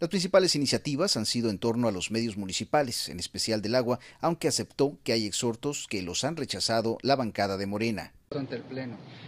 Las 0.00 0.08
principales 0.08 0.54
iniciativas 0.54 1.16
han 1.16 1.26
sido 1.26 1.50
en 1.50 1.58
torno 1.58 1.88
a 1.88 1.92
los 1.92 2.10
medios 2.10 2.36
municipales, 2.36 3.08
en 3.08 3.18
especial 3.20 3.60
del 3.60 3.74
agua, 3.74 3.98
aunque 4.20 4.48
aceptó 4.48 4.96
que 5.04 5.12
hay 5.12 5.26
exhortos 5.26 5.86
que 5.88 6.02
los 6.02 6.24
han 6.24 6.36
rechazado 6.36 6.98
la 7.02 7.16
bancada 7.16 7.56
de 7.56 7.66
Morena 7.66 8.12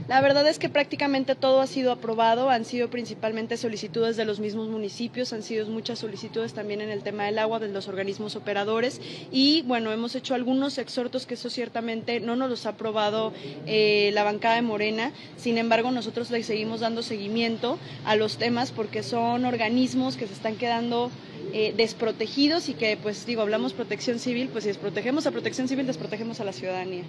La 0.07 0.21
verdad 0.21 0.47
es 0.47 0.61
que 0.61 0.69
prácticamente 0.69 1.35
todo 1.35 1.61
ha 1.61 1.67
sido 1.67 1.91
aprobado, 1.91 2.51
han 2.51 2.65
sido 2.65 2.89
principalmente 2.89 3.57
solicitudes 3.57 4.17
de 4.17 4.25
los 4.25 4.39
mismos 4.39 4.69
municipios, 4.69 5.33
han 5.33 5.43
sido 5.43 5.67
muchas 5.67 5.99
solicitudes 5.99 6.53
también 6.53 6.81
en 6.81 6.89
el 6.89 7.03
tema 7.03 7.25
del 7.25 7.41
agua 7.41 7.59
de 7.59 7.67
los 7.67 7.89
organismos 7.89 8.37
operadores 8.37 9.01
y 9.33 9.63
bueno, 9.63 9.91
hemos 9.91 10.15
hecho 10.15 10.37
algunos 10.37 10.79
exhortos 10.79 11.27
que 11.27 11.35
eso 11.35 11.51
ciertamente 11.51 12.21
no 12.21 12.37
nos 12.37 12.49
los 12.49 12.65
ha 12.65 12.69
aprobado 12.69 13.33
eh, 13.67 14.13
la 14.15 14.23
bancada 14.23 14.55
de 14.55 14.63
Morena, 14.63 15.11
sin 15.37 15.59
embargo 15.59 15.91
nosotros 15.91 16.31
le 16.31 16.45
seguimos 16.45 16.79
dando 16.79 17.03
seguimiento 17.03 17.81
a 18.05 18.15
los 18.15 18.37
temas 18.37 18.71
porque 18.71 19.03
son 19.03 19.47
organismos 19.47 20.17
que 20.17 20.29
se 20.29 20.33
están 20.33 20.55
quedando 20.55 21.11
eh, 21.53 21.75
desprotegidos 21.77 22.69
y 22.69 22.75
que 22.75 22.97
pues 22.97 23.27
digo, 23.27 23.43
hablamos 23.43 23.73
protección 23.73 24.21
civil, 24.21 24.49
pues 24.53 24.63
si 24.63 24.69
desprotegemos 24.69 25.27
a 25.27 25.33
protección 25.33 25.67
civil, 25.67 25.89
desprotegemos 25.89 26.39
a 26.39 26.45
la 26.45 26.53
ciudadanía. 26.53 27.03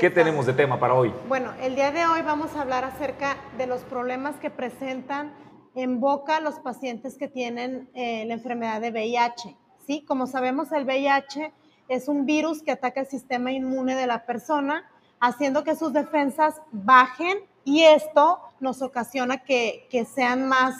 ¿Qué 0.00 0.08
tenemos 0.08 0.46
de 0.46 0.54
tema 0.54 0.80
para 0.80 0.94
hoy? 0.94 1.12
Bueno, 1.28 1.52
el 1.60 1.74
día 1.74 1.92
de 1.92 2.06
hoy 2.06 2.22
vamos 2.22 2.56
a 2.56 2.62
hablar 2.62 2.86
acerca 2.86 3.36
de 3.58 3.66
los 3.66 3.82
problemas 3.82 4.34
que 4.36 4.48
presentan 4.48 5.30
en 5.74 6.00
boca 6.00 6.40
los 6.40 6.54
pacientes 6.54 7.18
que 7.18 7.28
tienen 7.28 7.90
eh, 7.92 8.24
la 8.24 8.32
enfermedad 8.32 8.80
de 8.80 8.92
VIH. 8.92 9.54
¿sí? 9.86 10.02
Como 10.08 10.26
sabemos, 10.26 10.72
el 10.72 10.86
VIH 10.86 11.52
es 11.88 12.08
un 12.08 12.24
virus 12.24 12.62
que 12.62 12.70
ataca 12.70 13.02
el 13.02 13.08
sistema 13.08 13.52
inmune 13.52 13.94
de 13.94 14.06
la 14.06 14.24
persona, 14.24 14.90
haciendo 15.20 15.64
que 15.64 15.76
sus 15.76 15.92
defensas 15.92 16.62
bajen 16.72 17.36
y 17.64 17.82
esto 17.82 18.40
nos 18.58 18.80
ocasiona 18.80 19.44
que, 19.44 19.86
sean 20.14 20.48
más, 20.48 20.76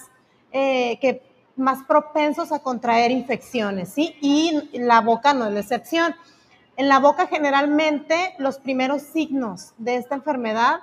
eh, 0.51 0.99
que 0.99 1.21
más 1.57 1.85
propensos 1.85 2.53
a 2.53 2.61
contraer 2.61 3.11
infecciones. 3.11 3.91
¿sí? 3.91 4.17
Y 4.23 4.79
la 4.79 5.03
boca 5.03 5.35
no 5.35 5.45
es 5.45 5.53
la 5.53 5.61
excepción. 5.61 6.15
En 6.81 6.89
la 6.89 6.99
boca 6.99 7.27
generalmente 7.27 8.35
los 8.39 8.59
primeros 8.59 9.03
signos 9.03 9.75
de 9.77 9.97
esta 9.97 10.15
enfermedad 10.15 10.81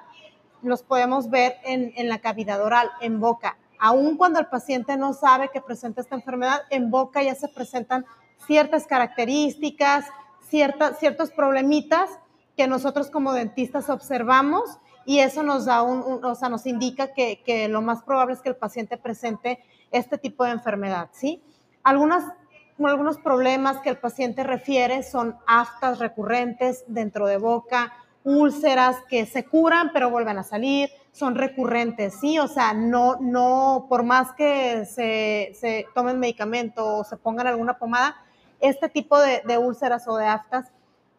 los 0.61 0.83
podemos 0.83 1.31
ver 1.31 1.55
en, 1.63 2.07
la 2.07 2.19
cavidad 2.19 2.61
oral, 2.61 2.91
en 3.01 3.19
boca. 3.19 3.57
Aun 3.79 4.15
cuando 4.15 4.39
el 4.39 4.45
paciente 4.45 4.95
no 4.95 5.13
sabe 5.13 5.49
que 5.49 5.59
presenta 5.59 6.01
esta 6.01 6.13
enfermedad, 6.13 6.61
en 6.69 6.91
boca 6.91 7.23
ya 7.23 7.33
se 7.33 7.47
presentan 7.47 8.05
ciertas 8.45 8.85
características, 8.85 10.05
ciertos 10.47 11.31
problemitas 11.31 12.11
que 12.55 12.67
nosotros 12.67 13.09
como 13.09 13.33
dentistas 13.33 13.89
observamos 13.89 14.77
y 15.03 15.21
eso 15.21 15.41
nos 15.41 15.65
da 15.65 15.81
un, 15.81 16.23
o 16.23 16.35
sea, 16.35 16.49
nos 16.49 16.67
indica 16.67 17.11
que, 17.11 17.41
que, 17.43 17.67
lo 17.69 17.81
más 17.81 18.03
probable 18.03 18.35
es 18.35 18.41
que 18.41 18.49
el 18.49 18.55
paciente 18.55 18.97
presente 18.97 19.63
este 19.89 20.19
tipo 20.19 20.43
de 20.43 20.51
enfermedad, 20.51 21.09
¿sí? 21.11 21.41
Algunas 21.81 22.23
algunos 22.85 23.17
problemas 23.17 23.79
que 23.79 23.89
el 23.89 23.97
paciente 23.97 24.43
refiere 24.43 25.01
son 25.01 25.37
aftas 25.47 25.97
recurrentes 25.97 26.83
dentro 26.87 27.25
de 27.25 27.37
boca, 27.37 27.93
úlceras 28.23 28.97
que 29.09 29.25
se 29.25 29.45
curan 29.45 29.91
pero 29.93 30.11
vuelven 30.11 30.37
a 30.37 30.43
salir, 30.43 30.89
son 31.11 31.33
recurrentes, 31.33 32.19
¿sí? 32.19 32.37
O 32.37 32.47
sea, 32.47 32.73
no, 32.73 33.15
no, 33.19 33.87
por 33.89 34.03
más 34.03 34.33
que 34.33 34.85
se, 34.85 35.53
se 35.59 35.87
tomen 35.95 36.19
medicamento 36.19 36.97
o 36.97 37.03
se 37.03 37.17
pongan 37.17 37.47
alguna 37.47 37.79
pomada, 37.79 38.15
este 38.59 38.89
tipo 38.89 39.17
de, 39.19 39.57
úlceras 39.57 40.07
o 40.07 40.17
de 40.17 40.27
aftas 40.27 40.71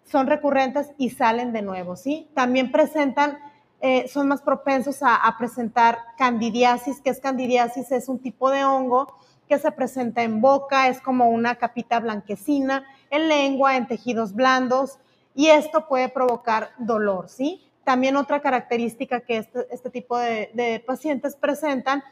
son 0.04 0.26
recurrentes 0.26 0.92
y 0.98 1.10
salen 1.10 1.52
de 1.52 1.62
nuevo, 1.62 1.96
¿sí? 1.96 2.30
También 2.34 2.70
presentan, 2.70 3.38
eh, 3.80 4.06
son 4.08 4.28
más 4.28 4.42
propensos 4.42 5.02
a, 5.02 5.16
a 5.16 5.36
presentar 5.38 5.98
candidiasis, 6.16 7.00
que 7.00 7.10
es 7.10 7.20
candidiasis, 7.20 7.90
es 7.90 8.08
un 8.08 8.20
tipo 8.20 8.50
de 8.50 8.64
hongo 8.64 9.14
que 9.48 9.58
se 9.58 9.72
presenta 9.72 10.22
en 10.22 10.40
boca, 10.40 10.88
es 10.88 11.00
como 11.00 11.30
una 11.30 11.56
capita 11.56 11.98
blanquecina, 12.00 12.84
en 13.10 13.28
lengua, 13.28 13.76
en 13.76 13.86
tejidos 13.86 14.34
blandos, 14.34 14.98
y 15.34 15.48
esto 15.48 15.88
puede 15.88 16.08
provocar 16.08 16.70
dolor, 16.78 17.28
¿sí? 17.28 17.64
También 17.84 18.16
otra 18.16 18.40
característica 18.40 19.20
que 19.20 19.38
este, 19.38 19.66
este 19.70 19.88
tipo 19.88 20.18
de, 20.18 20.82
pacientes 20.86 21.36
presentan 21.36 22.02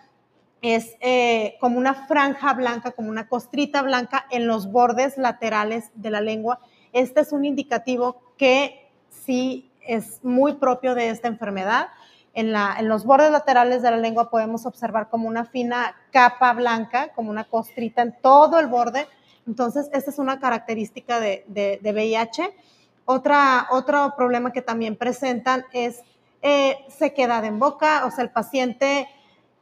es 0.62 0.97
eh, 1.01 1.57
como 1.61 1.76
una 1.76 2.07
franja 2.07 2.55
blanca, 2.55 2.93
como 2.93 3.11
una 3.11 3.28
costrita 3.28 3.82
blanca 3.82 4.26
en 4.30 4.47
los 4.47 4.72
bordes 4.72 5.18
laterales 5.18 5.91
de 5.95 6.11
la 6.11 6.20
lengua. 6.20 6.61
Este 6.93 7.20
es 7.20 7.32
un 7.32 7.45
indicativo 7.45 8.22
que 8.39 8.89
sí 9.11 9.70
es 9.87 10.24
muy 10.24 10.55
propio 10.55 10.95
de 10.95 11.11
esta 11.11 11.28
enfermedad 11.28 11.89
en, 12.37 12.53
los 12.87 13.05
bordes 13.05 13.30
laterales 13.30 13.80
de 13.80 13.91
la 13.91 13.97
lengua 13.97 14.28
podemos 14.28 14.66
observar 14.66 15.09
como 15.09 15.26
una 15.26 15.47
fina 15.47 15.97
capa 16.12 16.53
blanca, 16.53 17.09
como 17.14 17.30
una 17.30 17.45
costrita 17.45 18.03
en 18.03 18.14
todo 18.20 18.61
el 18.61 18.66
borde. 18.66 19.09
Entonces, 19.47 19.89
esta 19.93 20.11
es 20.11 20.18
una 20.18 20.39
característica 20.39 21.18
de, 21.18 21.80
VIH. 21.82 22.55
Otra, 23.07 23.68
otro 23.70 24.14
problema 24.16 24.53
que 24.53 24.61
también 24.61 24.97
presentan 24.97 25.64
es 25.72 26.03
eh, 26.43 26.76
sequedad 26.89 27.45
en 27.47 27.59
boca, 27.59 28.05
o 28.05 28.11
sea, 28.11 28.22
el 28.22 28.30
paciente 28.30 29.09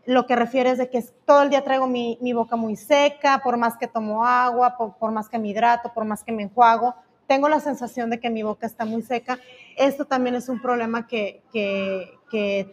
lo 0.07 0.27
que 0.27 0.37
refiere 0.37 0.71
es 0.71 0.79
de 0.79 0.91
que 0.91 1.03
todo 1.25 1.43
el 1.43 1.51
día 1.51 1.65
traigo 1.65 1.87
mi, 1.87 2.33
boca 2.33 2.57
muy 2.57 2.77
seca, 2.77 3.41
por 3.43 3.57
más 3.57 3.77
que 3.77 3.87
tomo 3.87 4.27
agua, 4.27 4.77
por, 4.77 5.13
más 5.13 5.29
que 5.29 5.39
me 5.39 5.49
hidrato, 5.49 5.93
por 5.95 6.05
más 6.05 6.23
que 6.25 6.33
me 6.33 6.43
enjuago, 6.43 6.95
tengo 7.27 7.49
la 7.49 7.61
sensación 7.61 8.11
de 8.11 8.21
que 8.21 8.31
mi 8.31 8.43
boca 8.43 8.67
está 8.67 8.85
muy 8.85 9.03
seca. 9.03 9.39
Esto 9.77 10.05
también 10.05 10.35
es 10.35 10.49
un 10.49 10.61
problema 10.61 11.07
que, 11.07 11.43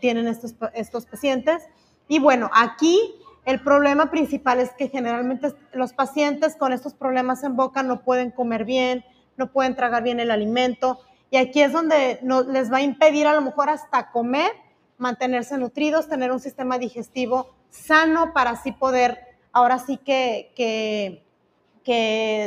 tienen 0.01 0.27
estos, 0.27 0.55
estos 0.73 1.05
pacientes. 1.05 1.63
Y 2.07 2.19
bueno, 2.19 2.49
aquí 2.53 2.99
el 3.45 3.61
problema 3.61 4.11
principal 4.11 4.59
es 4.59 4.71
que 4.71 4.87
generalmente 4.87 5.53
los 5.73 5.93
pacientes 5.93 6.55
con 6.55 6.73
estos 6.73 6.93
problemas 6.93 7.43
en 7.43 7.55
boca 7.55 7.83
no 7.83 8.01
pueden 8.01 8.31
comer 8.31 8.65
bien, 8.65 9.03
no 9.37 9.51
pueden 9.51 9.75
tragar 9.75 10.03
bien 10.03 10.19
el 10.19 10.31
alimento. 10.31 10.99
Y 11.29 11.37
aquí 11.37 11.61
es 11.61 11.71
donde 11.71 12.19
no, 12.21 12.43
les 12.43 12.71
va 12.71 12.77
a 12.77 12.81
impedir 12.81 13.25
a 13.27 13.33
lo 13.33 13.41
mejor 13.41 13.69
hasta 13.69 14.11
comer 14.11 14.51
mantenerse 14.97 15.57
nutridos, 15.57 16.07
tener 16.07 16.31
un 16.31 16.39
sistema 16.39 16.77
digestivo 16.77 17.49
sano 17.71 18.33
para 18.33 18.51
así 18.51 18.71
poder, 18.71 19.17
ahora 19.51 19.79
sí 19.79 19.97
que, 19.97 20.51
que, 20.55 21.25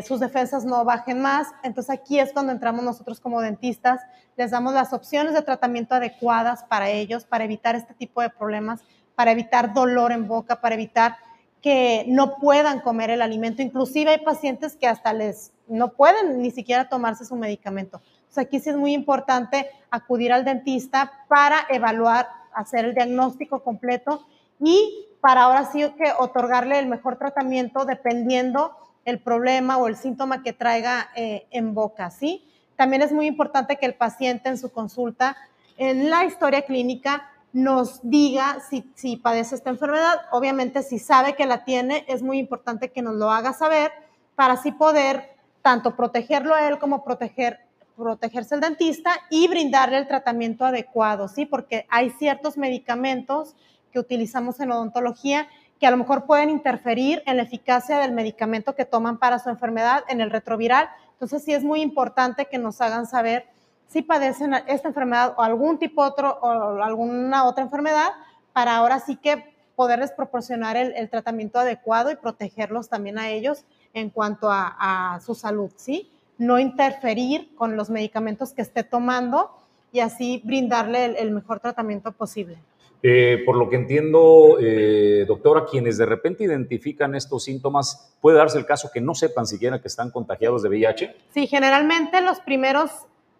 sus 0.06 0.20
defensas 0.20 0.64
no 0.64 0.84
bajen 0.84 1.20
más. 1.20 1.48
Entonces 1.62 1.90
aquí 1.90 2.18
es 2.18 2.32
cuando 2.32 2.52
entramos 2.52 2.84
nosotros 2.84 3.20
como 3.20 3.40
dentistas, 3.40 4.00
les 4.36 4.50
damos 4.50 4.74
las 4.74 4.92
opciones 4.92 5.34
de 5.34 5.42
tratamiento 5.42 5.94
adecuadas 5.94 6.64
para 6.64 6.88
ellos, 6.90 7.24
para 7.24 7.44
evitar 7.44 7.74
este 7.76 7.94
tipo 7.94 8.20
de 8.20 8.30
problemas, 8.30 8.80
para 9.14 9.32
evitar 9.32 9.72
dolor 9.74 10.12
en 10.12 10.26
boca, 10.26 10.60
para 10.60 10.74
evitar 10.74 11.16
que 11.60 12.04
no 12.08 12.36
puedan 12.36 12.80
comer 12.80 13.10
el 13.10 13.22
alimento. 13.22 13.62
Inclusive 13.62 14.10
hay 14.10 14.18
pacientes 14.18 14.76
que 14.76 14.86
hasta 14.86 15.12
les 15.12 15.52
no 15.66 15.92
pueden 15.92 16.42
ni 16.42 16.50
siquiera 16.50 16.88
tomarse 16.88 17.24
su 17.24 17.36
medicamento. 17.36 18.02
Entonces 18.18 18.38
aquí 18.38 18.60
sí 18.60 18.70
es 18.70 18.76
muy 18.76 18.92
importante 18.92 19.70
acudir 19.90 20.32
al 20.32 20.44
dentista 20.44 21.10
para 21.28 21.66
evaluar 21.70 22.28
hacer 22.52 22.84
el 22.84 22.94
diagnóstico 22.94 23.62
completo 23.62 24.26
y 24.60 25.06
para 25.20 25.44
ahora 25.44 25.64
sí 25.72 25.80
que 25.96 26.12
otorgarle 26.18 26.78
el 26.78 26.86
mejor 26.86 27.16
tratamiento 27.16 27.84
dependiendo 27.84 28.76
el 29.04 29.20
problema 29.20 29.76
o 29.76 29.88
el 29.88 29.96
síntoma 29.96 30.42
que 30.42 30.52
traiga 30.52 31.10
eh, 31.14 31.46
en 31.50 31.74
boca, 31.74 32.10
¿sí? 32.10 32.44
También 32.76 33.02
es 33.02 33.12
muy 33.12 33.26
importante 33.26 33.76
que 33.76 33.86
el 33.86 33.94
paciente 33.94 34.48
en 34.48 34.58
su 34.58 34.72
consulta, 34.72 35.36
en 35.76 36.10
la 36.10 36.24
historia 36.24 36.62
clínica, 36.62 37.30
nos 37.52 38.00
diga 38.02 38.58
si, 38.68 38.90
si 38.94 39.16
padece 39.16 39.54
esta 39.54 39.70
enfermedad. 39.70 40.22
Obviamente, 40.32 40.82
si 40.82 40.98
sabe 40.98 41.34
que 41.34 41.46
la 41.46 41.64
tiene, 41.64 42.04
es 42.08 42.20
muy 42.22 42.38
importante 42.38 42.90
que 42.90 43.02
nos 43.02 43.14
lo 43.14 43.30
haga 43.30 43.52
saber 43.52 43.92
para 44.34 44.54
así 44.54 44.72
poder 44.72 45.36
tanto 45.62 45.94
protegerlo 45.94 46.54
a 46.54 46.68
él 46.68 46.78
como 46.78 47.04
proteger 47.04 47.60
protegerse 47.96 48.56
el 48.56 48.60
dentista 48.60 49.12
y 49.30 49.48
brindarle 49.48 49.98
el 49.98 50.08
tratamiento 50.08 50.64
adecuado, 50.64 51.28
¿sí? 51.28 51.46
Porque 51.46 51.86
hay 51.88 52.10
ciertos 52.10 52.56
medicamentos 52.56 53.54
que 53.92 53.98
utilizamos 53.98 54.58
en 54.60 54.72
odontología 54.72 55.46
que 55.84 55.88
a 55.88 55.90
lo 55.90 55.98
mejor 55.98 56.24
pueden 56.24 56.48
interferir 56.48 57.22
en 57.26 57.36
la 57.36 57.42
eficacia 57.42 57.98
del 57.98 58.12
medicamento 58.12 58.74
que 58.74 58.86
toman 58.86 59.18
para 59.18 59.38
su 59.38 59.50
enfermedad 59.50 60.02
en 60.08 60.22
el 60.22 60.30
retroviral. 60.30 60.88
Entonces 61.12 61.44
sí 61.44 61.52
es 61.52 61.62
muy 61.62 61.82
importante 61.82 62.46
que 62.46 62.56
nos 62.56 62.80
hagan 62.80 63.04
saber 63.06 63.44
si 63.86 64.00
padecen 64.00 64.54
esta 64.66 64.88
enfermedad 64.88 65.34
o 65.36 65.42
algún 65.42 65.78
tipo 65.78 66.00
otro 66.00 66.38
o 66.40 66.82
alguna 66.82 67.44
otra 67.44 67.64
enfermedad 67.64 68.12
para 68.54 68.76
ahora 68.76 68.98
sí 68.98 69.16
que 69.16 69.54
poderles 69.76 70.10
proporcionar 70.10 70.78
el, 70.78 71.10
tratamiento 71.10 71.58
adecuado 71.58 72.10
y 72.10 72.16
protegerlos 72.16 72.88
también 72.88 73.18
a 73.18 73.28
ellos 73.28 73.66
en 73.92 74.08
cuanto 74.08 74.50
a, 74.50 75.14
a 75.14 75.20
su 75.20 75.34
salud, 75.34 75.70
¿sí? 75.76 76.10
no 76.38 76.58
interferir 76.58 77.54
con 77.56 77.76
los 77.76 77.90
medicamentos 77.90 78.54
que 78.54 78.62
esté 78.62 78.84
tomando 78.84 79.54
y 79.94 80.00
así 80.00 80.42
brindarle 80.44 81.04
el, 81.04 81.30
mejor 81.30 81.60
tratamiento 81.60 82.10
posible. 82.10 82.58
Eh, 83.00 83.44
por 83.46 83.56
lo 83.56 83.70
que 83.70 83.76
entiendo, 83.76 84.58
eh, 84.60 85.24
doctora, 85.24 85.66
quienes 85.70 85.98
de 85.98 86.04
repente 86.04 86.42
identifican 86.42 87.14
estos 87.14 87.44
síntomas, 87.44 88.12
¿puede 88.20 88.38
darse 88.38 88.58
el 88.58 88.66
caso 88.66 88.90
que 88.92 89.00
no 89.00 89.14
sepan 89.14 89.46
siquiera 89.46 89.80
que 89.80 89.86
están 89.86 90.10
contagiados 90.10 90.64
de 90.64 90.68
VIH? 90.68 91.16
Sí, 91.32 91.46
generalmente 91.46 92.20
los 92.22 92.40
primeros 92.40 92.90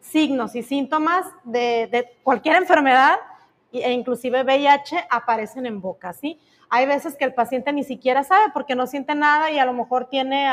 signos 0.01 0.55
y 0.55 0.63
síntomas 0.63 1.27
de, 1.43 2.13
cualquier 2.23 2.55
enfermedad, 2.55 3.17
e 3.73 3.91
inclusive 3.91 4.45
VIH, 4.45 5.09
aparecen 5.11 5.67
en 5.67 5.81
boca, 5.81 6.13
¿sí? 6.13 6.39
Hay 6.71 6.87
veces 6.87 7.17
que 7.17 7.25
el 7.25 7.35
paciente 7.35 7.73
ni 7.73 7.83
siquiera 7.83 8.23
sabe 8.23 8.53
porque 8.55 8.77
no 8.77 8.87
siente 8.87 9.17
nada 9.17 9.51
y 9.51 9.59
a 9.59 9.65
lo 9.65 9.73
mejor 9.73 10.09
tiene, 10.09 10.47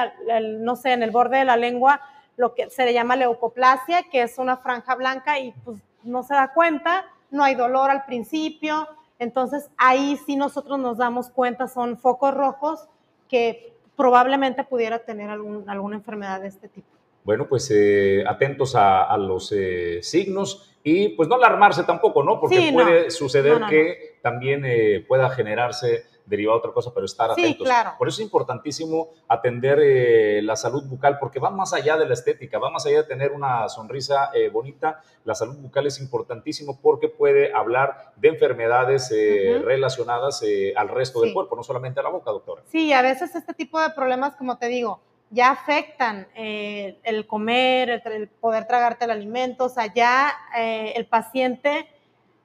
no 0.61 0.75
sé, 0.75 0.93
en 0.93 1.03
el 1.03 1.11
borde 1.11 1.37
de 1.37 1.45
la 1.45 1.57
lengua 1.57 2.01
lo 2.37 2.55
que 2.55 2.71
se 2.71 2.85
le 2.85 2.93
llama 2.93 3.15
leucoplasia, 3.15 4.03
que 4.11 4.23
es 4.23 4.39
una 4.39 4.57
franja 4.57 4.95
blanca 4.95 5.37
y 5.37 5.51
pues 5.63 5.77
no 6.03 6.23
se 6.23 6.33
da 6.33 6.53
cuenta, 6.53 7.05
no 7.29 7.43
hay 7.43 7.55
dolor 7.55 7.89
al 7.89 8.05
principio, 8.05 8.87
entonces 9.19 9.69
ahí 9.77 10.17
sí 10.25 10.35
nosotros 10.35 10.79
nos 10.79 10.97
damos 10.97 11.29
cuenta, 11.29 11.67
son 11.67 11.97
focos 11.97 12.33
rojos 12.33 12.87
que 13.29 13.73
probablemente 13.95 14.63
pudiera 14.63 14.99
tener 14.99 15.29
alguna 15.29 15.95
enfermedad 15.95 16.41
de 16.41 16.47
este 16.47 16.67
tipo. 16.67 16.87
Bueno, 17.23 17.47
pues 17.47 17.69
eh, 17.71 18.23
atentos 18.27 18.75
a, 18.75 19.15
los 19.17 19.51
eh, 19.51 19.99
signos 20.01 20.75
y 20.83 21.09
pues 21.09 21.29
no 21.29 21.35
alarmarse 21.35 21.83
tampoco, 21.83 22.23
¿no? 22.23 22.39
Porque 22.39 22.71
puede 22.73 23.11
suceder 23.11 23.61
que 23.69 24.17
también 24.23 24.63
eh, 24.65 25.05
pueda 25.07 25.29
generarse 25.29 26.05
derivado 26.31 26.57
de 26.57 26.59
otra 26.59 26.73
cosa, 26.73 26.91
pero 26.93 27.05
estar 27.05 27.29
atentos. 27.29 27.67
Por 27.99 28.07
eso 28.07 28.21
es 28.21 28.25
importantísimo 28.25 29.09
atender 29.27 29.79
eh, 29.81 30.41
la 30.41 30.55
salud 30.55 30.83
bucal, 30.87 31.19
porque 31.19 31.39
va 31.39 31.51
más 31.51 31.73
allá 31.73 31.97
de 31.97 32.07
la 32.07 32.13
estética, 32.13 32.57
va 32.57 32.71
más 32.71 32.85
allá 32.85 33.03
de 33.03 33.03
tener 33.03 33.33
una 33.33 33.67
sonrisa 33.69 34.31
eh, 34.33 34.49
bonita. 34.49 35.01
La 35.25 35.35
salud 35.35 35.57
bucal 35.57 35.85
es 35.85 35.99
importantísimo 35.99 36.79
porque 36.81 37.09
puede 37.09 37.53
hablar 37.53 38.13
de 38.15 38.29
enfermedades 38.29 39.11
eh, 39.11 39.61
relacionadas 39.63 40.41
al 40.75 40.89
resto 40.89 41.21
del 41.21 41.33
cuerpo, 41.33 41.55
no 41.55 41.63
solamente 41.63 41.99
a 41.99 42.03
la 42.03 42.09
boca, 42.09 42.31
doctora. 42.31 42.63
Sí, 42.67 42.93
a 42.93 43.01
veces 43.01 43.35
este 43.35 43.53
tipo 43.53 43.79
de 43.79 43.89
problemas, 43.91 44.35
como 44.35 44.57
te 44.57 44.67
digo, 44.67 45.01
ya 45.29 45.51
afectan 45.51 46.27
el 46.35 47.27
comer, 47.27 48.01
el, 48.05 48.29
poder 48.29 48.65
tragarte 48.67 49.05
el 49.05 49.11
alimento, 49.11 49.65
o 49.65 49.69
sea, 49.69 49.93
ya 49.93 50.33
el 50.55 51.05
paciente 51.07 51.87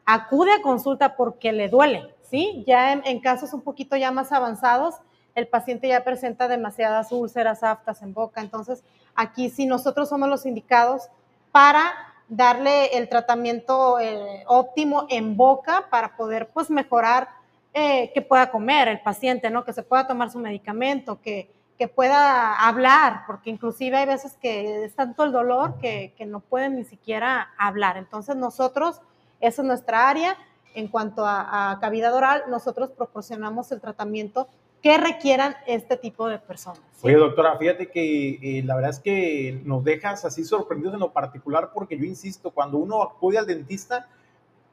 acude 0.04 0.52
a 0.52 0.62
consulta 0.62 1.16
porque 1.16 1.52
le 1.52 1.68
duele, 1.68 2.15
¿sí? 2.30 2.64
Ya 2.66 2.92
en, 2.92 3.20
casos 3.20 3.52
un 3.52 3.62
poquito 3.62 3.96
ya 3.96 4.10
más 4.10 4.32
avanzados, 4.32 4.96
el 5.34 5.48
paciente 5.48 5.88
ya 5.88 6.04
presenta 6.04 6.48
demasiadas 6.48 7.12
úlceras, 7.12 7.62
aftas 7.62 8.02
en 8.02 8.14
boca. 8.14 8.40
Entonces, 8.40 8.82
aquí 9.14 9.50
sí 9.50 9.66
nosotros 9.66 10.08
somos 10.08 10.28
los 10.28 10.46
indicados 10.46 11.08
para 11.52 11.92
darle 12.28 12.96
el 12.96 13.08
tratamiento 13.08 14.00
eh, 14.00 14.44
óptimo 14.46 15.06
en 15.10 15.36
boca 15.36 15.86
para 15.90 16.16
poder 16.16 16.48
pues 16.48 16.70
mejorar 16.70 17.28
eh, 17.72 18.10
que 18.14 18.22
pueda 18.22 18.50
comer 18.50 18.88
el 18.88 19.00
paciente, 19.00 19.50
¿no? 19.50 19.64
Que 19.64 19.72
se 19.72 19.82
pueda 19.82 20.06
tomar 20.06 20.30
su 20.30 20.38
medicamento, 20.38 21.20
que, 21.20 21.50
que 21.78 21.88
pueda 21.88 22.54
hablar, 22.66 23.24
porque 23.26 23.50
inclusive 23.50 23.98
hay 23.98 24.06
veces 24.06 24.36
que 24.40 24.84
es 24.84 24.94
tanto 24.94 25.24
el 25.24 25.32
dolor 25.32 25.76
que, 25.78 26.14
que 26.16 26.24
no 26.24 26.40
pueden 26.40 26.76
ni 26.76 26.84
siquiera 26.84 27.50
hablar. 27.58 27.98
Entonces 27.98 28.34
nosotros, 28.34 29.02
esa 29.40 29.60
es 29.60 29.68
nuestra 29.68 30.08
área, 30.08 30.38
en 30.76 30.88
cuanto 30.88 31.26
a, 31.26 31.78
cavidad 31.80 32.14
oral, 32.14 32.44
nosotros 32.48 32.90
proporcionamos 32.90 33.72
el 33.72 33.80
tratamiento 33.80 34.46
que 34.82 34.98
requieran 34.98 35.56
este 35.66 35.96
tipo 35.96 36.28
de 36.28 36.38
personas. 36.38 36.82
Oye, 37.02 37.16
doctora, 37.16 37.56
fíjate 37.56 37.90
que 37.90 38.38
eh, 38.42 38.62
la 38.62 38.76
verdad 38.76 38.90
es 38.90 39.00
que 39.00 39.60
nos 39.64 39.82
dejas 39.82 40.24
así 40.26 40.44
sorprendidos 40.44 40.94
en 40.94 41.00
lo 41.00 41.12
particular 41.12 41.70
porque 41.72 41.98
yo 41.98 42.04
insisto, 42.04 42.50
cuando 42.50 42.76
uno 42.76 43.02
acude 43.02 43.38
al 43.38 43.46
dentista, 43.46 44.06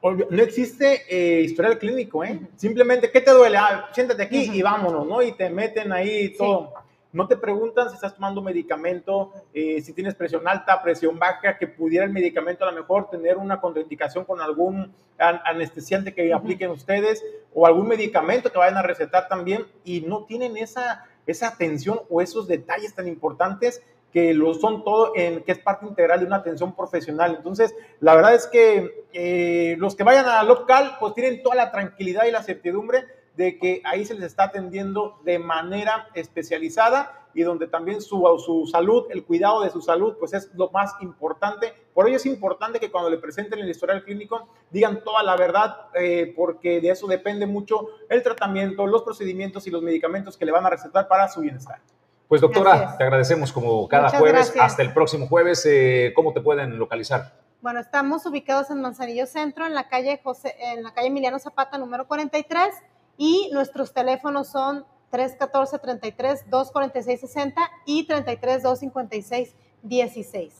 no 0.03 0.43
existe 0.43 1.03
eh, 1.09 1.41
historial 1.41 1.79
clínico, 1.79 2.25
¿eh? 2.25 2.37
Simplemente, 2.57 3.09
¿qué 3.09 3.21
te 3.21 3.31
duele? 3.31 3.55
Ah, 3.57 3.89
siéntate 3.93 4.23
aquí 4.23 4.51
y 4.53 4.61
vámonos, 4.61 5.07
¿no? 5.07 5.21
Y 5.21 5.31
te 5.31 5.49
meten 5.49 5.93
ahí 5.93 6.35
todo. 6.37 6.73
No 7.13 7.27
te 7.27 7.37
preguntan 7.37 7.89
si 7.89 7.95
estás 7.95 8.15
tomando 8.15 8.41
medicamento, 8.41 9.31
eh, 9.53 9.81
si 9.81 9.93
tienes 9.93 10.15
presión 10.15 10.47
alta, 10.47 10.81
presión 10.81 11.19
baja, 11.19 11.59
que 11.59 11.67
pudiera 11.67 12.05
el 12.05 12.11
medicamento 12.11 12.65
a 12.65 12.71
lo 12.71 12.77
mejor 12.81 13.09
tener 13.11 13.37
una 13.37 13.61
contraindicación 13.61 14.25
con 14.25 14.41
algún 14.41 14.91
anestesiante 15.19 16.13
que 16.13 16.33
apliquen 16.33 16.71
ustedes 16.71 17.23
o 17.53 17.67
algún 17.67 17.87
medicamento 17.87 18.51
que 18.51 18.57
vayan 18.57 18.77
a 18.77 18.81
recetar 18.81 19.27
también 19.27 19.67
y 19.85 20.01
no 20.01 20.25
tienen 20.25 20.57
esa, 20.57 21.05
esa 21.27 21.49
atención 21.49 22.01
o 22.09 22.19
esos 22.19 22.47
detalles 22.47 22.95
tan 22.95 23.07
importantes 23.07 23.83
que 24.11 24.33
lo 24.33 24.55
son 24.55 24.83
todo, 24.83 25.11
en, 25.15 25.43
que 25.43 25.51
es 25.51 25.59
parte 25.59 25.85
integral 25.85 26.19
de 26.19 26.25
una 26.25 26.37
atención 26.37 26.75
profesional. 26.75 27.35
Entonces, 27.37 27.75
la 27.99 28.15
verdad 28.15 28.33
es 28.33 28.47
que 28.47 29.05
eh, 29.13 29.75
los 29.77 29.95
que 29.95 30.03
vayan 30.03 30.25
a 30.25 30.43
local, 30.43 30.97
pues 30.99 31.13
tienen 31.13 31.43
toda 31.43 31.55
la 31.55 31.71
tranquilidad 31.71 32.25
y 32.25 32.31
la 32.31 32.43
certidumbre 32.43 33.05
de 33.35 33.57
que 33.57 33.81
ahí 33.85 34.05
se 34.05 34.13
les 34.13 34.23
está 34.23 34.45
atendiendo 34.45 35.19
de 35.23 35.39
manera 35.39 36.07
especializada 36.13 37.19
y 37.33 37.41
donde 37.41 37.67
también 37.67 38.01
su, 38.01 38.23
su 38.45 38.67
salud, 38.67 39.05
el 39.09 39.25
cuidado 39.25 39.61
de 39.63 39.69
su 39.71 39.81
salud, 39.81 40.15
pues 40.19 40.33
es 40.33 40.53
lo 40.53 40.69
más 40.69 40.93
importante. 41.01 41.73
Por 41.93 42.07
ello 42.07 42.17
es 42.17 42.25
importante 42.25 42.79
que 42.79 42.91
cuando 42.91 43.09
le 43.09 43.17
presenten 43.17 43.59
el 43.59 43.69
historial 43.69 44.03
clínico 44.03 44.47
digan 44.69 45.03
toda 45.03 45.23
la 45.23 45.35
verdad, 45.35 45.87
eh, 45.95 46.33
porque 46.35 46.79
de 46.79 46.89
eso 46.89 47.07
depende 47.07 47.47
mucho 47.47 47.87
el 48.09 48.21
tratamiento, 48.21 48.85
los 48.85 49.01
procedimientos 49.01 49.65
y 49.65 49.71
los 49.71 49.81
medicamentos 49.81 50.37
que 50.37 50.45
le 50.45 50.51
van 50.51 50.65
a 50.65 50.69
recetar 50.69 51.07
para 51.07 51.27
su 51.27 51.41
bienestar. 51.41 51.79
Pues 52.27 52.41
doctora, 52.41 52.97
te 52.97 53.03
agradecemos 53.03 53.51
como 53.51 53.87
cada 53.87 54.09
jueves. 54.09 54.53
Hasta 54.59 54.81
el 54.81 54.93
próximo 54.93 55.27
jueves. 55.27 55.65
Eh, 55.69 56.13
¿Cómo 56.15 56.33
te 56.33 56.41
pueden 56.41 56.77
localizar? 56.79 57.33
Bueno, 57.61 57.79
estamos 57.79 58.25
ubicados 58.25 58.69
en 58.71 58.81
Manzanillo 58.81 59.25
Centro, 59.25 59.65
en 59.65 59.73
la 59.73 59.87
calle 59.87 60.19
José, 60.23 60.55
en 60.59 60.83
la 60.83 60.93
calle 60.93 61.07
Emiliano 61.07 61.39
Zapata, 61.39 61.77
número 61.77 62.07
43, 62.07 62.73
y 63.17 63.49
nuestros 63.53 63.93
teléfonos 63.93 64.47
son 64.47 64.85
314-33-246-60 65.11 67.53
y 67.85 68.07
33-256-16. 68.07 70.51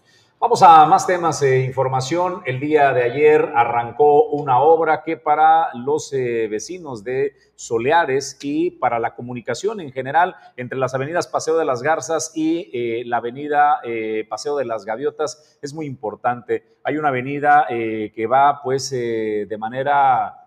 Vamos 0.44 0.62
a 0.62 0.86
más 0.88 1.08
temas 1.08 1.40
de 1.40 1.64
información. 1.64 2.42
El 2.46 2.60
día 2.60 2.92
de 2.92 3.04
ayer 3.04 3.54
arrancó 3.56 4.26
una 4.26 4.60
obra 4.60 5.02
que 5.02 5.16
para 5.16 5.74
los 5.74 6.12
eh, 6.12 6.50
vecinos 6.50 7.06
de 7.06 7.32
Soleares 7.56 8.38
y 8.42 8.72
para 8.72 9.00
la 9.00 9.16
comunicación 9.16 9.80
en 9.80 9.94
general 9.94 10.36
entre 10.58 10.78
las 10.78 10.94
avenidas 10.94 11.28
Paseo 11.28 11.58
de 11.58 11.64
las 11.64 11.82
Garzas 11.82 12.34
y 12.36 12.70
eh, 12.74 13.04
la 13.06 13.18
avenida 13.18 13.80
eh, 13.86 14.28
Paseo 14.30 14.58
de 14.58 14.66
las 14.66 14.84
Gaviotas 14.84 15.58
es 15.62 15.74
muy 15.74 15.86
importante. 15.86 16.76
Hay 16.84 16.98
una 16.98 17.08
avenida 17.08 17.66
que 17.70 18.28
va 18.30 18.60
pues 18.62 18.90
de 18.90 19.58
manera 19.58 20.43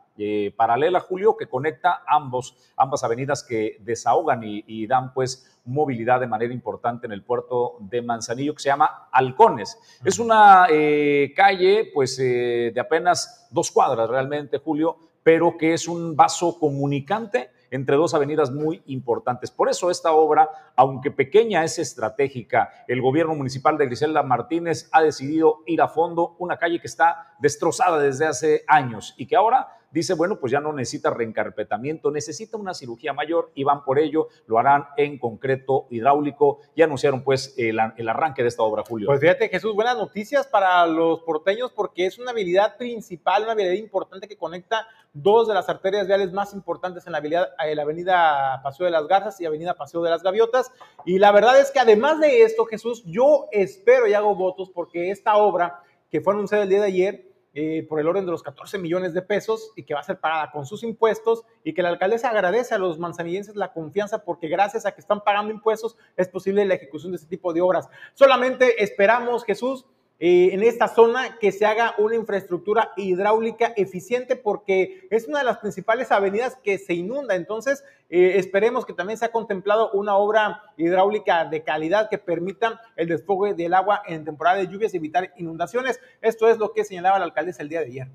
paralela, 0.57 1.01
Julio, 1.01 1.37
que 1.37 1.47
conecta 1.47 2.03
ambos, 2.07 2.57
ambas 2.77 3.05
avenidas 3.05 3.43
que 3.43 3.79
desahogan 3.81 4.43
y, 4.45 4.87
dan 4.87 5.13
pues 5.13 5.61
movilidad 5.65 6.21
de 6.21 6.27
manera 6.27 6.55
importante 6.55 7.07
en 7.07 7.13
el 7.13 7.23
puerto 7.23 7.77
de 7.81 8.03
Manzanillo, 8.03 8.55
que 8.55 8.63
se 8.63 8.69
llama 8.69 9.09
Halcones. 9.11 9.79
Es 10.05 10.19
una 10.19 10.67
eh, 10.71 11.33
calle 11.35 11.91
pues 11.93 12.19
eh, 12.19 12.71
de 12.73 12.81
apenas 12.81 13.49
dos 13.51 13.71
cuadras 13.71 14.09
realmente, 14.09 14.59
Julio, 14.59 14.97
pero 15.23 15.57
que 15.59 15.75
es 15.75 15.89
un 15.89 16.15
vaso 16.15 16.59
comunicante 16.59 17.51
entre 17.71 17.97
dos 17.97 18.15
avenidas 18.15 18.53
muy 18.53 18.83
importantes. 18.87 19.51
Por 19.51 19.69
eso 19.69 19.91
esta 19.91 20.13
obra, 20.13 20.49
aunque 20.77 21.11
pequeña, 21.11 21.65
es 21.65 21.79
estratégica. 21.79 22.71
El 22.87 23.03
gobierno 23.03 23.35
municipal 23.35 23.77
de 23.77 23.87
Griselda 23.87 24.23
Martínez 24.23 24.89
ha 24.93 25.03
decidido 25.03 25.63
ir 25.67 25.83
a 25.83 25.89
fondo 25.89 26.37
una 26.39 26.59
calle 26.59 26.81
que 26.81 26.87
está 26.87 27.35
destrozada 27.41 27.99
desde 27.99 28.27
hace 28.27 28.65
años 28.69 29.15
y 29.17 29.27
que 29.27 29.37
ahora 29.37 29.69
dice, 29.97 30.15
bueno, 30.15 30.39
pues 30.39 30.53
ya 30.53 30.61
no 30.61 30.73
necesita 30.73 31.11
reencarpetamiento, 31.11 32.11
necesita 32.11 32.57
una 32.57 32.75
cirugía 32.75 33.13
mayor 33.13 33.51
y 33.55 33.65
van 33.65 33.83
por 33.85 33.99
ello, 33.99 34.29
lo 34.47 34.59
harán 34.59 34.87
en 34.97 35.19
concreto 35.19 35.87
hidráulico 35.91 36.61
y 36.75 36.83
anunciaron 36.83 37.23
pues 37.23 37.55
el, 37.57 37.79
arranque 37.79 38.43
de 38.43 38.49
esta 38.49 38.63
obra, 38.63 38.83
Julio. 38.87 39.07
Pues 39.07 39.21
fíjate, 39.21 39.49
Jesús, 39.49 39.75
buenas 39.75 39.97
noticias 39.97 40.47
para 40.47 40.87
los 40.87 41.21
porteños 41.21 41.73
porque 41.73 42.07
es 42.07 42.19
una 42.19 42.33
habilidad 42.33 42.77
principal, 42.77 43.45
una 43.45 43.53
habilidad 43.53 43.75
importante 43.75 44.29
que 44.29 44.37
conecta 44.37 44.87
dos 45.13 45.49
de 45.49 45.55
las 45.55 45.69
arterias 45.69 46.07
viales 46.07 46.33
más 46.33 46.53
importantes 46.53 47.07
en 47.07 47.13
la, 47.13 47.19
habilidad, 47.19 47.49
en 47.59 47.77
la 47.77 47.83
avenida 47.83 48.61
Paseo 48.63 48.85
de 48.85 48.93
las 48.93 49.07
Garzas 49.07 49.41
y 49.41 49.47
avenida 49.47 49.75
Paseo 49.75 50.03
de 50.03 50.11
las 50.11 50.23
Gaviotas. 50.23 50.71
Y 51.05 51.19
la 51.19 51.33
verdad 51.33 51.59
es 51.59 51.71
que 51.71 51.81
además 51.81 52.21
de 52.21 52.43
esto, 52.43 52.67
Jesús, 52.67 53.03
yo 53.07 53.47
espero 53.51 54.07
y 54.07 54.13
hago 54.13 54.35
votos 54.35 54.71
porque 54.71 55.11
esta 55.11 55.37
obra 55.37 55.83
que 56.11 56.21
fue 56.21 56.35
anunciada 56.35 56.65
el 56.65 56.69
día 56.69 56.81
de 56.81 56.87
ayer, 56.87 57.36
eh, 57.59 57.87
por 57.89 57.99
el 57.99 58.07
orden 58.07 58.27
de 58.27 58.33
los 58.33 58.43
14 58.43 58.77
millones 58.77 59.15
de 59.15 59.23
pesos 59.23 59.73
y 59.77 59.85
que 59.85 59.95
va 59.95 60.01
a 60.01 60.03
ser 60.03 60.21
pagada 60.21 60.51
con 60.51 60.67
sus 60.67 60.83
impuestos 60.83 61.43
y 61.65 61.73
que 61.73 61.81
la 61.81 61.89
alcaldesa 61.89 62.29
agradece 62.29 62.75
a 62.75 62.79
los 62.79 62.99
manzanillenses 62.99 63.57
la 63.57 63.73
confianza 63.73 64.25
porque 64.25 64.47
gracias 64.49 64.85
a 64.85 64.93
que 64.93 65.01
están 65.01 65.23
pagando 65.25 65.55
impuestos 65.55 65.97
es 66.19 66.29
posible 66.29 66.67
la 66.67 66.75
ejecución 66.75 67.13
de 67.13 67.17
este 67.17 67.29
tipo 67.29 67.55
de 67.55 67.63
obras. 67.63 67.89
Solamente 68.13 68.85
esperamos, 68.85 69.43
Jesús, 69.43 69.87
eh, 70.19 70.51
en 70.53 70.63
esta 70.63 70.89
zona 70.89 71.39
que 71.39 71.53
se 71.53 71.67
haga 71.67 71.95
una 71.99 72.17
infraestructura 72.17 72.93
hidráulica 72.97 73.75
eficiente 73.77 74.35
porque 74.35 75.07
es 75.11 75.29
una 75.29 75.41
de 75.41 75.45
las 75.45 75.59
principales 75.59 76.11
avenidas 76.11 76.57
que 76.63 76.79
se 76.79 76.95
inunda. 76.95 77.35
Entonces, 77.35 77.85
eh, 78.09 78.35
esperemos 78.37 78.87
que 78.87 78.95
también 78.95 79.19
se 79.19 79.27
ha 79.27 79.33
contemplado 79.33 79.91
una 79.93 80.17
obra 80.17 80.63
hidráulica 80.79 81.45
de 81.45 81.63
calidad 81.63 82.09
que 82.09 82.19
permita 82.19 82.81
el 82.97 83.09
desfogue 83.09 83.55
del 83.55 83.75
agua 83.75 84.03
en 84.07 84.25
temporada 84.25 84.57
de 84.57 84.69
lluvias 84.69 84.95
y 84.95 84.97
evitar 84.97 85.33
inundaciones. 85.37 86.01
Esto 86.23 86.49
es 86.49 86.57
lo 86.57 86.73
que 86.73 86.85
señalaba 86.85 87.19
la 87.19 87.27
alcaldesa 87.27 87.63
el 87.63 87.69
día 87.69 87.81
de 87.81 87.87
ayer. 87.87 88.09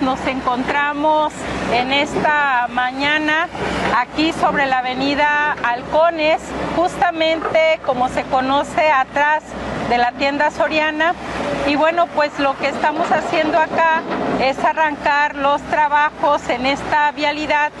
Nos 0.00 0.26
encontramos 0.26 1.32
en 1.72 1.92
esta 1.92 2.66
mañana 2.72 3.46
aquí 3.96 4.32
sobre 4.32 4.66
la 4.66 4.80
avenida 4.80 5.52
Halcones, 5.62 6.40
justamente 6.74 7.78
como 7.86 8.08
se 8.08 8.24
conoce 8.24 8.90
atrás 8.90 9.44
de 9.90 9.98
la 9.98 10.12
tienda 10.12 10.50
Soriana. 10.50 11.14
Y 11.66 11.74
bueno, 11.74 12.06
pues 12.14 12.30
lo 12.38 12.56
que 12.56 12.68
estamos 12.68 13.10
haciendo 13.10 13.58
acá 13.58 14.02
es 14.40 14.58
arrancar 14.64 15.34
los 15.34 15.60
trabajos 15.62 16.48
en 16.48 16.64
esta 16.64 17.10
vialidad 17.12 17.72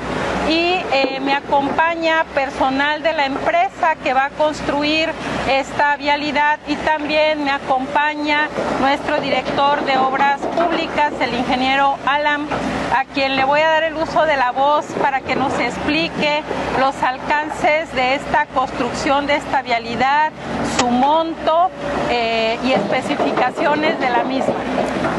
y 0.48 0.80
eh, 0.92 1.20
me 1.22 1.32
acompaña 1.32 2.24
personal 2.34 3.02
de 3.02 3.12
la 3.12 3.26
empresa 3.26 3.94
que 4.02 4.12
va 4.12 4.26
a 4.26 4.30
construir 4.30 5.08
esta 5.48 5.96
vialidad 5.96 6.58
y 6.66 6.74
también 6.76 7.44
me 7.44 7.52
acompaña 7.52 8.48
nuestro 8.80 9.20
director 9.20 9.84
de 9.84 9.96
obras 9.98 10.40
públicas, 10.40 11.12
el 11.20 11.34
ingeniero 11.34 11.96
Alan, 12.04 12.48
a 12.96 13.04
quien 13.04 13.36
le 13.36 13.44
voy 13.44 13.60
a 13.60 13.68
dar 13.68 13.82
el 13.84 13.96
uso 13.96 14.26
de 14.26 14.36
la 14.36 14.50
voz 14.50 14.86
para 15.00 15.20
que 15.20 15.36
nos 15.36 15.56
explique 15.60 16.42
los 16.80 17.00
alcances 17.02 17.92
de 17.94 18.16
esta 18.16 18.46
construcción 18.46 19.28
de 19.28 19.36
esta 19.36 19.62
vialidad, 19.62 20.32
su 20.78 20.88
monto 20.88 21.70
eh, 22.08 22.58
y 22.64 22.72
especificaciones 22.72 24.00
de 24.00 24.10
la 24.10 24.24
misma. 24.24 24.54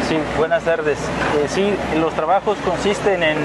Sí, 0.08 0.18
buenas 0.38 0.64
tardes. 0.64 0.98
Eh, 0.98 1.48
sí, 1.48 1.74
los 2.00 2.14
trabajos 2.14 2.58
consisten 2.66 3.24
en 3.24 3.38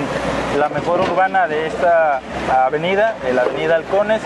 la 0.59 0.68
mejora 0.68 1.03
urbana 1.03 1.47
de 1.47 1.66
esta 1.66 2.20
avenida, 2.64 3.14
la 3.34 3.43
avenida 3.43 3.76
Halcones, 3.76 4.20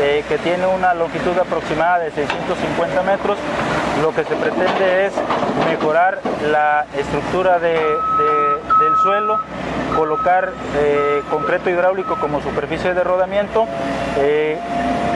eh, 0.00 0.24
que 0.28 0.38
tiene 0.38 0.66
una 0.66 0.94
longitud 0.94 1.36
aproximada 1.38 1.98
de 2.00 2.10
650 2.10 3.02
metros. 3.02 3.38
Lo 4.02 4.14
que 4.14 4.24
se 4.24 4.34
pretende 4.36 5.06
es 5.06 5.12
mejorar 5.68 6.20
la 6.50 6.86
estructura 6.96 7.58
del 7.58 8.96
suelo, 9.02 9.40
colocar 9.96 10.52
concreto 11.30 11.70
hidráulico 11.70 12.16
como 12.16 12.40
superficie 12.40 12.94
de 12.94 13.04
rodamiento. 13.04 13.66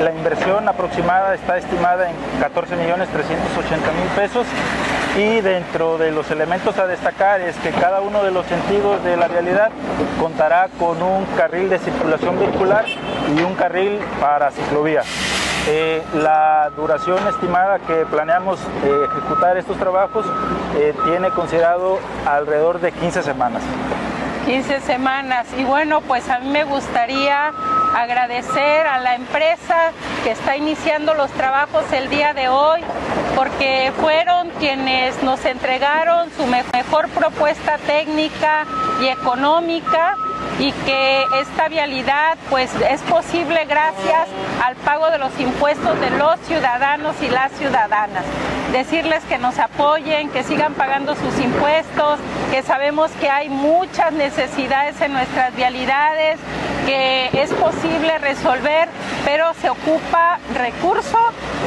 La 0.02 0.10
inversión 0.10 0.68
aproximada 0.68 1.34
está 1.34 1.56
estimada 1.56 2.10
en 2.10 2.16
14 2.40 2.76
millones 2.76 3.08
380 3.10 3.92
mil 3.92 4.08
pesos 4.16 4.46
y 5.16 5.40
dentro 5.40 5.98
de 5.98 6.10
los 6.10 6.30
elementos 6.30 6.76
a 6.78 6.86
destacar 6.86 7.40
es 7.40 7.56
que 7.56 7.70
cada 7.70 8.00
uno 8.00 8.24
de 8.24 8.32
los 8.32 8.44
sentidos 8.46 9.02
de 9.04 9.16
la 9.16 9.28
vialidad 9.28 9.70
contará 10.20 10.68
con 10.78 11.00
un 11.00 11.24
carril 11.36 11.70
de 11.70 11.78
circulación 11.78 12.38
vehicular 12.40 12.84
y 13.36 13.42
un 13.42 13.54
carril 13.54 14.00
para 14.20 14.50
ciclovía. 14.50 15.02
Eh, 15.68 16.02
la 16.14 16.70
duración 16.76 17.26
estimada 17.28 17.78
que 17.78 18.04
planeamos 18.10 18.60
eh, 18.60 19.06
ejecutar 19.10 19.56
estos 19.56 19.78
trabajos 19.78 20.26
eh, 20.76 20.92
tiene 21.04 21.30
considerado 21.30 22.00
alrededor 22.26 22.80
de 22.80 22.92
15 22.92 23.22
semanas. 23.22 23.62
15 24.44 24.80
semanas. 24.80 25.46
Y 25.56 25.64
bueno, 25.64 26.02
pues 26.02 26.28
a 26.28 26.38
mí 26.38 26.50
me 26.50 26.64
gustaría 26.64 27.52
agradecer 27.94 28.86
a 28.86 28.98
la 28.98 29.14
empresa 29.14 29.92
que 30.22 30.32
está 30.32 30.56
iniciando 30.56 31.14
los 31.14 31.30
trabajos 31.32 31.84
el 31.92 32.08
día 32.10 32.34
de 32.34 32.48
hoy, 32.48 32.80
porque 33.36 33.92
fueron 34.00 34.50
quienes 34.58 35.22
nos 35.22 35.44
entregaron 35.44 36.30
su 36.36 36.46
mejor 36.46 37.08
propuesta 37.10 37.78
técnica 37.78 38.66
y 39.00 39.06
económica 39.08 40.16
y 40.58 40.72
que 40.72 41.24
esta 41.40 41.68
vialidad 41.68 42.36
pues 42.50 42.70
es 42.90 43.00
posible 43.02 43.64
gracias 43.64 44.28
al 44.64 44.76
pago 44.76 45.10
de 45.10 45.18
los 45.18 45.38
impuestos 45.40 46.00
de 46.00 46.10
los 46.10 46.38
ciudadanos 46.46 47.16
y 47.22 47.28
las 47.28 47.52
ciudadanas. 47.52 48.24
Decirles 48.72 49.22
que 49.24 49.38
nos 49.38 49.58
apoyen, 49.58 50.30
que 50.30 50.42
sigan 50.42 50.74
pagando 50.74 51.14
sus 51.14 51.38
impuestos, 51.40 52.18
que 52.50 52.62
sabemos 52.62 53.10
que 53.20 53.28
hay 53.28 53.48
muchas 53.48 54.12
necesidades 54.12 55.00
en 55.00 55.12
nuestras 55.12 55.54
vialidades, 55.54 56.38
que 56.86 57.30
es 57.32 57.52
posible 57.52 58.18
resolver, 58.18 58.88
pero 59.24 59.54
se 59.54 59.70
ocupa 59.70 60.38
recurso 60.54 61.18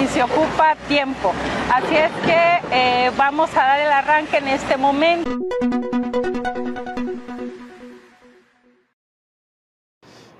y 0.03 0.07
se 0.07 0.23
ocupa 0.23 0.75
tiempo. 0.87 1.33
Así 1.73 1.95
es 1.95 2.11
que 2.25 2.59
eh, 2.71 3.11
vamos 3.17 3.49
a 3.55 3.63
dar 3.63 3.79
el 3.79 3.91
arranque 3.91 4.37
en 4.37 4.47
este 4.49 4.77
momento. 4.77 5.86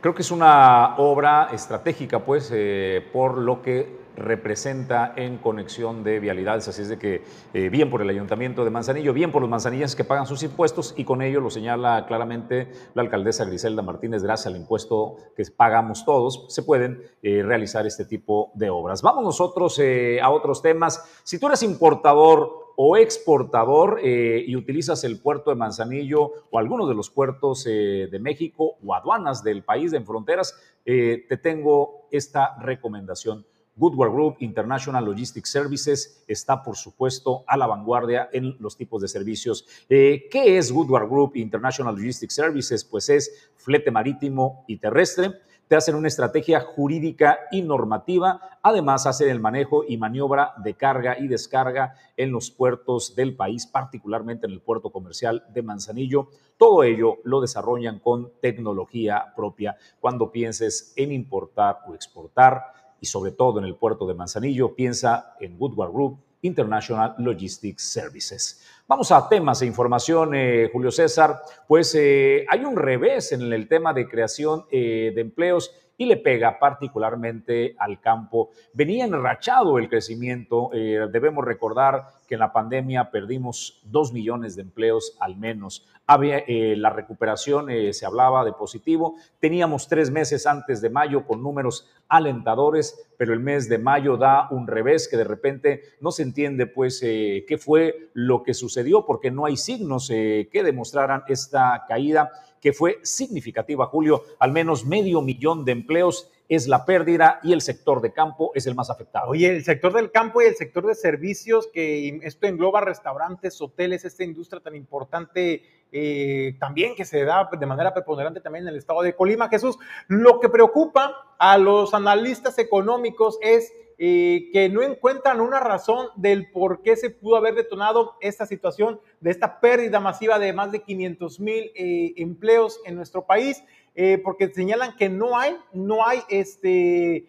Creo 0.08 0.16
que 0.16 0.22
es 0.22 0.32
una 0.32 0.96
obra 1.00 1.50
estratégica, 1.52 2.24
pues, 2.24 2.50
eh, 2.56 3.06
por 3.12 3.38
lo 3.38 3.62
que 3.62 4.08
representa 4.16 5.12
en 5.18 5.38
conexión 5.38 6.02
de 6.02 6.22
vialidades. 6.22 6.66
Así 6.70 6.84
es 6.84 6.88
de 6.88 6.98
que 6.98 7.26
eh, 7.54 7.68
bien 7.68 7.90
por 7.90 8.02
el 8.02 8.10
Ayuntamiento 8.10 8.64
de 8.64 8.70
Manzanillo, 8.70 9.12
bien 9.12 9.34
por 9.34 9.42
los 9.42 9.52
manzanillenses 9.52 9.98
que 9.98 10.06
pagan 10.06 10.26
sus 10.26 10.44
impuestos 10.44 10.94
y 10.96 11.04
con 11.04 11.22
ello 11.22 11.42
lo 11.42 11.50
señala 11.50 12.06
claramente 12.08 12.72
la 12.94 13.02
alcaldesa 13.02 13.44
Griselda 13.44 13.82
Martínez, 13.82 14.24
gracias 14.24 14.48
al 14.48 14.56
impuesto 14.56 15.18
que 15.36 15.44
pagamos 15.54 16.06
todos, 16.06 16.46
se 16.48 16.64
pueden 16.64 17.02
eh, 17.22 17.44
realizar 17.44 17.86
este 17.86 18.06
tipo 18.06 18.54
de 18.54 18.70
obras. 18.70 19.02
Vamos 19.02 19.26
nosotros 19.26 19.78
a 20.22 20.30
otros 20.30 20.62
temas. 20.62 21.22
Si 21.26 21.38
tú 21.38 21.48
eres 21.48 21.64
importador 21.64 22.67
o 22.80 22.96
exportador 22.96 24.00
eh, 24.04 24.44
y 24.46 24.56
utilizas 24.56 25.04
el 25.04 25.20
puerto 25.20 25.50
de 25.50 25.56
Manzanillo 25.56 26.32
o 26.52 26.60
algunos 26.60 26.88
de 26.88 26.94
los 26.94 27.10
puertos 27.10 27.66
eh, 27.66 28.08
de 28.12 28.20
México 28.20 28.78
o 28.86 28.94
aduanas 28.94 29.44
del 29.44 29.64
país 29.64 29.94
en 29.94 30.06
fronteras, 30.06 30.56
eh, 30.86 31.26
te 31.28 31.38
tengo 31.38 32.08
esta 32.12 32.56
recomendación. 32.62 33.48
Goodward 33.76 34.12
Group 34.12 34.36
International 34.42 35.04
Logistics 35.04 35.50
Services 35.50 36.24
está, 36.28 36.62
por 36.62 36.78
supuesto, 36.78 37.44
a 37.48 37.58
la 37.58 37.66
vanguardia 37.66 38.30
en 38.32 38.56
los 38.60 38.78
tipos 38.78 39.02
de 39.02 39.08
servicios. 39.08 39.66
¿Qué 39.88 40.30
es 40.34 40.72
Goodward 40.72 41.10
Group 41.10 41.36
International 41.36 41.96
Logistics 41.96 42.34
Services? 42.34 42.84
Pues 42.84 43.10
es 43.10 43.52
flete 43.56 43.92
marítimo 43.92 44.66
y 44.68 44.78
terrestre 44.78 45.32
te 45.68 45.76
hacen 45.76 45.96
una 45.96 46.08
estrategia 46.08 46.62
jurídica 46.62 47.40
y 47.52 47.62
normativa, 47.62 48.60
además 48.62 49.06
hacen 49.06 49.30
el 49.30 49.40
manejo 49.40 49.84
y 49.88 49.98
maniobra 49.98 50.54
de 50.64 50.76
carga 50.76 51.18
y 51.20 51.28
descarga 51.28 51.96
en 52.16 52.32
los 52.32 52.52
puertos 52.52 53.16
del 53.16 53.36
país, 53.36 53.66
particularmente 53.66 54.46
en 54.46 54.54
el 54.54 54.62
puerto 54.62 54.92
comercial 54.92 55.44
de 55.54 55.62
Manzanillo. 55.62 56.30
Todo 56.58 56.84
ello 56.84 57.18
lo 57.24 57.42
desarrollan 57.42 58.00
con 58.00 58.32
tecnología 58.42 59.34
propia. 59.36 59.78
Cuando 60.00 60.32
pienses 60.32 60.94
en 60.96 61.12
importar 61.12 61.80
o 61.88 61.94
exportar, 61.94 62.74
y 63.00 63.06
sobre 63.06 63.32
todo 63.32 63.60
en 63.60 63.66
el 63.66 63.76
puerto 63.76 64.08
de 64.08 64.16
Manzanillo, 64.16 64.74
piensa 64.74 65.36
en 65.40 65.56
Woodward 65.60 65.92
Group 65.92 66.20
International 66.42 67.16
Logistics 67.18 67.84
Services. 67.84 68.64
Vamos 68.88 69.12
a 69.12 69.28
temas 69.28 69.62
e 69.62 69.66
información, 69.66 70.34
eh, 70.34 70.70
Julio 70.72 70.92
César. 70.92 71.42
Pues 71.68 71.94
eh, 71.96 72.46
hay 72.50 72.64
un 72.64 72.76
revés 72.76 73.32
en 73.32 73.42
el 73.52 73.68
tema 73.68 73.94
de 73.94 74.08
creación 74.08 74.66
eh, 74.72 75.12
de 75.14 75.22
empleos 75.22 75.72
y 75.98 76.06
le 76.06 76.18
pega 76.18 76.60
particularmente 76.60 77.76
al 77.80 78.00
campo. 78.00 78.52
Venía 78.74 79.06
enrachado 79.06 79.80
el 79.80 79.90
crecimiento. 79.90 80.70
debemos 80.72 81.44
recordar 81.44 82.06
que 82.28 82.36
en 82.36 82.40
la 82.40 82.54
pandemia 82.54 83.10
perdimos 83.10 83.82
dos 83.84 84.14
millones 84.14 84.56
de 84.56 84.62
empleos 84.62 85.16
al 85.20 85.38
menos. 85.38 85.88
Había, 86.06 86.44
la 86.48 86.90
recuperación 86.90 87.68
se 87.92 88.06
hablaba 88.06 88.46
de 88.46 88.54
positivo. 88.54 89.16
Teníamos 89.40 89.88
tres 89.88 90.12
meses 90.12 90.46
antes 90.46 90.82
de 90.82 90.90
mayo 90.90 91.26
con 91.26 91.42
números 91.42 91.90
alentadores, 92.08 93.08
pero 93.18 93.34
el 93.34 93.40
mes 93.40 93.68
de 93.68 93.78
mayo 93.78 94.18
da 94.18 94.48
un 94.52 94.68
revés 94.68 95.08
que 95.08 95.18
de 95.18 95.24
repente 95.24 95.82
no 96.00 96.12
se 96.12 96.24
entiende 96.24 96.68
pues 96.68 97.00
qué 97.02 97.58
fue 97.60 98.10
lo 98.14 98.44
que 98.44 98.54
sucedió 98.54 99.06
porque 99.06 99.32
no 99.32 99.46
hay 99.46 99.58
signos 99.58 100.10
eh, 100.10 100.50
que 100.52 100.64
demostraran 100.64 101.24
esta 101.28 101.86
caída 101.88 102.32
que 102.68 102.74
fue 102.74 103.00
significativa, 103.02 103.86
Julio, 103.86 104.26
al 104.40 104.52
menos 104.52 104.86
medio 104.86 105.22
millón 105.22 105.64
de 105.64 105.72
empleos 105.72 106.30
es 106.50 106.68
la 106.68 106.84
pérdida 106.84 107.40
y 107.42 107.54
el 107.54 107.62
sector 107.62 108.02
de 108.02 108.12
campo 108.12 108.52
es 108.56 108.68
el 108.68 108.76
más 108.76 108.90
afectado. 108.90 109.30
Oye, 109.30 109.48
el 109.48 109.64
sector 109.64 109.94
del 109.94 110.12
campo 110.12 110.42
y 110.42 110.48
el 110.48 110.56
sector 110.58 110.86
de 110.86 110.94
servicios, 110.94 111.70
que 111.72 112.20
esto 112.24 112.46
engloba 112.46 112.82
restaurantes, 112.82 113.62
hoteles, 113.62 114.04
esta 114.04 114.26
industria 114.26 114.62
tan 114.62 114.76
importante 114.76 115.64
eh, 115.94 116.58
también 116.60 116.94
que 116.94 117.06
se 117.06 117.24
da 117.24 117.50
de 117.58 117.66
manera 117.66 117.94
preponderante 117.94 118.42
también 118.42 118.66
en 118.66 118.74
el 118.74 118.80
estado 118.80 119.02
de 119.02 119.16
Colima. 119.16 119.48
Jesús, 119.48 119.78
lo 120.10 120.42
que 120.42 120.50
preocupa 120.50 121.38
a 121.40 121.58
los 121.58 121.94
analistas 121.94 122.60
económicos 122.60 123.40
es 123.42 123.72
eh, 124.00 124.50
que 124.54 124.70
no 124.70 124.84
encuentran 124.84 125.42
una 125.42 125.60
razón 125.60 126.10
del 126.16 126.52
por 126.52 126.84
qué 126.84 126.96
se 126.96 127.10
pudo 127.10 127.36
haber 127.36 127.56
detonado 127.56 128.16
esta 128.22 128.46
situación 128.46 129.02
de 129.22 129.32
esta 129.32 129.60
pérdida 129.60 130.00
masiva 130.00 130.38
de 130.38 130.54
más 130.54 130.72
de 130.72 130.84
500 130.84 131.40
mil 131.40 131.72
eh, 131.74 132.14
empleos 132.18 132.80
en 132.86 132.96
nuestro 132.96 133.26
país, 133.26 133.64
eh, 133.96 134.22
porque 134.24 134.54
señalan 134.54 134.96
que 134.96 135.10
no 135.10 135.36
hay, 135.36 135.58
no 135.74 136.06
hay 136.06 136.22
este, 136.30 137.28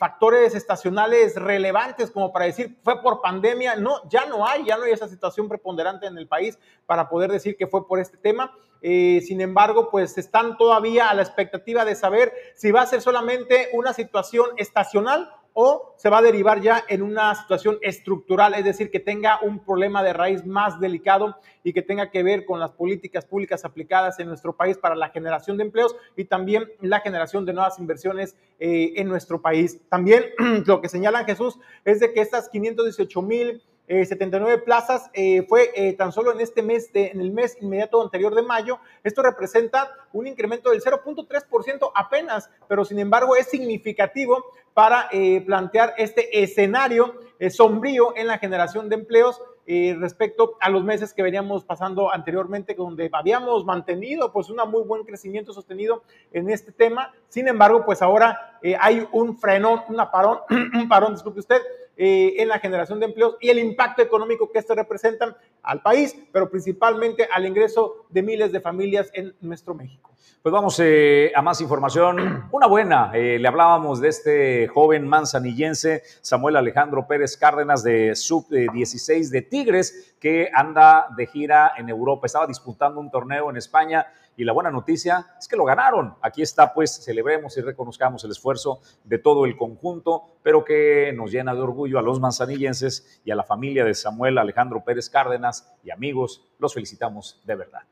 factores 0.00 0.56
estacionales 0.56 1.36
relevantes 1.36 2.10
como 2.10 2.32
para 2.32 2.46
decir 2.46 2.76
fue 2.82 3.00
por 3.00 3.22
pandemia, 3.22 3.76
no, 3.76 4.00
ya 4.08 4.26
no 4.26 4.44
hay, 4.44 4.64
ya 4.64 4.76
no 4.76 4.82
hay 4.82 4.90
esa 4.90 5.06
situación 5.06 5.48
preponderante 5.48 6.06
en 6.06 6.18
el 6.18 6.26
país 6.26 6.58
para 6.84 7.08
poder 7.08 7.30
decir 7.30 7.56
que 7.56 7.68
fue 7.68 7.86
por 7.86 8.00
este 8.00 8.16
tema. 8.16 8.52
sin 8.82 9.40
embargo, 9.40 9.88
pues 9.88 10.18
están 10.18 10.56
todavía 10.56 11.10
a 11.10 11.14
la 11.14 11.22
expectativa 11.22 11.84
de 11.84 11.94
saber 11.94 12.32
si 12.56 12.72
va 12.72 12.80
a 12.80 12.86
ser 12.86 13.02
solamente 13.02 13.68
una 13.72 13.92
situación 13.92 14.48
estacional 14.56 15.30
o 15.60 15.92
se 15.96 16.08
va 16.08 16.18
a 16.18 16.22
derivar 16.22 16.60
ya 16.60 16.84
en 16.86 17.02
una 17.02 17.34
situación 17.34 17.78
estructural, 17.82 18.54
es 18.54 18.64
decir, 18.64 18.92
que 18.92 19.00
tenga 19.00 19.40
un 19.42 19.58
problema 19.58 20.04
de 20.04 20.12
raíz 20.12 20.46
más 20.46 20.78
delicado 20.78 21.34
y 21.64 21.72
que 21.72 21.82
tenga 21.82 22.12
que 22.12 22.22
ver 22.22 22.44
con 22.44 22.60
las 22.60 22.70
políticas 22.70 23.24
públicas 23.24 23.64
aplicadas 23.64 24.20
en 24.20 24.28
nuestro 24.28 24.54
país 24.54 24.78
para 24.78 24.94
la 24.94 25.08
generación 25.08 25.56
de 25.56 25.64
empleos 25.64 25.96
y 26.16 26.26
también 26.26 26.70
la 26.80 27.00
generación 27.00 27.44
de 27.44 27.54
nuevas 27.54 27.76
inversiones 27.80 28.36
eh, 28.60 28.92
en 28.94 29.08
nuestro 29.08 29.42
país. 29.42 29.80
También 29.88 30.26
lo 30.64 30.80
que 30.80 30.88
señalan 30.88 31.26
Jesús 31.26 31.58
es 31.84 31.98
de 31.98 32.12
que 32.12 32.20
estas 32.20 32.48
518 32.50 33.20
mil 33.20 33.60
79 33.88 34.54
eh, 34.54 34.58
plazas, 34.58 35.10
eh, 35.14 35.46
fue 35.48 35.70
eh, 35.74 35.94
tan 35.94 36.12
solo 36.12 36.32
en 36.32 36.40
este 36.40 36.62
mes, 36.62 36.92
de, 36.92 37.08
en 37.08 37.20
el 37.20 37.32
mes 37.32 37.56
inmediato 37.60 38.02
anterior 38.02 38.34
de 38.34 38.42
mayo. 38.42 38.78
Esto 39.02 39.22
representa 39.22 39.90
un 40.12 40.26
incremento 40.26 40.70
del 40.70 40.82
0.3% 40.82 41.90
apenas, 41.94 42.50
pero 42.68 42.84
sin 42.84 42.98
embargo 42.98 43.34
es 43.36 43.46
significativo 43.48 44.44
para 44.74 45.08
plantear 45.44 45.94
este 45.98 46.40
escenario 46.40 47.16
sombrío 47.50 48.16
en 48.16 48.28
la 48.28 48.38
generación 48.38 48.88
de 48.88 48.94
empleos. 48.94 49.42
respecto 49.66 50.56
a 50.60 50.70
los 50.70 50.84
meses 50.84 51.12
que 51.12 51.22
veníamos 51.22 51.64
pasando 51.64 52.12
anteriormente, 52.12 52.74
donde 52.74 53.10
habíamos 53.12 53.64
mantenido 53.64 54.32
pues 54.32 54.48
un 54.50 54.56
muy 54.70 54.82
buen 54.84 55.04
crecimiento 55.04 55.52
sostenido 55.52 56.04
en 56.32 56.48
este 56.48 56.70
tema. 56.70 57.12
Sin 57.28 57.48
embargo, 57.48 57.84
pues 57.84 58.02
ahora 58.02 58.60
hay 58.80 59.06
un 59.12 59.36
frenón, 59.36 59.82
un 59.88 59.96
parón, 59.96 60.38
un 60.74 60.88
parón, 60.88 61.14
disculpe 61.14 61.40
usted, 61.40 61.60
eh, 62.00 62.40
en 62.40 62.46
la 62.46 62.60
generación 62.60 63.00
de 63.00 63.06
empleos 63.06 63.36
y 63.40 63.50
el 63.50 63.58
impacto 63.58 64.02
económico 64.02 64.52
que 64.52 64.60
esto 64.60 64.76
representan 64.76 65.36
al 65.62 65.82
país, 65.82 66.16
pero 66.32 66.48
principalmente 66.48 67.28
al 67.32 67.44
ingreso 67.44 68.06
de 68.08 68.22
miles 68.22 68.52
de 68.52 68.60
familias 68.60 69.10
en 69.14 69.34
nuestro 69.40 69.74
México. 69.74 70.12
Pues 70.48 70.54
vamos 70.54 70.80
eh, 70.80 71.30
a 71.34 71.42
más 71.42 71.60
información. 71.60 72.48
Una 72.52 72.66
buena, 72.66 73.10
eh, 73.12 73.38
le 73.38 73.46
hablábamos 73.48 74.00
de 74.00 74.08
este 74.08 74.66
joven 74.68 75.06
manzanillense, 75.06 76.02
Samuel 76.22 76.56
Alejandro 76.56 77.06
Pérez 77.06 77.36
Cárdenas 77.36 77.82
de 77.82 78.16
Sub-16 78.16 79.28
de 79.28 79.42
Tigres, 79.42 80.16
que 80.18 80.48
anda 80.54 81.08
de 81.14 81.26
gira 81.26 81.72
en 81.76 81.90
Europa. 81.90 82.24
Estaba 82.24 82.46
disputando 82.46 82.98
un 82.98 83.10
torneo 83.10 83.50
en 83.50 83.58
España 83.58 84.06
y 84.38 84.44
la 84.44 84.54
buena 84.54 84.70
noticia 84.70 85.26
es 85.38 85.46
que 85.46 85.56
lo 85.56 85.66
ganaron. 85.66 86.14
Aquí 86.22 86.40
está, 86.40 86.72
pues 86.72 87.04
celebremos 87.04 87.54
y 87.58 87.60
reconozcamos 87.60 88.24
el 88.24 88.30
esfuerzo 88.30 88.80
de 89.04 89.18
todo 89.18 89.44
el 89.44 89.54
conjunto, 89.54 90.38
pero 90.42 90.64
que 90.64 91.12
nos 91.14 91.30
llena 91.30 91.54
de 91.54 91.60
orgullo 91.60 91.98
a 91.98 92.02
los 92.02 92.20
manzanillenses 92.20 93.20
y 93.22 93.32
a 93.32 93.36
la 93.36 93.44
familia 93.44 93.84
de 93.84 93.92
Samuel 93.92 94.38
Alejandro 94.38 94.82
Pérez 94.82 95.10
Cárdenas 95.10 95.70
y 95.84 95.90
amigos. 95.90 96.42
Los 96.58 96.72
felicitamos 96.72 97.38
de 97.44 97.54
verdad. 97.54 97.82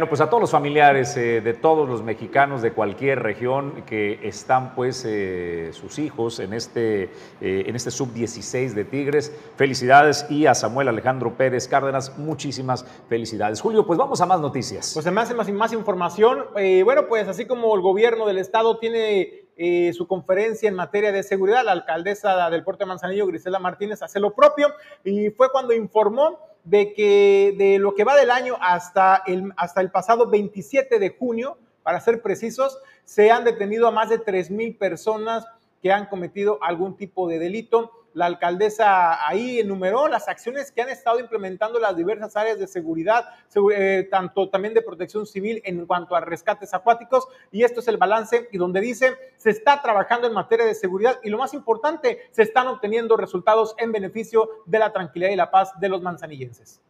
Bueno, 0.00 0.08
pues 0.08 0.22
a 0.22 0.30
todos 0.30 0.40
los 0.40 0.50
familiares 0.50 1.14
eh, 1.18 1.42
de 1.42 1.52
todos 1.52 1.86
los 1.86 2.02
mexicanos 2.02 2.62
de 2.62 2.72
cualquier 2.72 3.22
región 3.22 3.82
que 3.84 4.18
están 4.22 4.74
pues 4.74 5.04
eh, 5.06 5.72
sus 5.74 5.98
hijos 5.98 6.40
en 6.40 6.54
este, 6.54 7.10
eh, 7.42 7.64
este 7.66 7.90
sub-16 7.90 8.72
de 8.72 8.86
Tigres, 8.86 9.30
felicidades 9.56 10.24
y 10.30 10.46
a 10.46 10.54
Samuel 10.54 10.88
Alejandro 10.88 11.34
Pérez 11.36 11.68
Cárdenas, 11.68 12.16
muchísimas 12.16 12.86
felicidades. 13.10 13.60
Julio, 13.60 13.84
pues 13.84 13.98
vamos 13.98 14.22
a 14.22 14.24
más 14.24 14.40
noticias. 14.40 14.92
Pues 14.94 15.04
además 15.04 15.34
más, 15.34 15.52
más 15.52 15.72
información, 15.74 16.46
bueno, 16.82 17.06
pues 17.06 17.28
así 17.28 17.44
como 17.44 17.74
el 17.74 17.82
gobierno 17.82 18.24
del 18.24 18.38
estado 18.38 18.78
tiene 18.78 19.50
su 19.92 20.06
conferencia 20.08 20.70
en 20.70 20.76
materia 20.76 21.12
de 21.12 21.22
seguridad, 21.22 21.62
la 21.62 21.72
alcaldesa 21.72 22.48
del 22.48 22.64
puerto 22.64 22.84
de 22.84 22.88
Manzanillo, 22.88 23.26
Grisela 23.26 23.58
Martínez, 23.58 24.02
hace 24.02 24.18
lo 24.18 24.32
propio 24.32 24.68
y 25.04 25.28
fue 25.28 25.50
cuando 25.52 25.74
informó 25.74 26.49
de 26.64 26.92
que 26.92 27.54
de 27.56 27.78
lo 27.78 27.94
que 27.94 28.04
va 28.04 28.16
del 28.16 28.30
año 28.30 28.56
hasta 28.60 29.22
el, 29.26 29.52
hasta 29.56 29.80
el 29.80 29.90
pasado 29.90 30.28
27 30.28 30.98
de 30.98 31.10
junio, 31.10 31.58
para 31.82 32.00
ser 32.00 32.22
precisos, 32.22 32.78
se 33.04 33.30
han 33.30 33.44
detenido 33.44 33.88
a 33.88 33.90
más 33.90 34.08
de 34.08 34.18
3 34.18 34.50
mil 34.50 34.76
personas 34.76 35.46
que 35.82 35.92
han 35.92 36.06
cometido 36.06 36.58
algún 36.62 36.96
tipo 36.96 37.28
de 37.28 37.38
delito 37.38 37.90
la 38.14 38.26
alcaldesa 38.26 39.26
ahí 39.26 39.60
enumeró 39.60 40.08
las 40.08 40.28
acciones 40.28 40.72
que 40.72 40.82
han 40.82 40.88
estado 40.88 41.20
implementando 41.20 41.78
las 41.78 41.96
diversas 41.96 42.36
áreas 42.36 42.58
de 42.58 42.66
seguridad, 42.66 43.26
eh, 43.74 44.08
tanto 44.10 44.48
también 44.48 44.74
de 44.74 44.82
protección 44.82 45.26
civil 45.26 45.60
en 45.64 45.86
cuanto 45.86 46.14
a 46.16 46.20
rescates 46.20 46.74
acuáticos. 46.74 47.26
Y 47.50 47.64
esto 47.64 47.80
es 47.80 47.88
el 47.88 47.96
balance 47.96 48.48
y 48.52 48.58
donde 48.58 48.80
dice, 48.80 49.16
se 49.36 49.50
está 49.50 49.80
trabajando 49.80 50.26
en 50.26 50.34
materia 50.34 50.66
de 50.66 50.74
seguridad 50.74 51.18
y 51.22 51.30
lo 51.30 51.38
más 51.38 51.54
importante, 51.54 52.28
se 52.30 52.42
están 52.42 52.66
obteniendo 52.66 53.16
resultados 53.16 53.74
en 53.78 53.92
beneficio 53.92 54.48
de 54.66 54.78
la 54.78 54.92
tranquilidad 54.92 55.30
y 55.30 55.36
la 55.36 55.50
paz 55.50 55.72
de 55.78 55.88
los 55.88 56.02
manzanillenses. 56.02 56.80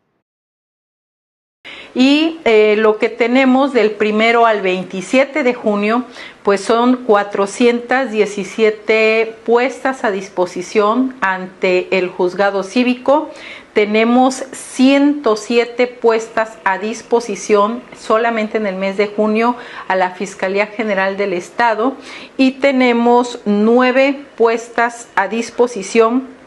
Y 1.94 2.40
eh, 2.44 2.74
lo 2.78 2.98
que 2.98 3.08
tenemos 3.08 3.72
del 3.72 3.92
primero 3.92 4.44
al 4.46 4.62
27 4.62 5.42
de 5.42 5.54
junio, 5.54 6.04
pues 6.44 6.60
son 6.60 7.04
417 7.04 9.34
puestas 9.44 10.04
a 10.04 10.10
disposición 10.10 11.14
ante 11.20 11.98
el 11.98 12.08
juzgado 12.08 12.62
cívico. 12.62 13.30
Tenemos 13.72 14.44
107 14.52 15.86
puestas 15.86 16.58
a 16.64 16.78
disposición 16.78 17.82
solamente 17.96 18.58
en 18.58 18.66
el 18.66 18.74
mes 18.76 18.96
de 18.96 19.06
junio 19.08 19.56
a 19.86 19.94
la 19.96 20.10
Fiscalía 20.10 20.66
General 20.66 21.16
del 21.16 21.32
Estado 21.32 21.94
y 22.36 22.50
tenemos 22.52 23.40
nueve 23.44 24.24
puestas 24.36 25.08
a 25.14 25.28
disposición 25.28 26.39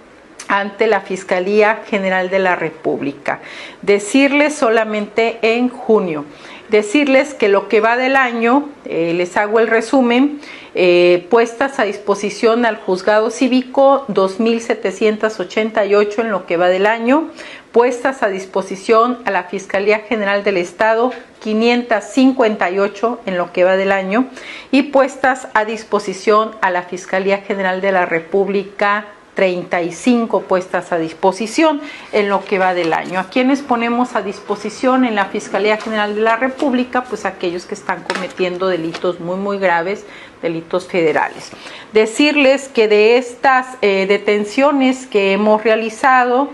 ante 0.53 0.85
la 0.85 1.01
Fiscalía 1.01 1.81
General 1.87 2.29
de 2.29 2.37
la 2.37 2.55
República. 2.55 3.39
Decirles 3.81 4.53
solamente 4.53 5.39
en 5.41 5.67
junio, 5.67 6.25
decirles 6.69 7.33
que 7.33 7.49
lo 7.49 7.67
que 7.67 7.81
va 7.81 7.97
del 7.97 8.15
año, 8.15 8.69
eh, 8.85 9.15
les 9.15 9.35
hago 9.35 9.59
el 9.59 9.67
resumen, 9.67 10.39
eh, 10.75 11.25
puestas 11.31 11.79
a 11.79 11.85
disposición 11.85 12.67
al 12.67 12.77
juzgado 12.77 13.31
cívico 13.31 14.05
2.788 14.09 16.19
en 16.19 16.29
lo 16.29 16.45
que 16.45 16.57
va 16.57 16.67
del 16.67 16.85
año, 16.85 17.31
puestas 17.71 18.21
a 18.21 18.27
disposición 18.27 19.17
a 19.25 19.31
la 19.31 19.45
Fiscalía 19.45 20.01
General 20.01 20.43
del 20.43 20.57
Estado 20.57 21.13
558 21.41 23.21
en 23.25 23.39
lo 23.39 23.51
que 23.51 23.63
va 23.63 23.75
del 23.75 23.91
año 23.91 24.27
y 24.69 24.83
puestas 24.83 25.47
a 25.55 25.65
disposición 25.65 26.51
a 26.61 26.69
la 26.69 26.83
Fiscalía 26.83 27.39
General 27.39 27.81
de 27.81 27.91
la 27.91 28.05
República 28.05 29.07
35 29.35 30.41
puestas 30.43 30.91
a 30.91 30.97
disposición 30.97 31.81
en 32.11 32.29
lo 32.29 32.45
que 32.45 32.59
va 32.59 32.73
del 32.73 32.93
año. 32.93 33.19
¿A 33.19 33.29
quienes 33.29 33.61
ponemos 33.61 34.15
a 34.15 34.21
disposición 34.21 35.05
en 35.05 35.15
la 35.15 35.25
Fiscalía 35.25 35.77
General 35.77 36.13
de 36.15 36.21
la 36.21 36.35
República? 36.35 37.03
Pues 37.03 37.25
aquellos 37.25 37.65
que 37.65 37.73
están 37.73 38.03
cometiendo 38.03 38.67
delitos 38.67 39.19
muy, 39.19 39.37
muy 39.37 39.57
graves, 39.57 40.05
delitos 40.41 40.87
federales. 40.87 41.51
Decirles 41.93 42.67
que 42.67 42.87
de 42.87 43.17
estas 43.17 43.77
eh, 43.81 44.05
detenciones 44.07 45.07
que 45.07 45.31
hemos 45.31 45.63
realizado, 45.63 46.49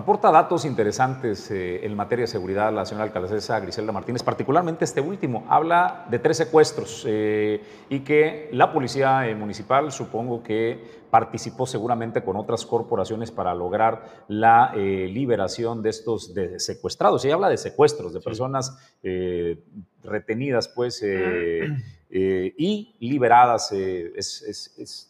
Aporta 0.00 0.30
datos 0.30 0.64
interesantes 0.64 1.50
eh, 1.50 1.84
en 1.84 1.94
materia 1.94 2.22
de 2.22 2.26
seguridad 2.26 2.72
la 2.72 2.86
señora 2.86 3.04
alcaldesa 3.04 3.60
Griselda 3.60 3.92
Martínez, 3.92 4.22
particularmente 4.22 4.86
este 4.86 5.02
último. 5.02 5.44
Habla 5.46 6.06
de 6.08 6.18
tres 6.18 6.38
secuestros 6.38 7.04
eh, 7.06 7.62
y 7.90 8.00
que 8.00 8.48
la 8.52 8.72
policía 8.72 9.28
eh, 9.28 9.34
municipal 9.34 9.92
supongo 9.92 10.42
que 10.42 11.02
participó 11.10 11.66
seguramente 11.66 12.22
con 12.22 12.36
otras 12.36 12.64
corporaciones 12.64 13.30
para 13.30 13.54
lograr 13.54 14.24
la 14.28 14.72
liberación 14.74 15.82
de 15.82 15.90
estos 15.90 16.32
secuestrados. 16.56 17.22
Ella 17.24 17.34
habla 17.34 17.48
de 17.50 17.58
secuestros, 17.58 18.14
de 18.14 18.20
personas 18.20 18.78
retenidas 20.04 20.68
pues 20.68 21.04
y 22.12 22.96
liberadas. 23.00 23.72
es 23.72 24.76
es 24.78 25.09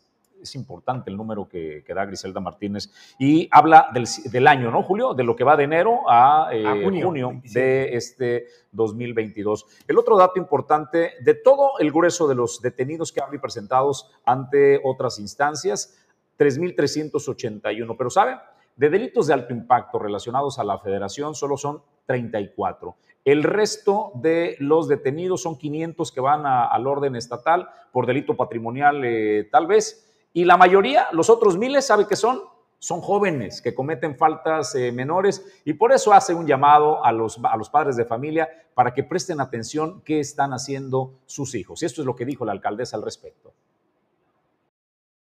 importante 0.54 1.10
el 1.10 1.16
número 1.16 1.48
que, 1.48 1.82
da 1.88 2.04
Griselda 2.04 2.40
Martínez. 2.40 2.90
Y 3.18 3.48
habla 3.50 3.88
del, 3.92 4.46
año, 4.46 4.70
¿no, 4.70 4.82
Julio? 4.82 5.14
De 5.14 5.24
lo 5.24 5.34
que 5.34 5.44
va 5.44 5.56
de 5.56 5.64
enero 5.64 6.00
a, 6.08 6.50
eh, 6.52 6.82
junio, 6.84 7.40
de 7.44 7.96
este 7.96 8.46
2022. 8.72 9.66
El 9.88 9.98
otro 9.98 10.16
dato 10.16 10.38
importante, 10.38 11.14
de 11.20 11.34
todo 11.34 11.78
el 11.78 11.90
grueso 11.90 12.28
de 12.28 12.34
los 12.34 12.60
detenidos 12.60 13.12
que 13.12 13.20
han 13.20 13.30
presentados 13.40 14.10
ante 14.24 14.80
otras 14.84 15.18
instancias, 15.18 15.98
3.381. 16.38 17.94
Pero, 17.96 18.10
¿sabe? 18.10 18.38
De 18.76 18.88
delitos 18.88 19.26
de 19.26 19.34
alto 19.34 19.52
impacto 19.52 19.98
relacionados 19.98 20.58
a 20.58 20.64
la 20.64 20.78
federación 20.78 21.34
solo 21.34 21.56
son 21.56 21.82
34. 22.06 22.96
El 23.24 23.42
resto 23.42 24.12
de 24.14 24.56
los 24.58 24.88
detenidos 24.88 25.42
son 25.42 25.58
500 25.58 26.10
que 26.10 26.20
van 26.20 26.46
al 26.46 26.86
orden 26.86 27.14
estatal 27.16 27.68
por 27.92 28.06
delito 28.06 28.36
patrimonial, 28.36 29.04
eh, 29.04 29.48
tal 29.52 29.66
vez, 29.66 30.09
y 30.32 30.44
la 30.44 30.56
mayoría, 30.56 31.08
los 31.12 31.28
otros 31.28 31.58
miles, 31.58 31.86
¿sabe 31.86 32.06
qué 32.06 32.16
son? 32.16 32.42
Son 32.78 33.00
jóvenes 33.00 33.60
que 33.60 33.74
cometen 33.74 34.16
faltas 34.16 34.74
eh, 34.74 34.90
menores 34.90 35.44
y 35.64 35.74
por 35.74 35.92
eso 35.92 36.12
hace 36.12 36.32
un 36.32 36.46
llamado 36.46 37.04
a 37.04 37.12
los, 37.12 37.38
a 37.42 37.56
los 37.56 37.68
padres 37.68 37.96
de 37.96 38.04
familia 38.04 38.48
para 38.74 38.94
que 38.94 39.04
presten 39.04 39.40
atención 39.40 40.00
qué 40.02 40.20
están 40.20 40.52
haciendo 40.52 41.18
sus 41.26 41.54
hijos. 41.54 41.82
Y 41.82 41.86
esto 41.86 42.00
es 42.00 42.06
lo 42.06 42.16
que 42.16 42.24
dijo 42.24 42.44
la 42.44 42.52
alcaldesa 42.52 42.96
al 42.96 43.02
respecto. 43.02 43.52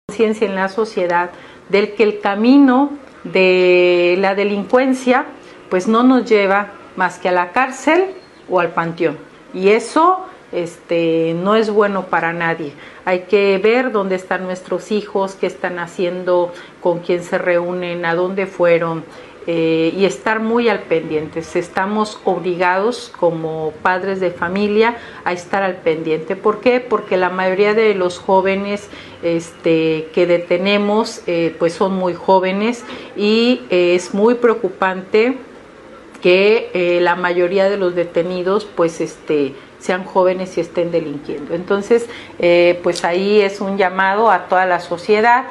Conciencia 0.09 0.47
en 0.47 0.57
la 0.57 0.69
sociedad 0.69 1.31
del 1.69 1.95
que 1.95 2.03
el 2.03 2.21
camino 2.21 2.91
de 3.25 4.17
la 4.19 4.35
delincuencia 4.35 5.27
pues 5.71 5.87
no 5.87 6.03
nos 6.03 6.29
lleva 6.29 6.73
más 6.97 7.19
que 7.19 7.29
a 7.29 7.33
la 7.33 7.53
cárcel 7.53 8.15
o 8.51 8.61
al 8.61 8.73
panteón. 8.73 9.19
Y 9.55 9.69
eso 9.69 10.27
este, 10.53 11.35
no 11.35 11.57
es 11.57 11.71
bueno 11.71 12.07
para 12.07 12.33
nadie. 12.33 12.73
Hay 13.05 13.21
que 13.21 13.59
ver 13.59 13.93
dónde 13.93 14.15
están 14.17 14.45
nuestros 14.45 14.93
hijos, 14.93 15.35
qué 15.35 15.47
están 15.47 15.79
haciendo, 15.79 16.53
con 16.81 17.01
quién 17.01 17.23
se 17.23 17.39
reúnen, 17.39 18.05
a 18.05 18.15
dónde 18.15 18.47
fueron 18.47 19.05
eh, 19.51 19.95
y 19.97 20.05
estar 20.05 20.41
muy 20.41 20.69
al 20.69 20.81
pendiente. 20.81 21.41
Estamos 21.41 22.21
obligados 22.25 23.11
como 23.19 23.73
padres 23.81 24.21
de 24.21 24.31
familia 24.31 24.99
a 25.25 25.33
estar 25.33 25.63
al 25.63 25.77
pendiente. 25.77 26.37
¿Por 26.37 26.61
qué? 26.61 26.81
Porque 26.81 27.17
la 27.17 27.31
mayoría 27.31 27.73
de 27.73 27.95
los 27.95 28.19
jóvenes 28.19 28.91
este, 29.23 30.09
que 30.13 30.27
detenemos 30.27 31.23
eh, 31.27 31.57
pues 31.59 31.73
son 31.73 31.95
muy 31.95 32.13
jóvenes 32.13 32.85
y 33.17 33.63
eh, 33.71 33.95
es 33.95 34.13
muy 34.13 34.35
preocupante 34.35 35.39
que 36.21 36.99
la 37.01 37.15
mayoría 37.15 37.71
de 37.71 37.77
los 37.77 37.95
detenidos 37.95 38.65
pues 38.65 39.01
este 39.01 39.55
sean 39.79 40.05
jóvenes 40.05 40.57
y 40.59 40.61
estén 40.61 40.91
delinquiendo. 40.91 41.55
Entonces, 41.55 42.09
eh, 42.39 42.81
pues 42.83 43.05
ahí 43.05 43.41
es 43.41 43.61
un 43.61 43.79
llamado 43.79 44.31
a 44.31 44.49
toda 44.49 44.67
la 44.67 44.81
sociedad, 44.81 45.45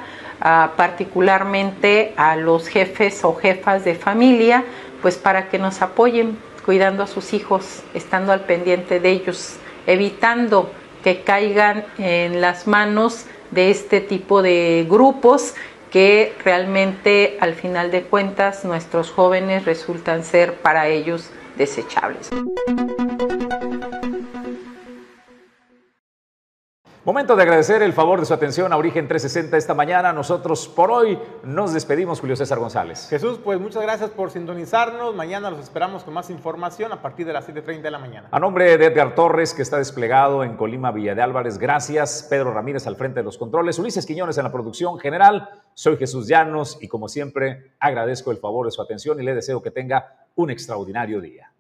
particularmente 0.76 2.14
a 2.16 2.36
los 2.36 2.68
jefes 2.68 3.24
o 3.24 3.34
jefas 3.34 3.84
de 3.84 3.96
familia, 3.96 4.64
pues 5.02 5.18
para 5.18 5.50
que 5.50 5.58
nos 5.58 5.82
apoyen 5.82 6.38
cuidando 6.64 7.02
a 7.02 7.08
sus 7.08 7.34
hijos, 7.34 7.82
estando 7.96 8.32
al 8.32 8.42
pendiente 8.42 9.00
de 9.00 9.10
ellos 9.10 9.58
evitando 9.88 10.70
que 11.04 11.22
caigan 11.22 11.86
en 11.98 12.42
las 12.42 12.68
manos 12.68 13.26
de 13.50 13.72
este 13.72 14.02
tipo 14.02 14.44
de 14.44 14.86
grupos 14.88 15.56
que 15.90 16.36
realmente 16.44 17.38
al 17.40 17.56
final 17.56 17.90
de 17.90 18.04
cuentas 18.04 18.66
nuestros 18.66 19.10
jóvenes 19.10 19.66
resultan 19.66 20.24
ser 20.24 20.56
para 20.56 20.90
ellos 20.90 21.30
desechables. 21.58 22.30
Momento 27.08 27.38
de 27.38 27.44
agradecer 27.44 27.82
el 27.84 27.94
favor 27.94 28.20
de 28.20 28.26
su 28.26 28.34
atención 28.34 28.74
a 28.74 28.76
Origen 28.76 29.08
360 29.08 29.56
esta 29.56 29.74
mañana. 29.74 30.12
Nosotros 30.12 30.68
por 30.68 30.92
hoy 30.92 31.18
nos 31.42 31.72
despedimos, 31.72 32.20
Julio 32.20 32.36
César 32.36 32.60
González. 32.60 33.08
Jesús, 33.10 33.40
pues 33.42 33.62
muchas 33.62 33.82
gracias 33.82 34.10
por 34.10 34.30
sintonizarnos. 34.30 35.16
Mañana 35.16 35.50
los 35.50 35.62
esperamos 35.62 36.04
con 36.04 36.14
más 36.14 36.30
información 36.30 36.92
a 36.92 37.02
partir 37.02 37.26
de 37.26 37.32
las 37.32 37.48
7.30 37.48 37.82
de 37.82 37.92
la 37.92 37.98
mañana. 37.98 38.28
A 38.30 38.42
nombre 38.42 38.78
de 38.78 38.88
Edgar 38.88 39.16
Torres, 39.16 39.54
que 39.54 39.62
está 39.62 39.78
desplegado 39.78 40.44
en 40.44 40.58
Colima, 40.58 40.92
Villa 40.92 41.16
de 41.16 41.22
Álvarez, 41.22 41.58
gracias. 41.58 42.28
Pedro 42.30 42.54
Ramírez 42.54 42.88
al 42.88 42.98
frente 42.98 43.22
de 43.22 43.24
los 43.24 43.38
controles, 43.38 43.80
Ulises 43.80 44.06
Quiñones 44.06 44.38
en 44.38 44.44
la 44.44 44.52
producción 44.52 45.00
general. 45.00 45.50
Soy 45.76 45.96
Jesús 45.96 46.28
Llanos 46.28 46.78
y 46.82 46.90
como 46.90 47.08
siempre 47.08 47.72
agradezco 47.80 48.32
el 48.32 48.38
favor 48.38 48.66
de 48.66 48.72
su 48.74 48.82
atención 48.82 49.18
y 49.22 49.24
le 49.24 49.34
deseo 49.34 49.62
que 49.62 49.72
tenga 49.72 50.28
un 50.36 50.50
extraordinario 50.50 51.22
día. 51.22 51.54